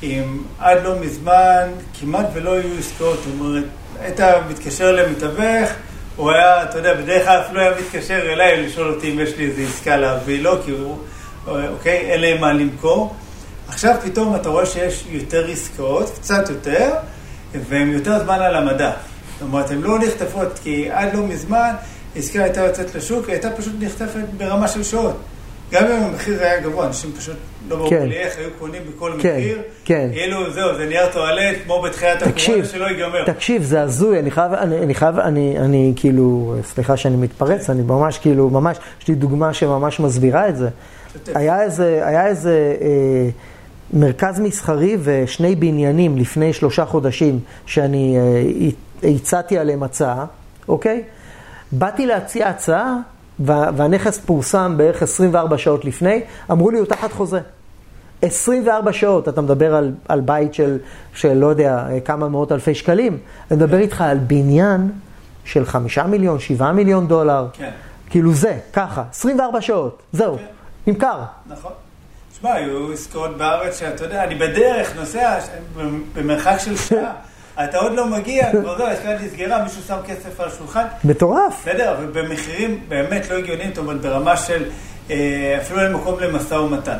אם 0.03 0.41
עד 0.59 0.83
לא 0.83 0.99
מזמן 0.99 1.69
כמעט 1.99 2.25
ולא 2.33 2.53
היו 2.53 2.77
עסקאות, 2.79 3.19
זאת 3.23 3.33
אומרת, 3.39 3.63
היית 3.99 4.19
מתקשר 4.49 4.91
למתווך, 4.91 5.69
הוא 6.15 6.31
היה, 6.31 6.63
אתה 6.63 6.77
יודע, 6.77 6.93
בדרך 6.93 7.25
כלל 7.25 7.41
אפילו 7.41 7.61
היה 7.61 7.71
מתקשר 7.79 8.33
אליי 8.33 8.61
לשאול 8.61 8.93
אותי 8.93 9.11
אם 9.11 9.19
יש 9.19 9.37
לי 9.37 9.45
איזו 9.45 9.61
עסקה 9.61 9.97
להביא 9.97 10.41
לו, 10.41 10.63
כי 10.65 10.71
הוא, 10.71 10.97
אוקיי, 11.47 11.97
אין 11.97 12.21
להם 12.21 12.41
מה 12.41 12.53
למכור. 12.53 13.15
עכשיו 13.67 13.95
פתאום 14.03 14.35
אתה 14.35 14.49
רואה 14.49 14.65
שיש 14.65 15.03
יותר 15.09 15.47
עסקאות, 15.51 16.11
קצת 16.15 16.49
יותר, 16.49 16.93
והן 17.69 17.91
יותר 17.91 18.23
זמן 18.23 18.41
על 18.41 18.55
המדע. 18.55 18.91
זאת 19.33 19.41
אומרת, 19.41 19.71
הן 19.71 19.81
לא 19.81 19.99
נחטפות, 19.99 20.59
כי 20.63 20.91
עד 20.91 21.13
לא 21.13 21.23
מזמן 21.23 21.73
עסקה 22.15 22.43
הייתה 22.43 22.61
יוצאת 22.61 22.95
לשוק, 22.95 23.25
היא 23.25 23.33
הייתה 23.33 23.51
פשוט 23.51 23.73
נחטפת 23.79 24.25
ברמה 24.37 24.67
של 24.67 24.83
שעות. 24.83 25.17
גם 25.71 25.85
אם 25.85 26.03
המחיר 26.03 26.43
היה 26.43 26.61
גבוה, 26.61 26.87
אנשים 26.87 27.11
פשוט 27.11 27.35
לא 27.69 27.75
ברור 27.75 27.89
כן. 27.89 28.07
לי 28.07 28.15
איך 28.15 28.37
היו 28.37 28.49
קונים 28.59 28.81
בכל 28.95 29.11
כן, 29.19 29.37
מחיר. 29.37 29.61
כן. 29.85 30.09
כאילו, 30.13 30.51
זהו, 30.51 30.75
זה 30.75 30.85
נייר 30.85 31.11
טואלט, 31.11 31.57
כמו 31.65 31.81
בתחילת 31.81 32.21
הקורונה 32.21 32.65
שלא 32.65 32.85
ייגמר. 32.85 33.25
תקשיב, 33.25 33.63
זה 33.63 33.81
הזוי, 33.81 34.19
אני 34.19 34.31
חייב, 34.31 34.53
אני, 34.53 34.77
אני 34.77 34.95
חייב, 34.95 35.19
אני, 35.19 35.59
אני 35.59 35.93
כאילו, 35.95 36.55
סליחה 36.63 36.97
שאני 36.97 37.15
מתפרץ, 37.15 37.69
אני 37.69 37.81
ממש 37.81 38.17
כאילו, 38.17 38.49
ממש, 38.49 38.77
יש 39.01 39.07
לי 39.07 39.15
דוגמה 39.15 39.53
שממש 39.53 39.99
מסבירה 39.99 40.49
את 40.49 40.57
זה. 40.57 40.69
היה 41.35 41.61
איזה, 41.61 42.01
היה 42.05 42.27
איזה 42.27 42.75
אה, 42.81 43.29
מרכז 43.93 44.39
מסחרי 44.39 44.97
ושני 45.03 45.55
בניינים 45.55 46.17
לפני 46.17 46.53
שלושה 46.53 46.85
חודשים 46.85 47.39
שאני 47.65 48.17
אה, 49.03 49.09
הצעתי 49.09 49.57
עליהם 49.57 49.83
הצעה, 49.83 50.25
אוקיי? 50.67 51.03
באתי 51.71 52.05
להציע 52.05 52.47
הצעה. 52.47 52.95
והנכס 53.39 54.19
פורסם 54.19 54.73
בערך 54.77 55.03
24 55.03 55.57
שעות 55.57 55.85
לפני, 55.85 56.21
אמרו 56.51 56.71
לי, 56.71 56.77
הוא 56.77 56.85
תחת 56.85 57.11
חוזה. 57.11 57.39
24 58.21 58.93
שעות, 58.93 59.29
אתה 59.29 59.41
מדבר 59.41 59.75
על, 59.75 59.91
על 60.07 60.21
בית 60.21 60.53
של, 60.53 60.77
של, 61.13 61.33
לא 61.33 61.47
יודע, 61.47 61.87
כמה 62.05 62.29
מאות 62.29 62.51
אלפי 62.51 62.75
שקלים. 62.75 63.17
אני 63.51 63.57
מדבר 63.57 63.77
איתך 63.77 64.01
על 64.01 64.17
בניין 64.17 64.91
של 65.45 65.65
חמישה 65.65 66.03
מיליון, 66.03 66.39
שבעה 66.39 66.73
מיליון 66.73 67.07
דולר. 67.07 67.47
כן. 67.53 67.71
כאילו 68.09 68.33
זה, 68.33 68.57
ככה, 68.73 69.03
24 69.09 69.61
שעות, 69.61 70.01
זהו, 70.11 70.37
כן. 70.37 70.43
נמכר. 70.87 71.21
נכון. 71.47 71.71
תשמע, 72.33 72.53
היו 72.53 72.93
עסקאות 72.93 73.37
בארץ 73.37 73.79
שאתה 73.79 74.03
יודע, 74.03 74.23
אני 74.23 74.35
בדרך 74.35 74.95
נוסע 74.95 75.39
במרחק 76.15 76.55
של 76.59 76.77
שעה. 76.77 77.13
אתה 77.63 77.77
עוד 77.77 77.93
לא 77.93 78.07
מגיע, 78.07 78.51
כבר 78.51 78.77
זהו, 78.77 78.87
העסקה 78.87 79.09
נסגרה, 79.25 79.63
מישהו 79.63 79.81
שם 79.81 79.97
כסף 80.07 80.39
על 80.39 80.47
השולחן. 80.47 80.83
מטורף. 81.03 81.61
בסדר, 81.61 81.95
ובמחירים 82.01 82.79
באמת 82.87 83.29
לא 83.29 83.35
הגיוניים, 83.35 83.69
זאת 83.69 83.77
אומרת, 83.77 84.01
ברמה 84.01 84.37
של 84.37 84.63
אה, 85.11 85.57
אפילו 85.61 85.81
אין 85.81 85.93
מקום 85.93 86.19
למשא 86.19 86.53
ומתן. 86.53 86.97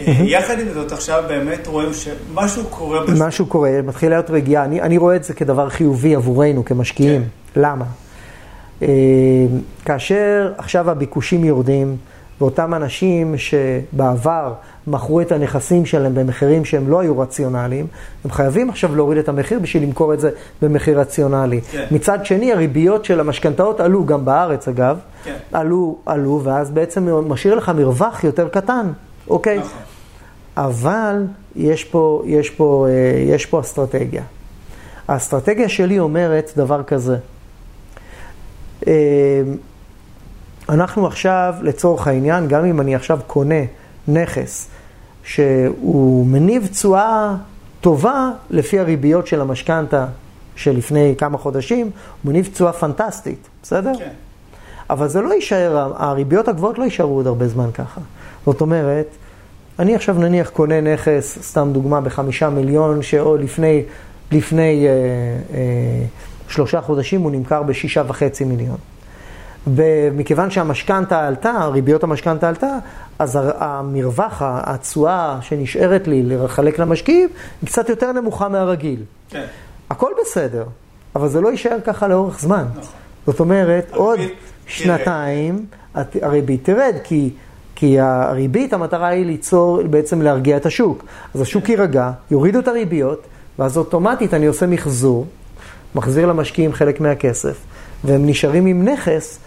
אה, 0.00 0.12
יחד 0.24 0.58
עם 0.58 0.72
זאת, 0.74 0.92
עכשיו 0.92 1.24
באמת 1.28 1.66
רואים 1.66 1.90
שמשהו 1.94 2.64
קורה 2.64 3.02
בשוק. 3.02 3.16
משהו 3.18 3.46
קורה, 3.46 3.70
מתחיל 3.84 4.10
להיות 4.10 4.30
רגיעה. 4.30 4.64
אני, 4.64 4.80
אני 4.80 4.98
רואה 4.98 5.16
את 5.16 5.24
זה 5.24 5.34
כדבר 5.34 5.68
חיובי 5.68 6.14
עבורנו 6.14 6.64
כמשקיעים. 6.64 7.22
כן. 7.54 7.60
למה? 7.60 7.84
אה, 8.82 8.88
כאשר 9.84 10.52
עכשיו 10.58 10.90
הביקושים 10.90 11.44
יורדים, 11.44 11.96
ואותם 12.40 12.74
אנשים 12.74 13.34
שבעבר 13.36 14.52
מכרו 14.86 15.20
את 15.20 15.32
הנכסים 15.32 15.86
שלהם 15.86 16.14
במחירים 16.14 16.64
שהם 16.64 16.88
לא 16.88 17.00
היו 17.00 17.18
רציונליים, 17.18 17.86
הם 18.24 18.30
חייבים 18.30 18.70
עכשיו 18.70 18.96
להוריד 18.96 19.18
את 19.18 19.28
המחיר 19.28 19.58
בשביל 19.58 19.82
למכור 19.82 20.14
את 20.14 20.20
זה 20.20 20.30
במחיר 20.62 21.00
רציונלי. 21.00 21.60
כן. 21.60 21.86
מצד 21.90 22.26
שני, 22.26 22.52
הריביות 22.52 23.04
של 23.04 23.20
המשכנתאות 23.20 23.80
עלו, 23.80 24.06
גם 24.06 24.24
בארץ 24.24 24.68
אגב, 24.68 24.98
כן. 25.24 25.36
עלו, 25.52 25.98
עלו, 26.06 26.40
ואז 26.44 26.70
בעצם 26.70 27.28
משאיר 27.28 27.54
לך 27.54 27.68
מרווח 27.68 28.24
יותר 28.24 28.48
קטן, 28.48 28.86
אוקיי? 29.28 29.58
נכון. 29.58 29.78
אבל 30.56 31.24
יש 31.56 31.84
פה, 31.84 32.22
יש, 32.26 32.50
פה, 32.50 32.86
אה, 32.88 33.34
יש 33.34 33.46
פה 33.46 33.60
אסטרטגיה. 33.60 34.22
האסטרטגיה 35.08 35.68
שלי 35.68 35.98
אומרת 35.98 36.52
דבר 36.56 36.82
כזה. 36.82 37.16
אנחנו 40.68 41.06
עכשיו, 41.06 41.54
לצורך 41.62 42.06
העניין, 42.06 42.48
גם 42.48 42.64
אם 42.64 42.80
אני 42.80 42.94
עכשיו 42.94 43.20
קונה 43.26 43.64
נכס 44.08 44.68
שהוא 45.24 46.26
מניב 46.26 46.66
תשואה 46.66 47.34
טובה 47.80 48.30
לפי 48.50 48.78
הריביות 48.78 49.26
של 49.26 49.40
המשכנתה 49.40 50.06
שלפני 50.56 51.14
כמה 51.18 51.38
חודשים, 51.38 51.90
הוא 52.22 52.32
מניב 52.32 52.48
תשואה 52.52 52.72
פנטסטית, 52.72 53.48
בסדר? 53.62 53.92
כן. 53.98 54.10
אבל 54.90 55.08
זה 55.08 55.20
לא 55.20 55.34
יישאר, 55.34 55.92
הריביות 55.96 56.48
הגבוהות 56.48 56.78
לא 56.78 56.84
יישארו 56.84 57.14
עוד 57.14 57.26
הרבה 57.26 57.48
זמן 57.48 57.70
ככה. 57.74 58.00
זאת 58.46 58.60
אומרת, 58.60 59.06
אני 59.78 59.94
עכשיו 59.94 60.14
נניח 60.18 60.50
קונה 60.50 60.80
נכס, 60.80 61.38
סתם 61.42 61.68
דוגמה, 61.72 62.00
בחמישה 62.00 62.50
מיליון, 62.50 63.02
שעוד 63.02 63.40
לפני, 63.40 63.82
לפני 64.32 64.86
אה, 64.86 64.92
אה, 65.54 66.04
שלושה 66.48 66.80
חודשים 66.80 67.20
הוא 67.20 67.30
נמכר 67.30 67.62
בשישה 67.62 68.02
וחצי 68.06 68.44
מיליון. 68.44 68.76
ומכיוון 69.66 70.50
שהמשכנתה 70.50 71.26
עלתה, 71.26 71.64
ריביות 71.72 72.02
המשכנתה 72.04 72.48
עלתה, 72.48 72.76
אז 73.18 73.38
המרווח, 73.58 74.42
התשואה 74.44 75.38
שנשארת 75.40 76.08
לי 76.08 76.22
לחלק 76.22 76.78
למשקיעים, 76.78 77.28
היא 77.62 77.68
קצת 77.68 77.88
יותר 77.88 78.12
נמוכה 78.12 78.48
מהרגיל. 78.48 79.02
כן. 79.30 79.44
הכל 79.90 80.10
בסדר, 80.22 80.64
אבל 81.16 81.28
זה 81.28 81.40
לא 81.40 81.48
יישאר 81.48 81.76
ככה 81.84 82.08
לאורך 82.08 82.40
זמן. 82.40 82.64
נכון. 82.70 82.82
זאת 83.26 83.40
אומרת, 83.40 83.86
עוד. 83.94 84.20
שנתיים 84.66 85.66
הת- 85.94 86.16
הריבית 86.22 86.64
תרד, 86.64 86.94
כי, 87.04 87.30
כי 87.74 88.00
הריבית, 88.00 88.72
המטרה 88.72 89.08
היא 89.08 89.26
ליצור, 89.26 89.82
בעצם 89.82 90.22
להרגיע 90.22 90.56
את 90.56 90.66
השוק. 90.66 91.04
אז 91.34 91.40
השוק 91.40 91.64
כן. 91.64 91.72
יירגע, 91.72 92.10
יורידו 92.30 92.58
את 92.58 92.68
הריביות, 92.68 93.22
ואז 93.58 93.76
אוטומטית 93.78 94.34
אני 94.34 94.46
עושה 94.46 94.66
מחזור, 94.66 95.26
מחזיר 95.94 96.26
למשקיעים 96.26 96.72
חלק 96.72 97.00
מהכסף, 97.00 97.56
והם 98.04 98.26
נשארים 98.26 98.66
עם 98.66 98.88
נכס 98.88 99.38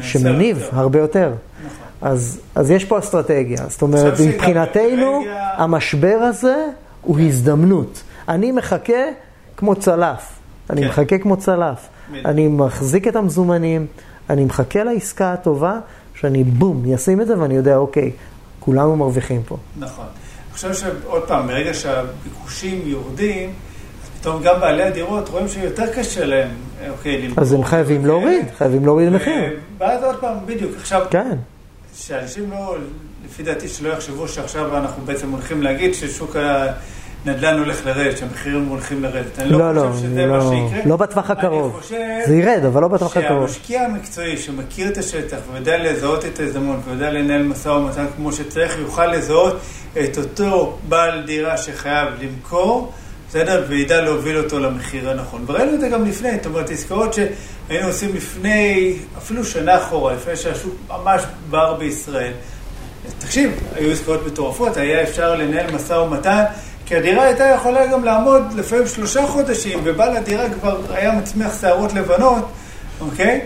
שמניב 0.00 0.58
יותר. 0.58 0.76
הרבה 0.78 0.98
יותר. 0.98 1.32
נכון. 1.66 1.86
אז, 2.00 2.40
אז 2.54 2.70
יש 2.70 2.84
פה 2.84 2.98
אסטרטגיה. 2.98 3.58
זאת 3.68 3.82
אומרת, 3.82 4.12
מבחינתנו, 4.26 5.24
המשבר 5.56 6.16
הזה 6.20 6.66
הוא 7.02 7.20
הזדמנות. 7.20 8.02
אני 8.28 8.52
מחכה 8.52 9.02
כמו 9.56 9.74
צלף. 9.74 10.32
אני 10.70 10.82
כן. 10.82 10.88
מחכה 10.88 11.18
כמו 11.18 11.36
צלף. 11.36 11.88
אני 12.24 12.48
מחזיק 12.48 13.08
את 13.08 13.16
המזומנים, 13.16 13.86
אני 14.30 14.44
מחכה 14.44 14.84
לעסקה 14.84 15.32
הטובה, 15.32 15.78
שאני 16.14 16.44
בום, 16.44 16.92
אשים 16.94 17.20
את 17.20 17.26
זה 17.26 17.38
ואני 17.38 17.54
יודע, 17.54 17.76
אוקיי, 17.76 18.10
כולנו 18.60 18.96
מרוויחים 18.96 19.42
פה. 19.42 19.56
נכון. 19.78 20.04
אני 20.04 20.54
חושב 20.54 20.74
שעוד 20.74 21.28
פעם, 21.28 21.46
ברגע 21.46 21.74
שהביקושים 21.74 22.82
יורדים, 22.84 23.52
פתאום 24.22 24.42
גם 24.42 24.60
בעלי 24.60 24.82
הדירות 24.82 25.28
רואים 25.28 25.48
שיותר 25.48 25.92
קשה 25.94 26.24
להם, 26.24 26.48
אוקיי, 26.90 27.22
למכור. 27.22 27.44
אז 27.44 27.52
הם 27.52 27.64
חייבים. 27.64 28.06
להוריד, 28.06 28.46
חייבים 28.58 28.84
להוריד 28.84 29.08
מחיר. 29.08 29.34
ואז 29.78 30.04
עוד 30.04 30.16
פעם, 30.20 30.36
בדיוק, 30.46 30.72
עכשיו, 30.76 31.06
כן, 31.10 31.36
שאנשים 31.96 32.50
לא, 32.50 32.76
לפי 33.24 33.42
דעתי, 33.42 33.68
שלא 33.68 33.88
יחשבו 33.88 34.28
שעכשיו 34.28 34.76
אנחנו 34.76 35.04
בעצם 35.04 35.30
הולכים 35.30 35.62
להגיד 35.62 35.94
ששוק 35.94 36.36
הנדל"ן 36.36 37.58
הולך 37.58 37.86
לרדת, 37.86 38.18
שהמחירים 38.18 38.66
הולכים 38.66 39.02
לרדת. 39.02 39.38
אני 39.38 39.50
לא, 39.50 39.58
לא 39.58 39.74
לא, 39.74 39.90
חושב 39.92 40.02
שזה 40.02 40.26
לא, 40.26 40.38
מה 40.38 40.40
שיקרה. 40.40 40.82
לא 40.86 40.96
בטווח 40.96 41.30
הקרוב. 41.30 41.80
זה 42.26 42.34
ירד, 42.34 42.64
אבל 42.64 42.82
לא 42.82 42.88
בטווח 42.88 43.16
הקרוב. 43.16 43.48
שהמשקיע 43.48 43.82
המקצועי 43.82 44.36
שמכיר 44.36 44.88
את 44.88 44.98
השטח 44.98 45.38
ויודע 45.52 45.78
לזהות 45.78 46.24
את 46.24 46.40
ההזדמנות 46.40 46.80
ויודע 46.84 47.10
לנהל 47.10 47.42
משא 47.42 47.68
ומתן 47.68 48.06
כמו 48.16 48.32
שצריך, 48.32 48.78
יוכל 48.78 49.06
לזהות 49.06 49.56
את 50.04 50.18
אותו 50.18 50.78
בעל 50.88 51.22
דירה 51.26 51.56
שחייב 51.56 52.08
למכור, 52.20 52.92
בסדר? 53.32 53.64
וידע 53.68 54.00
להוביל 54.00 54.38
אותו 54.38 54.58
למחיר 54.58 55.10
הנכון. 55.10 55.44
וראינו 55.46 55.74
את 55.74 55.80
זה 55.80 55.88
גם 55.88 56.04
לפני, 56.04 56.30
זאת 56.36 56.46
אומרת, 56.46 56.70
עסקאות 56.70 57.14
שהיינו 57.14 57.86
עושים 57.86 58.14
לפני, 58.14 58.94
אפילו 59.18 59.44
שנה 59.44 59.76
אחורה, 59.76 60.14
לפני 60.14 60.36
שהשוק 60.36 60.74
ממש 60.88 61.22
בר 61.50 61.74
בישראל. 61.74 62.32
תקשיב, 63.18 63.50
היו 63.74 63.92
עסקאות 63.92 64.26
מטורפות, 64.26 64.76
היה 64.76 65.02
אפשר 65.02 65.34
לנהל 65.34 65.70
משא 65.70 65.92
ומתן, 65.92 66.44
כי 66.86 66.96
הדירה 66.96 67.24
הייתה 67.24 67.44
יכולה 67.44 67.86
גם 67.86 68.04
לעמוד 68.04 68.42
לפעמים 68.56 68.86
שלושה 68.86 69.26
חודשים, 69.26 69.80
ובעל 69.84 70.16
הדירה 70.16 70.50
כבר 70.50 70.80
היה 70.90 71.12
מצמיח 71.12 71.60
שערות 71.60 71.92
לבנות, 71.92 72.44
אוקיי? 73.00 73.40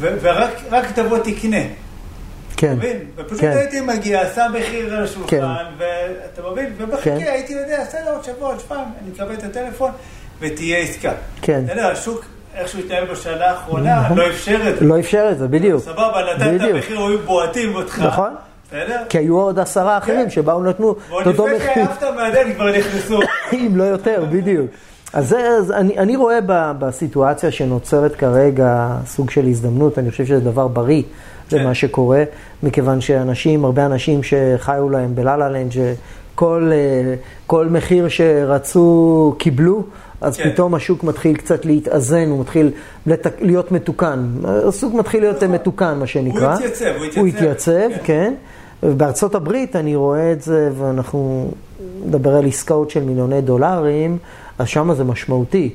ורק 0.00 0.50
רק 0.70 0.90
תבוא 0.94 1.18
תקנה, 1.18 1.62
כן, 2.60 2.72
מבין? 2.72 2.98
ופשוט 3.16 3.40
כן. 3.40 3.50
הייתי 3.50 3.80
מגיע, 3.80 4.22
שם 4.34 4.52
מחיר 4.58 4.94
על 4.94 5.04
השולחן, 5.04 5.28
כן. 5.28 5.44
ואתה 5.78 6.50
מבין? 6.50 6.72
ובחכה 6.78 7.02
כן. 7.02 7.16
הייתי 7.18 7.52
יודע, 7.52 7.84
בסדר, 7.88 8.10
עוד 8.14 8.24
שבוע, 8.24 8.48
עוד 8.48 8.60
שבועיים, 8.60 8.88
אני 9.02 9.10
מקבל 9.10 9.34
את 9.34 9.42
הטלפון, 9.44 9.90
ותהיה 10.40 10.78
עסקה. 10.78 11.12
כן. 11.42 11.62
אתה 11.64 11.72
יודע, 11.72 11.88
השוק, 11.88 12.24
איכשהו 12.54 12.78
התנהל 12.78 13.04
בשנה 13.04 13.46
האחרונה, 13.46 14.00
נכון. 14.00 14.18
לא 14.18 14.28
אפשר 14.28 14.68
את 14.68 14.78
זה. 14.78 14.84
לא 14.84 15.00
אפשר 15.00 15.28
את 15.32 15.38
זה, 15.38 15.48
בדיוק. 15.48 15.82
סבבה, 15.82 16.22
נתת 16.34 16.46
בדיוק. 16.46 16.76
מחיר, 16.76 17.00
היו 17.00 17.18
בועטים 17.18 17.74
אותך. 17.74 17.98
נכון. 17.98 18.34
בסדר? 18.68 19.02
כי 19.08 19.18
היו 19.18 19.40
עוד 19.40 19.58
עשרה 19.58 19.98
אחרים 19.98 20.24
כן. 20.24 20.30
שבאו 20.30 20.62
נתנו 20.62 20.96
ועוד 21.08 21.20
את 21.20 21.26
אותו 21.26 21.46
לפני 21.46 21.58
מחיר. 21.58 21.84
שהעפת 21.84 22.02
מהדלת 22.02 22.56
כבר 22.56 22.70
נכנסו. 22.78 23.20
אם 23.52 23.72
לא 23.76 23.84
יותר, 23.84 24.24
בדיוק. 24.30 24.70
אז, 25.12 25.28
זה, 25.28 25.48
אז 25.58 25.70
אני, 25.70 25.98
אני 25.98 26.16
רואה 26.16 26.38
ב, 26.46 26.72
בסיטואציה 26.78 27.50
שנוצרת 27.50 28.16
כרגע 28.16 28.96
סוג 29.06 29.30
של 29.30 29.46
הזדמנות, 29.46 29.98
אני 29.98 30.10
חושב 30.10 30.26
שזה 30.26 30.40
דבר 30.40 30.68
בריא, 30.68 31.02
זה 31.50 31.58
כן. 31.58 31.74
שקורה, 31.74 32.24
מכיוון 32.62 33.00
שאנשים, 33.00 33.64
הרבה 33.64 33.86
אנשים 33.86 34.22
שחיו 34.22 34.90
להם 34.90 35.14
בלה-לה 35.14 35.48
לנד, 35.48 35.72
שכל 35.72 36.70
אה, 36.72 37.14
כל 37.46 37.68
מחיר 37.68 38.08
שרצו 38.08 39.34
קיבלו, 39.38 39.82
אז 40.20 40.36
כן. 40.36 40.50
פתאום 40.50 40.74
השוק 40.74 41.04
מתחיל 41.04 41.36
קצת 41.36 41.64
להתאזן, 41.64 42.30
הוא 42.30 42.40
מתחיל 42.40 42.70
לת... 43.06 43.26
להיות 43.40 43.72
מתוקן. 43.72 44.32
השוק 44.68 44.94
מתחיל 44.94 45.20
להיות 45.20 45.36
נכון. 45.36 45.50
מתוקן, 45.50 45.98
מה 45.98 46.06
שנקרא. 46.06 46.54
התייצב, 46.54 46.84
הוא 46.84 47.04
התייצב. 47.04 47.18
הוא 47.20 47.26
התייצב, 47.26 47.88
כן. 48.04 48.34
כן. 48.82 48.96
בארצות 48.96 49.34
הברית 49.34 49.76
אני 49.76 49.96
רואה 49.96 50.32
את 50.32 50.42
זה, 50.42 50.70
ואנחנו 50.78 51.50
נדבר 52.06 52.36
על 52.36 52.46
עסקאות 52.46 52.90
של 52.90 53.04
מיליוני 53.04 53.40
דולרים, 53.40 54.18
אז 54.60 54.68
שם 54.68 54.94
זה 54.94 55.04
משמעותי, 55.04 55.70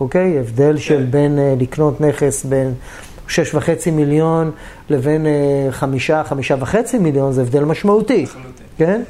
אוקיי? 0.00 0.38
הבדל 0.38 0.76
של 0.78 1.06
בין 1.10 1.38
אה, 1.38 1.54
לקנות 1.60 2.00
נכס 2.00 2.44
בין 2.44 2.74
שש 3.28 3.54
וחצי 3.54 3.90
מיליון 3.90 4.50
לבין 4.90 5.26
אה, 5.26 5.32
חמישה, 5.70 6.24
חמישה 6.24 6.54
וחצי 6.60 6.98
מיליון, 6.98 7.32
זה 7.32 7.42
הבדל 7.42 7.64
משמעותי, 7.64 8.22
לחלוטין. 8.22 8.66
כן? 8.78 9.02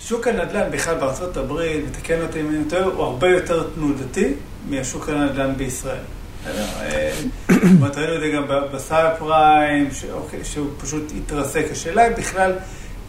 שוק 0.00 0.28
הנדל"ן 0.28 0.70
בכלל 0.70 0.94
בארצות 0.94 1.36
הברית, 1.36 1.84
ותקן 1.88 2.20
אותי 2.22 2.40
אם 2.40 2.48
אני 2.48 2.64
טועה, 2.68 2.84
הוא 2.84 3.04
הרבה 3.04 3.28
יותר 3.28 3.66
תנודתי 3.74 4.32
מהשוק 4.68 5.08
הנדל"ן 5.08 5.54
בישראל. 5.56 5.96
אה, 6.46 7.10
ראינו 7.48 8.14
את 8.14 8.20
זה 8.20 8.30
גם 8.34 8.44
בסאב 8.74 9.16
פריים, 9.18 9.88
אוקיי, 10.12 10.44
שהוא 10.44 10.66
פשוט 10.80 11.12
התרסק. 11.16 11.64
השאלה 11.72 12.02
היא 12.02 12.16
בכלל 12.16 12.52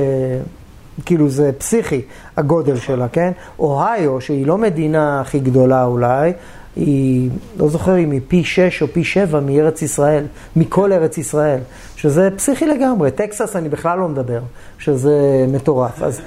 כאילו 1.07 1.28
זה 1.28 1.51
פסיכי, 1.59 2.01
הגודל 2.36 2.76
שלה, 2.76 3.09
כן? 3.09 3.32
אוהיו, 3.59 4.20
שהיא 4.20 4.47
לא 4.47 4.59
מדינה 4.59 5.20
הכי 5.20 5.40
גדולה 5.40 5.84
אולי, 5.84 6.32
היא, 6.76 7.30
לא 7.57 7.68
זוכר 7.68 7.99
אם 7.99 8.11
היא 8.11 8.20
פי 8.28 8.45
שש 8.45 8.82
או 8.82 8.86
פי 8.88 9.05
שבע 9.05 9.40
מארץ 9.40 9.82
ישראל, 9.82 10.24
מכל 10.57 10.93
ארץ 10.93 11.18
ישראל, 11.18 11.61
שזה 11.97 12.28
פסיכי 12.36 12.66
לגמרי. 12.66 13.11
טקסס 13.11 13.57
אני 13.57 13.68
בכלל 13.68 13.99
לא 13.99 14.09
מדבר, 14.09 14.40
שזה 14.78 15.45
מטורף. 15.49 16.03
אז 16.03 16.20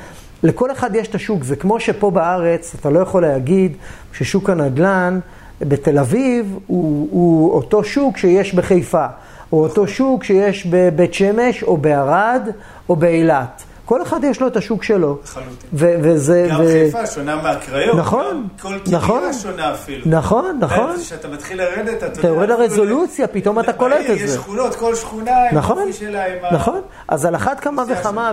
לכל 0.45 0.71
אחד 0.71 0.95
יש 0.95 1.07
את 1.07 1.15
השוק, 1.15 1.43
זה 1.43 1.55
כמו 1.55 1.79
שפה 1.79 2.11
בארץ, 2.11 2.75
אתה 2.79 2.89
לא 2.89 2.99
יכול 2.99 3.21
להגיד 3.21 3.71
ששוק 4.13 4.49
הנדל"ן 4.49 5.19
בתל 5.61 5.97
אביב 5.99 6.59
הוא, 6.67 7.07
הוא 7.11 7.53
אותו 7.53 7.83
שוק 7.83 8.17
שיש 8.17 8.53
בחיפה, 8.53 9.05
או 9.51 9.63
אותו 9.63 9.87
שוק 9.87 10.23
שיש 10.23 10.67
בבית 10.69 11.13
שמש, 11.13 11.63
או 11.63 11.77
בערד, 11.77 12.49
או 12.89 12.95
באילת. 12.95 13.63
כל 13.85 14.01
אחד 14.01 14.23
יש 14.23 14.41
לו 14.41 14.47
את 14.47 14.57
השוק 14.57 14.83
שלו. 14.83 15.17
לחלוטין. 15.23 15.69
וזה... 15.73 16.47
גם 16.51 16.61
ו- 16.61 16.67
חיפה 16.67 17.05
שונה 17.05 17.35
מהקריות. 17.35 17.97
נכון, 17.97 18.47
כל 18.61 18.75
נכון. 18.91 19.19
קריה 19.19 19.33
שונה 19.33 19.73
אפילו. 19.73 20.01
נכון, 20.05 20.57
נכון. 20.59 20.97
כשאתה 20.97 21.27
מתחיל 21.27 21.57
לרדת, 21.57 22.03
אתה 22.03 22.19
אתה 22.19 22.27
יורד 22.27 22.51
אפילו 22.51 22.63
לרזולוציה, 22.63 23.27
פתאום 23.27 23.59
אתה 23.59 23.73
קולט 23.73 24.05
את 24.05 24.09
יש 24.09 24.29
זה. 24.29 24.35
שכונות, 24.35 24.75
כל 24.75 24.95
שכונה 24.95 25.31
נכון, 25.53 25.91
שלה, 25.91 26.25
עם 26.25 26.45
ה... 26.45 26.53
נכון. 26.53 26.81
אז 27.07 27.25
על 27.25 27.35
אחת 27.35 27.59
כמה 27.59 27.83
וכמה 27.89 28.31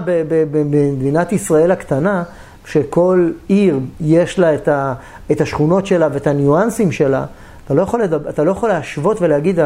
במדינת 0.50 1.32
ישראל 1.32 1.70
הקטנה, 1.70 2.22
שכל 2.66 3.30
עיר 3.48 3.78
יש 4.00 4.38
לה 4.38 4.54
את, 4.54 4.68
ה, 4.68 4.94
את 5.32 5.40
השכונות 5.40 5.86
שלה 5.86 6.08
ואת 6.12 6.26
הניואנסים 6.26 6.92
שלה, 6.92 7.24
אתה 7.64 7.74
לא 7.74 7.82
יכול, 7.82 8.02
לדבר, 8.02 8.30
אתה 8.30 8.44
לא 8.44 8.50
יכול 8.50 8.68
להשוות 8.68 9.20
ולהגיד, 9.20 9.58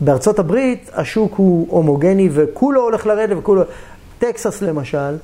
בארצות 0.00 0.38
הברית 0.38 0.90
השוק 0.94 1.34
הוא 1.36 1.66
הומוגני 1.70 2.28
וכולו 2.32 2.80
הולך 2.82 3.06
לרדת 3.06 3.36
וכולו... 3.38 3.62
טקסס 4.18 4.62
למשל, 4.62 5.16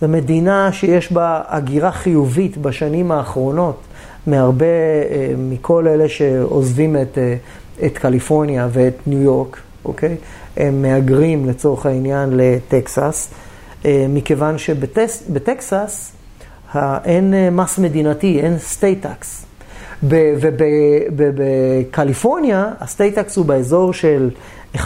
זו 0.00 0.08
מדינה 0.08 0.72
שיש 0.72 1.12
בה 1.12 1.42
הגירה 1.48 1.92
חיובית 1.92 2.56
בשנים 2.56 3.12
האחרונות, 3.12 3.80
מהרבה, 4.26 4.66
אה, 4.66 5.32
מכל 5.38 5.88
אלה 5.88 6.08
שעוזבים 6.08 6.96
את, 6.96 7.18
אה, 7.18 7.36
את 7.86 7.98
קליפורניה 7.98 8.68
ואת 8.72 8.94
ניו 9.06 9.22
יורק, 9.22 9.60
אוקיי? 9.84 10.16
הם 10.56 10.82
מהגרים 10.82 11.46
לצורך 11.46 11.86
העניין 11.86 12.30
לטקסס. 12.32 13.30
אה, 13.84 14.06
מכיוון 14.08 14.58
שבטקסס 14.58 16.12
אין 17.04 17.34
מס 17.52 17.78
מדינתי, 17.78 18.40
אין 18.40 18.58
state 18.58 19.07
tax. 19.07 19.46
ובקליפורניה 21.16 22.70
ה 22.80 22.86
state 22.86 23.17
tax 23.17 23.36
הוא 23.36 23.46
באזור 23.46 23.92
של 23.92 24.30
11-12 24.76 24.78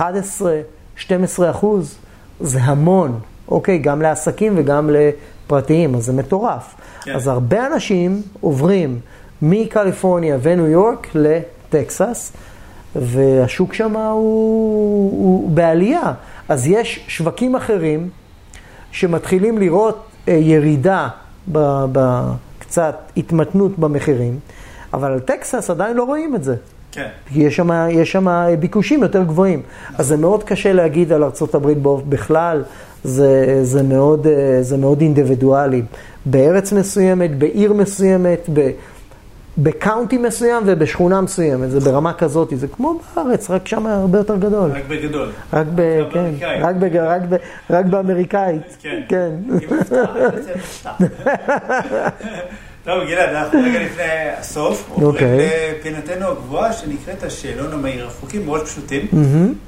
אחוז, 1.51 1.99
זה 2.41 2.61
המון, 2.63 3.21
אוקיי? 3.51 3.79
גם 3.79 4.03
לעסקים 4.03 4.53
וגם 4.57 4.91
לפרטיים, 4.93 5.95
אז 5.95 6.05
זה 6.05 6.13
מטורף. 6.13 6.75
כן. 7.03 7.15
אז 7.15 7.27
הרבה 7.27 7.67
אנשים 7.67 8.23
עוברים 8.41 9.01
מקליפורניה 9.43 10.39
וניו 10.43 10.67
יורק 10.67 11.09
לטקסס, 11.15 12.33
והשוק 12.97 13.75
שם 13.75 13.97
הוא, 13.97 14.13
הוא 15.11 15.51
בעלייה. 15.51 16.13
אז 16.49 16.67
יש 16.67 17.05
שווקים 17.09 17.57
אחרים 17.57 18.09
שמתחילים 18.93 19.59
לראות 19.59 20.07
אה, 20.29 20.33
ירידה 20.33 21.09
בקצת 21.49 22.97
התמתנות 23.17 23.79
במחירים, 23.79 24.39
אבל 24.93 25.13
על 25.13 25.21
טקסס 25.21 25.71
עדיין 25.71 25.97
לא 25.97 26.05
רואים 26.05 26.35
את 26.35 26.45
זה. 26.45 26.57
כן. 26.93 27.09
כי 27.29 27.41
יש 27.41 27.57
שם, 27.57 27.71
יש 27.91 28.13
שם 28.13 28.27
ביקושים 28.61 29.03
יותר 29.03 29.23
גבוהים. 29.23 29.63
אז 29.99 30.07
זה 30.07 30.17
מאוד 30.17 30.45
קשה 30.45 30.73
להגיד 30.73 31.13
על 31.13 31.25
ארה"ב 31.25 31.73
בכלל, 32.09 32.63
זה, 33.05 33.61
זה, 33.63 33.83
מאוד, 33.83 34.27
אה, 34.27 34.63
זה 34.63 34.77
מאוד 34.77 35.01
אינדיבידואלי. 35.01 35.83
בארץ 36.27 36.73
מסוימת, 36.73 37.39
בעיר 37.39 37.73
מסוימת, 37.73 38.47
ב... 38.53 38.71
בקאונטי 39.63 40.19
מסוים 40.19 40.63
ובשכונה 40.67 41.21
מסוימת, 41.21 41.71
זה 41.71 41.81
ברמה 41.81 42.13
כזאת, 42.13 42.53
זה 42.57 42.69
כמו 42.69 43.01
בארץ, 43.17 43.51
רק 43.51 43.69
שם 43.69 43.87
הרבה 43.87 44.19
יותר 44.19 44.37
גדול. 44.37 44.71
רק 44.71 44.83
בגדול. 44.89 45.29
רק 45.53 45.67
ב... 45.75 46.03
כן, 46.13 46.31
רק, 46.61 46.75
ב, 46.77 46.85
רק, 46.97 47.23
ב, 47.29 47.37
רק 47.71 47.85
באמריקאית. 47.85 48.77
כן. 48.81 49.01
כן. 49.09 49.31
טוב, 52.89 53.05
גלעד, 53.05 53.35
אנחנו 53.35 53.59
רגע 53.65 53.79
לפני 53.87 54.05
הסוף, 54.39 54.89
עוברים 54.91 55.09
אוקיי. 55.09 55.49
לפינתנו 55.81 56.27
הגבוהה 56.29 56.73
שנקראת 56.73 57.23
השאלון 57.23 57.73
המהיר. 57.73 58.07
החוקים 58.07 58.47
מאוד 58.47 58.67
פשוטים. 58.67 59.07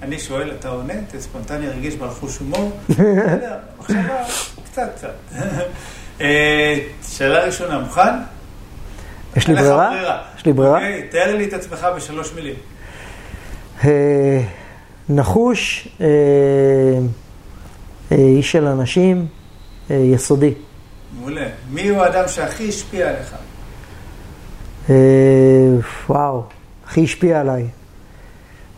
אני 0.03 0.19
שואל, 0.19 0.53
אתה 0.59 0.69
עונה, 0.69 0.93
אתה 1.09 1.21
ספונטני, 1.21 1.69
רגיש, 1.69 1.97
בעל 1.97 2.11
חוש 2.11 2.39
הומור. 2.39 2.73
מחשבה, 3.79 4.25
קצת 4.65 4.89
קצת. 4.97 5.13
אה, 6.21 6.79
שאלה 7.09 7.45
ראשונה, 7.45 7.79
מוכן? 7.79 8.11
יש 9.37 9.49
לי 9.49 9.55
ברירה? 9.55 10.19
יש 10.37 10.47
לי 10.47 10.53
ברירה? 10.53 10.75
אוקיי, 10.75 11.09
תאר 11.11 11.37
לי 11.37 11.45
את 11.45 11.53
עצמך 11.53 11.87
בשלוש 11.97 12.33
מילים. 12.35 12.55
אה, 13.85 14.41
נחוש, 15.09 15.89
אה, 16.01 16.07
איש 18.13 18.53
של 18.53 18.67
אנשים, 18.67 19.27
יסודי. 19.91 20.55
מעולה. 21.19 21.47
מי 21.71 21.89
הוא 21.89 22.03
האדם 22.03 22.25
שהכי 22.29 22.69
השפיע 22.69 23.09
עליך? 23.09 23.35
וואו, 26.09 26.43
הכי 26.87 27.05
השפיע 27.05 27.41
עליי. 27.41 27.67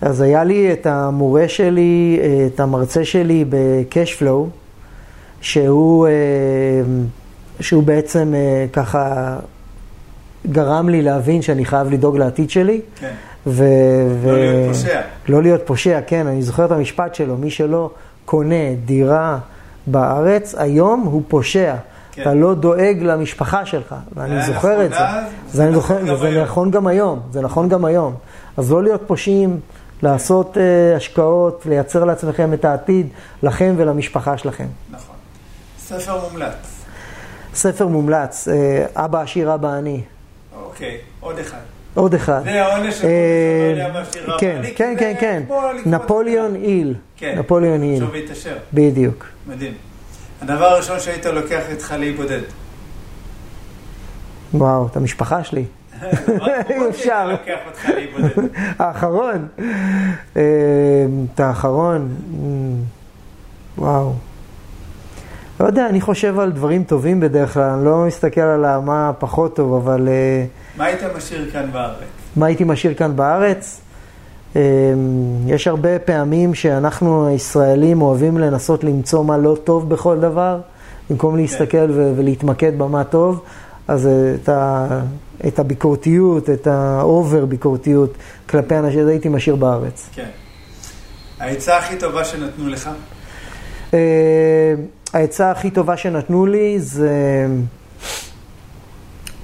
אז 0.01 0.21
היה 0.21 0.45
לי 0.45 0.73
את 0.73 0.87
המורה 0.87 1.49
שלי, 1.49 2.21
את 2.47 2.61
המרצה 2.61 3.05
שלי 3.05 3.45
ב-Cashflow, 3.49 4.49
שהוא, 5.41 6.07
שהוא 7.61 7.83
בעצם 7.83 8.35
ככה 8.73 9.37
גרם 10.47 10.89
לי 10.89 11.03
להבין 11.03 11.43
שאני 11.43 11.65
חייב 11.65 11.91
לדאוג 11.91 12.17
לעתיד 12.17 12.51
שלי. 12.51 12.81
כן. 13.01 13.13
ו- 13.47 13.65
לא 14.25 14.31
ו- 14.31 14.37
להיות 14.37 14.69
פושע. 14.69 15.01
לא 15.29 15.43
להיות 15.43 15.61
פושע, 15.65 16.01
כן, 16.07 16.27
אני 16.27 16.43
זוכר 16.43 16.65
את 16.65 16.71
המשפט 16.71 17.15
שלו, 17.15 17.37
מי 17.37 17.51
שלא 17.51 17.91
קונה 18.25 18.75
דירה 18.85 19.39
בארץ, 19.87 20.55
היום 20.55 21.01
הוא 21.01 21.23
פושע. 21.29 21.75
כן. 22.13 22.23
אתה 22.23 22.35
לא 22.35 22.55
דואג 22.55 23.03
למשפחה 23.03 23.67
שלך, 23.67 23.95
ואני 24.15 24.43
זוכר 24.43 24.73
נכון 24.73 24.85
את 24.85 24.91
זה. 24.91 24.99
זה, 25.53 25.71
נכון 25.71 26.07
זוכר, 26.07 26.15
וזה 26.15 26.43
נכון 26.43 26.71
גם 26.71 26.87
היום, 26.87 27.21
זה 27.33 27.41
נכון 27.41 27.69
גם 27.69 27.85
היום. 27.85 28.15
אז 28.57 28.73
לא 28.73 28.83
להיות 28.83 29.03
פושעים, 29.07 29.61
לעשות 30.03 30.57
uh, 30.57 30.97
השקעות, 30.97 31.67
לייצר 31.69 32.05
לעצמכם 32.05 32.53
את 32.53 32.65
העתיד, 32.65 33.07
לכם 33.43 33.75
ולמשפחה 33.77 34.39
שלכם. 34.39 34.67
נכון. 34.91 35.17
ספר 35.79 36.21
מומלץ. 36.29 36.85
ספר 37.55 37.87
מומלץ, 37.87 38.49
uh, 38.49 38.53
אבא 38.95 39.21
עשיר, 39.21 39.55
אבא 39.55 39.69
עני. 39.69 40.01
אוקיי, 40.65 40.99
עוד 41.21 41.39
אחד. 41.39 41.59
עוד 41.95 42.15
אחד. 42.15 42.41
זה 42.45 42.65
העונש 42.65 42.95
של 42.95 43.07
אה, 43.07 44.39
כן, 44.39 44.63
כן, 44.77 44.95
כן, 44.99 45.15
כן. 45.21 45.43
נפוליאון 45.87 46.55
איל. 46.57 46.95
כן. 47.17 47.39
נפוליאון 47.39 47.83
איל. 47.83 48.03
עכשיו 48.03 48.15
להתעשר. 48.15 48.57
בדיוק. 48.73 49.27
מדהים. 49.47 49.92
הדבר 50.43 50.65
הראשון 50.65 51.01
שהיית 51.01 51.27
לוקח 51.27 51.63
איתך 51.69 51.95
להיבודד. 51.99 52.41
וואו, 54.55 54.87
את 54.87 54.97
המשפחה 54.97 55.45
שלי. 55.45 55.65
אם 56.77 56.87
אפשר. 56.91 57.35
האחרון. 58.79 59.49
אה, 60.37 60.43
את 61.35 61.41
האחרון. 61.41 62.15
וואו. 63.79 64.13
לא 65.61 65.67
יודע, 65.67 65.89
אני 65.89 66.01
חושב 66.01 66.39
על 66.39 66.53
דברים 66.53 66.85
טובים 66.85 67.21
בדרך 67.21 67.55
כלל, 67.55 67.63
אני 67.63 67.85
לא 67.85 68.05
מסתכל 68.07 68.41
על 68.41 68.79
מה 68.79 69.13
פחות 69.19 69.57
טוב, 69.57 69.75
אבל... 69.75 70.09
אה, 70.09 70.45
מה 70.77 70.85
היית 70.85 71.01
משאיר 71.17 71.51
כאן 71.51 71.73
בארץ? 71.73 71.97
מה 72.37 72.47
הייתי 72.47 72.65
משאיר 72.65 72.95
כאן 72.95 73.17
בארץ? 73.17 73.81
אמ, 74.57 74.61
יש 75.47 75.69
הרבה 75.69 75.99
פעמים 75.99 76.55
שאנחנו 76.55 77.27
הישראלים 77.27 78.03
אוהבים 78.03 78.39
לנסות 78.39 78.85
למצוא 78.85 79.25
מה 79.25 79.39
לא 79.39 79.57
טוב 79.65 79.89
בכל 79.89 80.21
דבר, 80.21 80.61
במקום 81.11 81.37
להסתכל 81.37 81.67
כן. 81.89 81.91
ולהתמקד 82.17 82.79
במה 82.79 83.05
טוב, 83.05 83.41
אז 83.89 84.09
את, 84.35 84.49
ה- 84.49 85.01
את 85.49 85.59
הביקורתיות, 85.59 86.51
את 86.51 86.67
האובר 86.67 87.45
ביקורתיות 87.45 88.15
כלפי 88.51 88.79
אנשים, 88.79 89.09
הייתי 89.09 89.29
משאיר 89.29 89.57
בארץ. 89.57 90.09
כן. 90.15 90.29
העצה 91.41 91.77
הכי 91.79 91.97
טובה 91.97 92.25
שנתנו 92.25 92.69
לך? 92.69 92.91
אמ, 93.93 93.99
העצה 95.13 95.51
הכי 95.51 95.71
טובה 95.71 95.97
שנתנו 95.97 96.47
לי 96.47 96.81
זה 96.81 97.47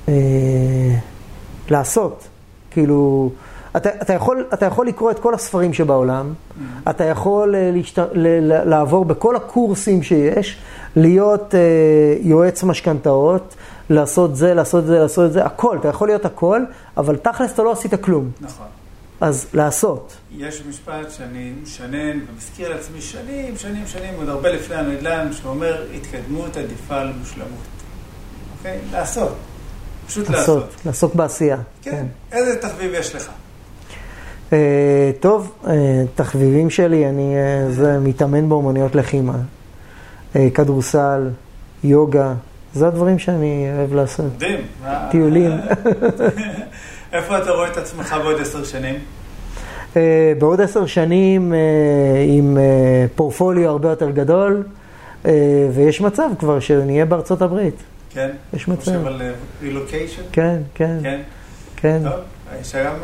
אה, 0.09 0.14
לעשות. 1.70 2.28
כאילו, 2.70 3.30
אתה, 3.79 3.91
אתה, 4.03 4.12
יכול, 4.12 4.47
אתה 4.55 4.66
יכול 4.66 4.87
לקרוא 4.87 5.11
את 5.11 5.18
כל 5.18 5.35
הספרים 5.35 5.74
שבעולם, 5.74 6.33
mm-hmm. 6.33 6.91
אתה 6.91 7.05
יכול 7.05 7.55
אה, 7.55 7.70
להשת... 7.74 7.99
ל... 7.99 8.26
לעבור 8.70 9.05
בכל 9.05 9.37
הקורסים 9.37 10.03
שיש, 10.03 10.57
להיות 10.97 11.55
אה, 11.55 11.61
יועץ 12.20 12.62
משכנתאות, 12.62 13.55
לעשות 13.91 14.37
זה, 14.37 14.55
לעשות 14.55 14.87
זה, 14.87 14.99
לעשות 14.99 15.33
זה, 15.33 15.45
הכל, 15.45 15.79
אתה 15.81 15.89
יכול 15.89 16.09
להיות 16.09 16.24
הכל, 16.24 16.62
אבל 16.97 17.16
תכלס 17.16 17.53
אתה 17.53 17.62
לא 17.62 17.72
עשית 17.72 17.95
כלום. 17.95 18.31
נכון. 18.41 18.66
אז 19.20 19.47
לעשות. 19.55 20.16
יש 20.37 20.62
משפט 20.68 21.11
שאני 21.11 21.53
משנן 21.62 22.18
ומזכיר 22.33 22.68
לעצמי 22.68 23.01
שנים, 23.01 23.57
שנים, 23.57 23.87
שנים, 23.87 24.14
עוד 24.16 24.29
הרבה 24.29 24.51
לפני 24.53 24.76
הנדל"ן, 24.76 25.33
שאומר, 25.33 25.85
התקדמות 25.95 26.57
עדיפה 26.57 26.97
על 27.01 27.12
מושלמות. 27.18 27.51
אוקיי? 28.59 28.79
לעשות. 28.93 29.37
פשוט 30.07 30.31
לעשות. 30.31 30.64
לעשות. 30.64 30.87
לעסוק 30.87 31.14
בעשייה. 31.14 31.57
כן. 31.83 31.91
כן. 31.91 32.07
איזה 32.33 32.61
תחביב 32.61 32.95
יש 32.95 33.14
לך? 33.14 33.31
Uh, 34.49 34.53
טוב, 35.20 35.52
uh, 35.64 35.68
תחביבים 36.14 36.70
שלי, 36.70 37.09
אני 37.09 37.35
uh, 37.35 37.70
זה 37.73 37.98
מתאמן 37.98 38.48
באומנויות 38.48 38.94
לחימה. 38.94 39.35
Uh, 40.35 40.36
כדורסל, 40.55 41.28
יוגה, 41.85 42.35
זה 42.74 42.89
הדברים 42.89 43.18
שאני 43.18 43.68
אוהב 43.77 43.94
לעשות. 43.94 44.27
מדהים. 44.36 44.60
טיולים. 45.10 45.51
איפה 47.12 47.39
אתה 47.39 47.51
רואה 47.51 47.68
את 47.68 47.77
עצמך 47.77 48.16
בעוד 48.23 48.40
עשר 48.40 48.64
שנים? 48.64 48.94
Uh, 49.94 49.97
בעוד 50.39 50.60
עשר 50.60 50.86
שנים 50.86 51.52
uh, 51.52 51.55
עם 52.28 52.56
uh, 52.56 52.60
פורפוליו 53.16 53.68
הרבה 53.68 53.90
יותר 53.90 54.10
גדול, 54.10 54.62
uh, 55.24 55.28
ויש 55.74 56.01
מצב 56.01 56.31
כבר 56.39 56.60
שנהיה 56.60 57.05
בארצות 57.05 57.43
הברית. 57.43 57.82
כן? 58.10 58.28
יש 58.55 58.68
מצב. 58.68 58.81
חושב 58.81 59.06
על 59.06 59.23
רילוקיישן? 59.62 60.23
כן, 60.32 60.59
כן. 60.74 60.98
כן? 61.02 61.20
כן. 61.77 62.01
טוב, 62.05 62.12
יש 62.61 62.75
היום 62.75 62.97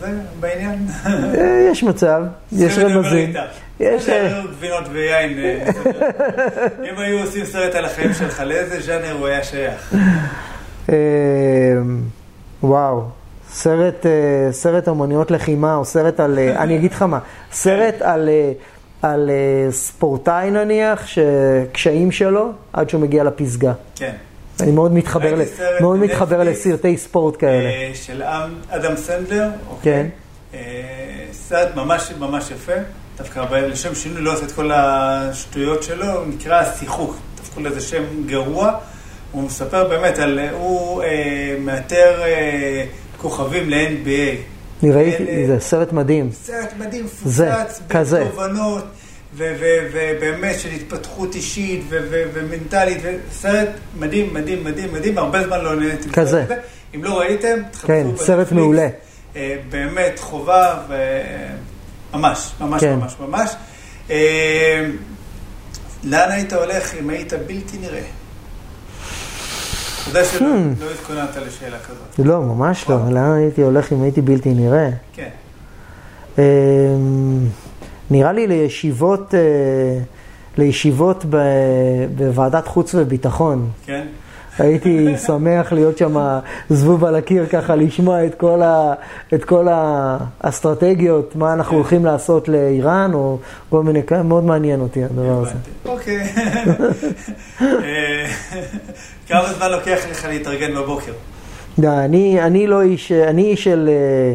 זה 0.00 0.10
בעניין? 0.40 0.86
יש 1.70 1.82
מצב, 1.82 2.22
יש 2.52 2.78
רמזים. 2.78 3.32
יש... 3.80 4.08
גבינות 4.50 4.84
ויין. 4.92 5.38
אם 6.90 6.98
היו 6.98 7.18
עושים 7.20 7.44
סרט 7.44 7.74
על 7.74 7.84
החיים 7.84 8.14
שלך, 8.14 8.40
לאיזה 8.40 8.80
ז'אנר 8.80 9.12
הוא 9.12 9.26
היה 9.26 9.44
שייך? 9.44 9.94
וואו. 12.62 13.04
סרט, 13.50 14.06
אה, 14.06 14.52
סרט 14.52 14.88
אמניות 14.88 15.30
לחימה, 15.30 15.74
או 15.74 15.84
סרט 15.84 16.20
על, 16.20 16.38
אה, 16.38 16.62
אני 16.62 16.76
אגיד 16.76 16.92
לך 16.92 17.02
מה, 17.02 17.18
סרט 17.52 18.02
על, 18.02 18.28
אה, 18.28 18.52
על 19.02 19.30
ספורטאי 19.70 20.50
נניח, 20.50 21.06
שקשיים 21.06 22.12
שלו 22.12 22.50
עד 22.72 22.90
שהוא 22.90 23.00
מגיע 23.00 23.24
לפסגה. 23.24 23.72
כן. 23.96 24.12
אני 24.60 24.72
מאוד 24.72 24.92
מתחבר, 24.92 25.34
ל, 25.34 25.42
מאוד 25.80 25.98
מתחבר 25.98 26.42
לסרטי 26.42 26.96
ספורט 26.96 27.36
כאלה. 27.38 27.70
של 27.94 28.22
אדם 28.68 28.96
סנדלר. 28.96 29.48
כן. 29.82 30.06
סרט 31.32 31.74
ממש 31.76 32.12
ממש 32.18 32.50
יפה. 32.50 32.72
דווקא 33.18 33.40
לשם 33.40 33.94
שינוי 33.94 34.22
לא 34.22 34.32
עושה 34.32 34.44
את 34.44 34.52
כל 34.52 34.70
השטויות 34.72 35.82
שלו, 35.82 36.06
הוא 36.06 36.26
נקרא 36.26 36.64
שיחוק, 36.78 37.16
הפכו 37.40 37.60
לזה 37.60 37.80
שם 37.80 38.02
גרוע. 38.26 38.72
הוא 39.32 39.42
מספר 39.42 39.88
באמת 39.88 40.18
על, 40.18 40.38
הוא 40.52 41.02
אה, 41.02 41.56
מאתר 41.60 42.22
אה, 42.22 42.84
כוכבים 43.16 43.70
ל-NBA. 43.70 44.36
אני 44.82 44.92
ראיתי, 44.92 45.46
זה 45.46 45.60
סרט 45.60 45.92
מדהים. 45.92 46.30
סרט 46.32 46.72
מדהים, 46.78 47.04
מפוצץ, 47.04 47.80
כזה. 47.90 48.24
בתובנות, 48.24 48.84
ובאמת 49.36 50.58
של 50.58 50.68
התפתחות 50.68 51.34
אישית 51.34 51.84
ומנטלית, 51.88 52.98
סרט 53.32 53.68
מדהים, 53.98 54.34
מדהים, 54.34 54.64
מדהים, 54.64 54.92
מדהים, 54.92 55.18
הרבה 55.18 55.44
זמן 55.44 55.60
לא 55.60 55.74
נהניתי. 55.76 56.10
כזה. 56.12 56.44
אם 56.94 57.04
לא 57.04 57.18
ראיתם, 57.18 57.58
תחפשו 57.70 57.86
כן. 57.86 58.06
סרט 58.16 58.52
מעולה. 58.52 58.88
אה, 59.36 59.56
באמת 59.70 60.18
חובה, 60.18 60.78
וממש, 62.12 62.52
ממש, 62.60 62.80
כן. 62.80 62.94
ממש, 62.96 63.16
ממש. 63.20 63.50
אה, 64.10 64.86
לאן 66.04 66.30
היית 66.30 66.52
הולך 66.52 66.94
אם 67.00 67.10
היית 67.10 67.32
בלתי 67.32 67.78
נראה? 67.80 68.00
אתה 70.02 70.18
יודע 70.18 70.24
שלא 70.24 70.46
Hmm. 70.48 70.84
לא 70.84 70.90
התכוננת 70.90 71.36
לשאלה 71.36 71.78
כזאת. 71.78 72.26
לא, 72.26 72.40
ממש 72.42 72.84
לא. 72.88 72.96
נכון. 72.96 73.12
לאן 73.14 73.32
הייתי 73.32 73.62
הולך 73.62 73.92
אם 73.92 74.02
הייתי 74.02 74.20
בלתי 74.20 74.48
נראה? 74.54 74.88
כן. 75.14 75.28
נראה 78.10 78.32
לי 78.32 78.46
לישיבות, 78.46 79.34
אה, 79.34 79.40
לישיבות 80.58 81.24
ב- 81.30 82.06
בוועדת 82.16 82.66
חוץ 82.66 82.94
וביטחון. 82.94 83.68
כן? 83.86 84.06
הייתי 84.58 85.06
שמח 85.26 85.72
להיות 85.72 85.98
שם 85.98 86.38
זבוב 86.70 87.04
על 87.04 87.14
הקיר 87.14 87.46
ככה, 87.46 87.76
לשמוע 87.76 88.24
את 88.24 88.34
כל, 88.34 88.62
ה, 88.62 88.94
את 89.34 89.44
כל 89.44 89.66
האסטרטגיות, 89.70 91.36
מה 91.36 91.52
אנחנו 91.52 91.70
כן. 91.70 91.76
הולכים 91.76 92.04
לעשות 92.04 92.48
לאיראן, 92.48 93.10
או 93.14 93.38
כל 93.70 93.82
מיני 93.82 94.02
כאלה, 94.02 94.22
מאוד 94.22 94.44
מעניין 94.44 94.80
אותי 94.80 95.04
הדבר 95.04 95.40
הזה. 95.40 95.50
הבנתי. 95.50 95.70
אוקיי. 95.86 96.20
אה, 97.60 98.26
כמה 99.28 99.52
זמן 99.52 99.70
לוקח 99.70 99.98
לך 100.10 100.24
להתארגן 100.24 100.74
בבוקר? 100.74 101.12
אני, 101.84 102.42
אני 102.42 102.66
לא 102.66 102.82
איש, 102.82 103.12
אני 103.12 103.42
איש 103.42 103.64
של, 103.64 103.88
אה, 103.88 104.34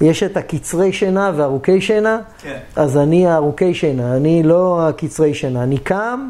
יש 0.00 0.22
את 0.22 0.36
הקצרי 0.36 0.92
שינה 0.92 1.32
והארוכי 1.36 1.80
שינה, 1.80 2.18
כן. 2.42 2.58
אז 2.76 2.96
אני 2.96 3.26
הארוכי 3.26 3.74
שינה, 3.74 4.16
אני 4.16 4.42
לא 4.42 4.88
הקצרי 4.88 5.34
שינה. 5.34 5.62
אני 5.62 5.78
קם, 5.78 6.28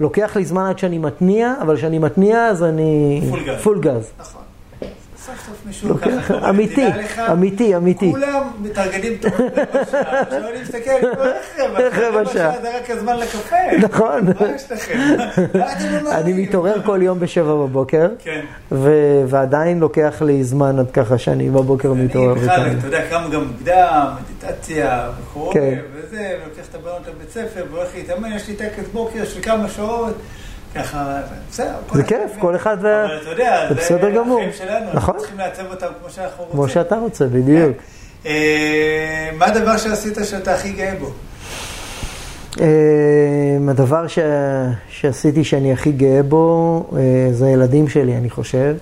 לוקח 0.00 0.36
לי 0.36 0.44
זמן 0.44 0.66
עד 0.70 0.78
שאני 0.78 0.98
מתניע, 0.98 1.54
אבל 1.62 1.76
כשאני 1.76 1.98
מתניע 1.98 2.46
אז 2.46 2.62
אני... 2.62 3.20
פול 3.30 3.40
גז. 3.44 3.62
פול 3.62 3.80
גז. 3.80 4.10
נכון. 4.20 4.47
סוף 5.36 5.46
סוף 5.46 5.56
מישהו 5.66 5.88
לוקח- 5.88 6.06
ככה, 6.18 6.34
קורא, 6.38 6.50
אמיתי, 6.50 6.86
אמיתי, 7.32 7.76
אמיתי. 7.76 8.10
כולם 8.10 8.42
מתארגנים 8.62 9.12
תוך 9.20 9.34
רבע 9.40 9.84
שעה. 9.90 10.20
עכשיו 10.20 10.42
אני 10.48 10.62
מסתכל, 10.62 10.90
אני 10.90 11.84
איך 11.84 11.98
רבע 11.98 12.24
שעה? 12.32 12.52
זה 12.62 12.76
רק 12.76 12.90
הזמן 12.90 13.16
לקפה. 13.16 13.56
נכון. 13.82 14.24
מה 14.40 14.46
יש 14.54 14.72
לכם? 14.72 14.98
מה 15.58 15.72
אתם 15.72 16.06
אני? 16.20 16.32
מתעורר 16.32 16.82
כל 16.84 16.98
יום 17.02 17.20
בשבע 17.20 17.54
בבוקר, 17.54 18.08
כן. 18.24 18.40
ועדיין 19.26 19.80
לוקח 19.80 20.22
לי 20.22 20.44
זמן 20.44 20.78
עד 20.78 20.90
ככה 20.90 21.18
שאני 21.18 21.50
בבוקר 21.50 21.92
אני 21.92 22.04
מתעורר. 22.04 22.34
בכלל, 22.34 22.44
וכאלה. 22.60 22.72
אתה 22.78 22.86
יודע, 22.86 23.00
קם 23.10 23.22
גם 23.32 23.44
מוקדם, 23.44 24.06
מדיטציה, 24.24 25.10
וקורא, 25.22 25.54
כן. 25.54 25.78
וזה, 25.94 26.16
ולוקח 26.46 26.68
את 26.70 26.74
הבנות 26.74 27.02
לבית 27.08 27.30
ספר, 27.30 27.64
והולך 27.72 27.88
להתאמן, 27.94 28.32
יש 28.36 28.48
לי 28.48 28.54
טקס 28.54 28.84
בוקר 28.92 29.24
של 29.24 29.42
כמה 29.42 29.68
שעות, 29.68 30.14
ככה, 30.74 31.20
בסדר. 31.50 31.74
זה 31.92 32.02
כיף. 32.02 32.32
כל 32.38 32.56
אחד 32.56 32.76
וה... 32.80 33.04
אבל 33.04 33.18
אתה 33.22 33.30
יודע, 33.30 33.66
זה 33.68 33.74
בסדר 33.74 34.10
גמור. 34.10 34.40
שלנו, 34.52 34.86
נכון. 34.86 34.94
אנחנו 34.94 35.18
צריכים 35.18 35.38
לעצב 35.38 35.62
אותם 35.70 35.86
כמו 36.00 36.10
שאנחנו 36.10 36.44
רוצים. 36.44 36.52
כמו 36.52 36.68
שאתה 36.68 36.96
רוצה, 36.96 37.26
בדיוק. 37.26 37.76
אה, 38.26 39.30
מה 39.38 39.46
הדבר 39.46 39.76
שעשית 39.76 40.18
שאתה 40.24 40.54
הכי 40.54 40.72
גאה 40.72 40.94
בו? 41.00 41.10
אה, 42.60 42.66
הדבר 43.68 44.06
ש... 44.06 44.18
שעשיתי 44.88 45.44
שאני 45.44 45.72
הכי 45.72 45.92
גאה 45.92 46.22
בו, 46.22 46.84
אה, 46.96 47.28
זה 47.32 47.46
הילדים 47.46 47.88
שלי, 47.88 48.16
אני 48.16 48.30
חושב. 48.30 48.76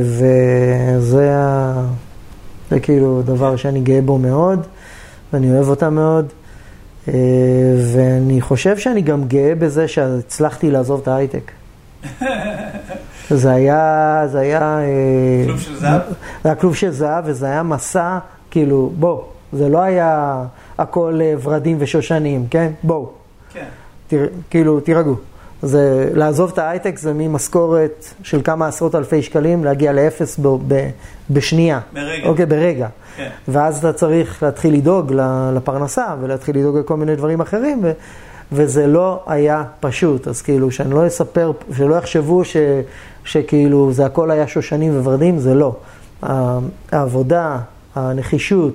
וזה 0.00 1.36
ה... 1.36 1.72
זה 2.70 2.80
כאילו 2.80 3.22
דבר 3.22 3.56
שאני 3.56 3.80
גאה 3.80 4.00
בו 4.00 4.18
מאוד, 4.18 4.66
ואני 5.32 5.52
אוהב 5.52 5.68
אותם 5.68 5.94
מאוד. 5.94 6.32
אה, 7.08 7.12
ואני 7.94 8.40
חושב 8.40 8.78
שאני 8.78 9.02
גם 9.02 9.24
גאה 9.24 9.54
בזה 9.54 9.88
שהצלחתי 9.88 10.70
לעזוב 10.70 11.00
את 11.02 11.08
ההייטק. 11.08 11.52
זה 13.30 13.50
היה, 13.50 14.22
זה 14.26 14.38
היה... 14.38 14.78
אה, 14.78 15.44
כלוב 15.46 15.60
של 15.60 15.76
זהב? 15.76 16.00
זה 16.42 16.48
היה 16.48 16.54
כלוב 16.54 16.74
של 16.74 16.90
זהב, 16.90 17.24
וזה 17.26 17.46
היה 17.46 17.62
מסע, 17.62 18.18
כאילו, 18.50 18.92
בוא, 18.98 19.22
זה 19.52 19.68
לא 19.68 19.78
היה 19.78 20.44
הכל 20.78 21.20
אה, 21.22 21.34
ורדים 21.42 21.76
ושושנים, 21.80 22.46
כן? 22.50 22.72
בואו, 22.82 23.10
כן. 23.52 23.64
תר, 24.08 24.26
כאילו, 24.50 24.80
תירגעו. 24.80 25.14
זה, 25.62 26.10
לעזוב 26.14 26.50
את 26.52 26.58
ההייטק 26.58 26.98
זה 26.98 27.12
ממשכורת 27.14 28.04
של 28.22 28.40
כמה 28.44 28.66
עשרות 28.66 28.94
אלפי 28.94 29.22
שקלים, 29.22 29.64
להגיע 29.64 29.92
לאפס 29.92 30.38
ב, 30.42 30.48
ב, 30.68 30.88
בשנייה. 31.30 31.80
ברגע. 31.92 32.28
אוקיי, 32.28 32.46
ברגע. 32.46 32.88
כן. 33.16 33.28
ואז 33.48 33.78
אתה 33.78 33.92
צריך 33.92 34.42
להתחיל 34.42 34.74
לדאוג 34.74 35.12
לפרנסה, 35.54 36.06
ולהתחיל 36.20 36.58
לדאוג 36.58 36.78
לכל 36.78 36.96
מיני 36.96 37.16
דברים 37.16 37.40
אחרים, 37.40 37.80
ו, 37.82 37.92
וזה 38.52 38.86
לא 38.86 39.22
היה 39.26 39.64
פשוט. 39.80 40.28
אז 40.28 40.42
כאילו, 40.42 40.70
שאני 40.70 40.90
לא 40.90 41.06
אספר, 41.06 41.52
שלא 41.76 41.94
יחשבו 41.94 42.44
ש, 42.44 42.56
שכאילו 43.24 43.92
זה 43.92 44.06
הכל 44.06 44.30
היה 44.30 44.46
שושנים 44.46 45.00
וורדים, 45.00 45.38
זה 45.38 45.54
לא. 45.54 45.76
העבודה, 46.92 47.58
הנחישות 47.94 48.74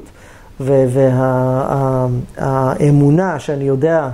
והאמונה 2.37 3.39
שאני 3.39 3.63
יודע 3.63 4.09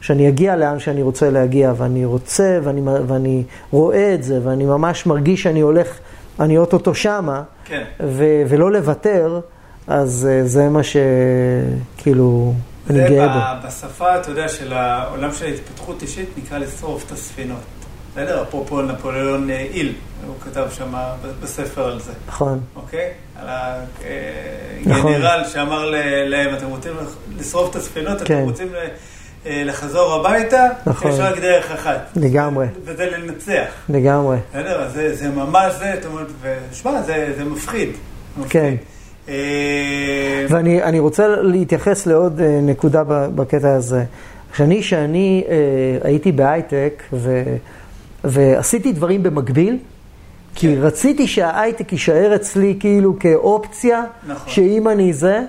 שאני 0.00 0.28
אגיע 0.28 0.56
לאן 0.56 0.78
שאני 0.78 1.02
רוצה 1.02 1.30
להגיע, 1.30 1.72
ואני 1.76 2.04
רוצה, 2.04 2.58
ואני, 2.64 2.80
ואני 3.06 3.42
רואה 3.70 4.14
את 4.14 4.22
זה, 4.22 4.40
ואני 4.44 4.64
ממש 4.64 5.06
מרגיש 5.06 5.42
שאני 5.42 5.60
הולך, 5.60 5.88
אני 6.40 6.58
אוטוטו 6.58 6.94
שמה, 6.94 7.42
כן. 7.64 7.82
ו- 8.00 8.42
ולא 8.48 8.72
לוותר, 8.72 9.40
אז 9.86 10.28
אה, 10.30 10.46
זה 10.46 10.68
מה 10.68 10.80
שכאילו 11.98 12.54
אני 12.90 12.98
זה 12.98 13.06
גאה 13.08 13.56
בו. 13.62 13.66
בשפה, 13.68 14.16
אתה 14.20 14.30
יודע, 14.30 14.48
של 14.48 14.72
העולם 14.72 15.32
של 15.32 15.44
ההתפתחות 15.44 16.02
אישית, 16.02 16.28
נקרא 16.38 16.58
לשרוף 16.58 17.04
את 17.06 17.12
הספינות. 17.12 17.58
בסדר? 18.12 18.42
אפרופו 18.42 18.82
נפוליאון 18.82 19.50
אה, 19.50 19.56
איל, 19.58 19.92
הוא 20.26 20.34
כתב 20.44 20.66
שם 20.70 20.94
בספר 21.42 21.84
על 21.84 22.00
זה, 22.00 22.12
נכון, 22.28 22.60
אוקיי? 22.76 23.08
על 23.40 23.46
נכון. 24.86 25.12
הגנרל 25.12 25.42
שאמר 25.52 25.90
ל- 25.90 25.94
להם, 26.28 26.54
אתם 26.54 26.66
רוצים 26.66 26.92
לשרוף 27.38 27.70
את 27.70 27.76
הספינות, 27.76 28.18
כן. 28.22 28.34
אתם 28.38 28.42
רוצים 28.48 28.68
ל- 28.72 28.76
אה, 28.76 28.88
לחזור 29.46 30.14
הביתה, 30.14 30.66
נכון. 30.86 31.10
יש 31.10 31.18
רק 31.18 31.38
דרך 31.38 31.70
אחת. 31.70 32.10
לגמרי, 32.16 32.66
וזה 32.84 33.10
לנצח. 33.10 33.66
לגמרי. 33.88 34.36
בסדר? 34.50 34.82
אז 34.82 34.92
זה, 34.92 35.14
זה 35.16 35.30
ממש 35.30 35.74
זה, 35.78 35.92
זאת 35.94 36.12
אומרת, 36.12 36.26
ושמע, 36.42 37.02
זה, 37.02 37.32
זה 37.38 37.44
מפחיד. 37.44 37.88
כן. 38.48 38.74
אה, 39.28 40.46
ואני 40.48 40.82
אני 40.82 40.98
רוצה 40.98 41.28
להתייחס 41.28 42.06
לעוד 42.06 42.40
אה, 42.40 42.60
נקודה 42.62 43.02
בקטע 43.06 43.74
הזה. 43.74 44.04
כשאני, 44.52 44.82
שאני 44.82 45.44
אה, 45.48 45.54
הייתי 46.08 46.32
בהייטק 46.32 47.02
ו, 47.12 47.42
ועשיתי 48.24 48.92
דברים 48.92 49.22
במקביל, 49.22 49.78
כי 50.54 50.76
כן. 50.76 50.82
רציתי 50.82 51.26
שההייטק 51.26 51.92
יישאר 51.92 52.34
אצלי 52.34 52.76
כאילו 52.80 53.18
כאופציה, 53.18 54.04
נכון. 54.26 54.52
שאם 54.52 54.88
אני 54.88 55.12
זה, 55.12 55.40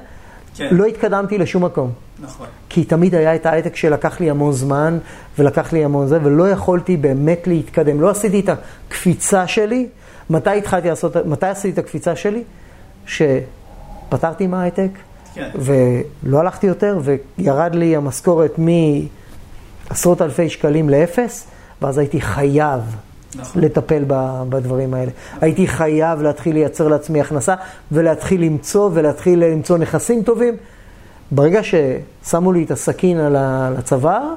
כן, 0.55 0.67
לא 0.71 0.85
התקדמתי 0.85 1.37
לשום 1.37 1.65
מקום. 1.65 1.91
נכון. 2.21 2.47
כי 2.69 2.83
תמיד 2.83 3.15
היה 3.15 3.35
את 3.35 3.45
ההייטק 3.45 3.75
שלקח 3.75 4.19
לי 4.19 4.29
המון 4.29 4.53
זמן, 4.53 4.97
ולקח 5.39 5.73
לי 5.73 5.85
המון 5.85 6.07
זה, 6.07 6.19
ולא 6.23 6.49
יכולתי 6.49 6.97
באמת 6.97 7.47
להתקדם. 7.47 8.01
לא 8.01 8.09
עשיתי 8.09 8.39
את 8.39 8.49
הקפיצה 8.49 9.47
שלי. 9.47 9.87
מתי 10.29 10.57
התחלתי 10.57 10.87
לעשות, 10.87 11.15
מתי 11.15 11.45
עשיתי 11.45 11.73
את 11.73 11.85
הקפיצה 11.85 12.15
שלי? 12.15 12.43
שפתרתי 13.05 14.47
מההייטק, 14.47 14.89
כן. 15.33 15.49
ולא 15.55 16.39
הלכתי 16.39 16.67
יותר, 16.67 16.99
וירד 17.37 17.75
לי 17.75 17.95
המשכורת 17.95 18.59
מעשרות 19.89 20.21
אלפי 20.21 20.49
שקלים 20.49 20.89
לאפס, 20.89 21.47
ואז 21.81 21.97
הייתי 21.97 22.21
חייב 22.21 22.81
נכון. 23.35 23.61
לטפל 23.61 24.03
ב- 24.07 24.43
בדברים 24.49 24.93
האלה. 24.93 25.11
הייתי 25.41 25.67
חייב 25.67 26.21
להתחיל 26.21 26.53
לייצר 26.53 26.87
לעצמי 26.87 27.21
הכנסה, 27.21 27.55
ולהתחיל 27.91 28.41
למצוא, 28.41 28.89
ולהתחיל 28.93 29.45
למצוא 29.45 29.77
נכסים 29.77 30.23
טובים. 30.23 30.55
ברגע 31.31 31.61
ששמו 31.63 32.53
לי 32.53 32.63
את 32.63 32.71
הסכין 32.71 33.19
על 33.19 33.35
הצוואר, 33.77 34.33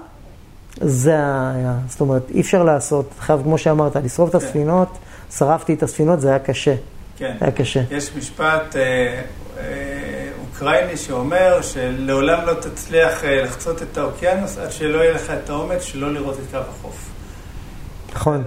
זה 0.81 1.13
היה, 1.15 1.75
זאת 1.89 2.01
אומרת, 2.01 2.23
אי 2.31 2.41
אפשר 2.41 2.63
לעשות, 2.63 3.11
חייב, 3.19 3.43
כמו 3.43 3.59
שאמרת, 3.59 3.97
לשרוף 3.97 4.29
את 4.29 4.41
כן. 4.41 4.47
הספינות, 4.47 4.89
שרפתי 5.39 5.75
את 5.75 5.83
הספינות, 5.83 6.21
זה 6.21 6.29
היה 6.29 6.39
קשה, 6.39 6.75
כן. 7.17 7.37
היה 7.41 7.51
קשה. 7.51 7.81
יש 7.91 8.17
משפט 8.17 8.77
אה, 8.77 9.21
אה, 9.59 10.31
אוקראיני 10.43 10.97
שאומר 10.97 11.63
שלעולם 11.63 12.47
לא 12.47 12.55
תצליח 12.55 13.25
אה, 13.25 13.43
לחצות 13.43 13.83
את 13.83 13.99
האוקיינוס 13.99 14.59
עד 14.59 14.73
שלא 14.73 14.99
יהיה 14.99 15.13
לך 15.13 15.33
את 15.45 15.51
האומץ 15.51 15.83
שלא 15.83 16.13
לראות 16.13 16.35
את 16.35 16.51
קו 16.51 16.57
החוף. 16.57 17.11
נכון, 18.15 18.45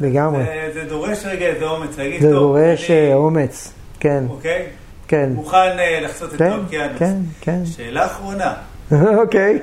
לגמרי. 0.00 0.44
זה, 0.44 0.70
זה 0.74 0.84
דורש 0.88 1.24
רגע 1.24 1.46
איזה 1.46 1.64
אומץ, 1.64 1.98
להגיד, 1.98 2.22
זה 2.22 2.30
טוב, 2.30 2.38
דורש 2.38 2.90
אני, 2.90 3.10
אה, 3.10 3.14
אומץ, 3.14 3.72
כן, 4.00 4.24
אוקיי? 4.28 4.66
כן, 5.08 5.30
מוכן 5.34 5.78
אה, 5.78 6.00
לחצות 6.00 6.34
את 6.34 6.38
כן, 6.38 6.50
האוקיינוס. 6.50 6.98
כן, 6.98 7.16
כן. 7.40 7.66
שאלה 7.66 8.06
אחרונה, 8.06 8.54
אוקיי. 9.20 9.58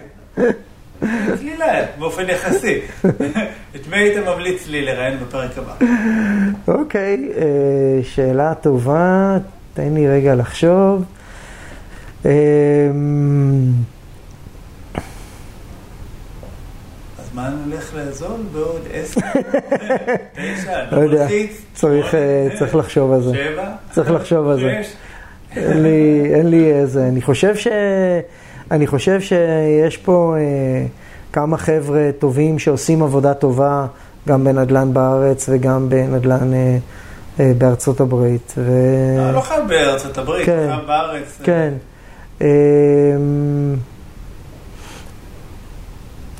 קלילה, 1.40 1.86
באופן 2.00 2.30
יחסי. 2.30 2.82
את 3.76 3.88
מי 3.90 3.98
היית 3.98 4.18
ממליץ 4.18 4.68
לי 4.68 4.86
לראיין 4.86 5.20
בפרק 5.20 5.52
הבא? 5.58 5.74
אוקיי, 6.68 7.30
אה, 7.38 8.04
שאלה 8.04 8.54
טובה, 8.56 9.38
תן 9.74 9.94
לי 9.94 10.08
רגע 10.08 10.36
לחשוב. 10.36 11.04
אה, 12.26 12.32
אז 17.20 17.30
מה 17.34 17.50
נלך 17.66 17.94
לאזול 17.96 18.42
בעוד 18.54 18.82
עשר? 18.94 19.22
תשע, 20.36 20.92
לא 20.92 21.02
יודע, 21.02 21.22
מלחיץ, 21.24 21.62
צריך, 21.74 22.16
צריך 22.60 22.76
לחשוב 22.76 23.12
על 23.12 23.22
זה. 23.22 23.34
שבע? 23.34 23.72
צריך 23.92 24.12
לחשוב 24.12 24.50
על 24.50 24.60
זה. 24.60 24.82
שש? 24.84 24.94
אין 25.58 25.84
לי, 25.84 26.30
אין 26.34 26.50
לי 26.50 26.74
איזה, 26.74 27.08
אני 27.08 27.22
חושב 27.22 27.56
ש... 27.56 27.68
אני 28.72 28.88
חושב 28.88 29.22
שיש 29.22 29.98
פה 29.98 30.36
אה, 30.38 30.86
כמה 31.34 31.58
חבר'ה 31.58 32.10
טובים 32.20 32.60
שעושים 32.60 33.04
עבודה 33.04 33.34
טובה, 33.34 33.86
גם 34.28 34.44
בנדל"ן 34.44 34.94
בארץ 34.94 35.50
וגם 35.50 35.90
בנדל"ן 35.90 36.54
אה, 36.54 36.78
אה, 37.40 37.52
בארצות 37.58 38.00
הברית. 38.00 38.54
ו... 38.58 38.72
אה, 39.20 39.32
לא 39.32 39.42
חייב 39.42 39.68
בארצות 39.68 40.18
הברית, 40.18 40.46
כן. 40.46 40.68
חייב 40.70 40.88
בארץ. 40.88 41.40
כן. 41.44 41.74
אה, 42.42 42.48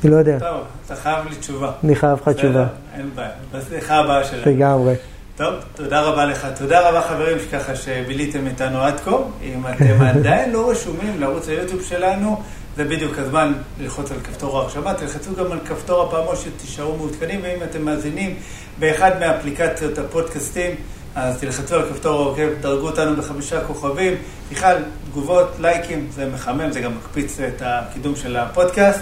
אני 0.04 0.12
לא 0.12 0.16
יודע, 0.16 0.38
טוב, 0.38 0.60
אתה 0.86 0.96
חייב 0.96 1.26
לי 1.30 1.36
תשובה. 1.36 1.72
אני 1.84 1.94
חייב 1.94 2.18
לך 2.22 2.28
תשובה. 2.28 2.66
אין 2.94 3.10
בעיה. 3.14 3.28
בשיחה 3.52 3.96
הבאה 3.96 4.24
שלנו. 4.24 4.42
לגמרי. 4.46 4.94
טוב, 5.36 5.54
תודה 5.74 6.00
רבה 6.00 6.24
לך. 6.24 6.46
תודה 6.58 6.88
רבה 6.88 7.02
חברים 7.02 7.38
שככה 7.38 7.76
שביליתם 7.76 8.46
איתנו 8.46 8.82
עד 8.82 9.00
כה. 9.00 9.16
אם 9.42 9.66
אתם 9.66 10.02
עדיין 10.02 10.52
לא 10.52 10.70
רשומים 10.70 11.20
לערוץ 11.20 11.48
היוטיוב 11.48 11.82
שלנו, 11.82 12.42
זה 12.76 12.84
בדיוק 12.84 13.18
הזמן 13.18 13.52
ללחוץ 13.80 14.10
על 14.10 14.16
כפתור 14.24 14.58
ההרשמה. 14.58 14.94
תלחצו 14.94 15.34
גם 15.34 15.52
על 15.52 15.58
כפתור 15.68 16.02
הפעמון 16.02 16.36
שתישארו 16.36 16.96
מעודכנים, 16.96 17.40
ואם 17.42 17.62
אתם 17.62 17.82
מאזינים 17.82 18.34
באחד 18.78 19.20
מאפליקציות 19.20 19.98
הפודקאסטים, 19.98 20.70
אז 21.14 21.40
תלחצו 21.40 21.74
על 21.74 21.82
כפתור 21.82 22.22
העוקב, 22.22 22.48
דרגו 22.60 22.86
אותנו 22.86 23.16
בחמישה 23.16 23.60
כוכבים. 23.60 24.14
בכלל, 24.50 24.76
תגובות, 25.10 25.48
לייקים, 25.60 26.08
זה 26.10 26.28
מחמם, 26.34 26.72
זה 26.72 26.80
גם 26.80 26.96
מקפיץ 26.96 27.40
את 27.40 27.62
הקידום 27.64 28.16
של 28.16 28.36
הפודקאסט. 28.36 29.00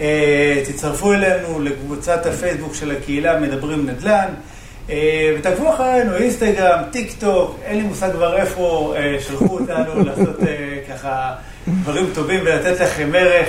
אה, 0.00 0.62
תצטרפו 0.66 1.12
אלינו 1.12 1.60
לקבוצת 1.60 2.26
הפייסבוק 2.26 2.74
של 2.74 2.90
הקהילה 2.90 3.40
מדברים 3.40 3.86
נדל"ן. 3.86 4.28
אה, 4.90 5.34
ותעקבו 5.38 5.74
אחרינו, 5.74 6.16
אינסטגרם, 6.16 6.78
טיק 6.90 7.12
טוק, 7.18 7.58
אין 7.64 7.76
לי 7.76 7.82
מושג 7.82 8.12
כבר 8.12 8.36
איפה 8.36 8.94
אה, 8.96 9.16
שלחו 9.20 9.58
אותנו 9.58 10.00
לעשות 10.06 10.42
אה, 10.42 10.78
ככה 10.90 11.34
דברים 11.66 12.06
טובים 12.14 12.40
ולתת 12.44 12.80
לכם 12.80 13.10
ערך. 13.14 13.48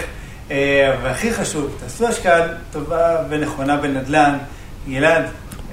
והכי 1.03 1.34
חשוב, 1.34 1.78
תעשו 1.80 2.07
השקעה 2.07 2.48
טובה 2.72 3.18
ונכונה 3.30 3.78
בנדל"ן. 3.78 4.38
גלעד, 4.88 5.24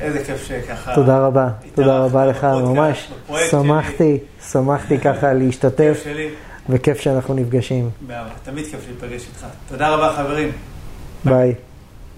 איזה 0.01 0.25
כיף 0.25 0.45
שככה... 0.47 0.95
תודה 0.95 1.19
רבה, 1.19 1.49
תודה 1.75 1.99
רבה 1.99 2.27
לך, 2.27 2.45
ממש. 2.45 3.11
שמחתי, 3.51 4.19
שמחתי 4.51 4.99
ככה 5.05 5.33
להשתתף. 5.33 6.05
וכיף 6.69 7.01
שאנחנו 7.01 7.35
נפגשים. 7.35 7.91
תמיד 8.45 8.65
כיף 8.65 8.81
להיפגש 8.87 9.27
איתך. 9.27 9.47
תודה 9.69 9.89
רבה 9.89 10.13
חברים. 10.17 10.53
ביי. 11.25 11.55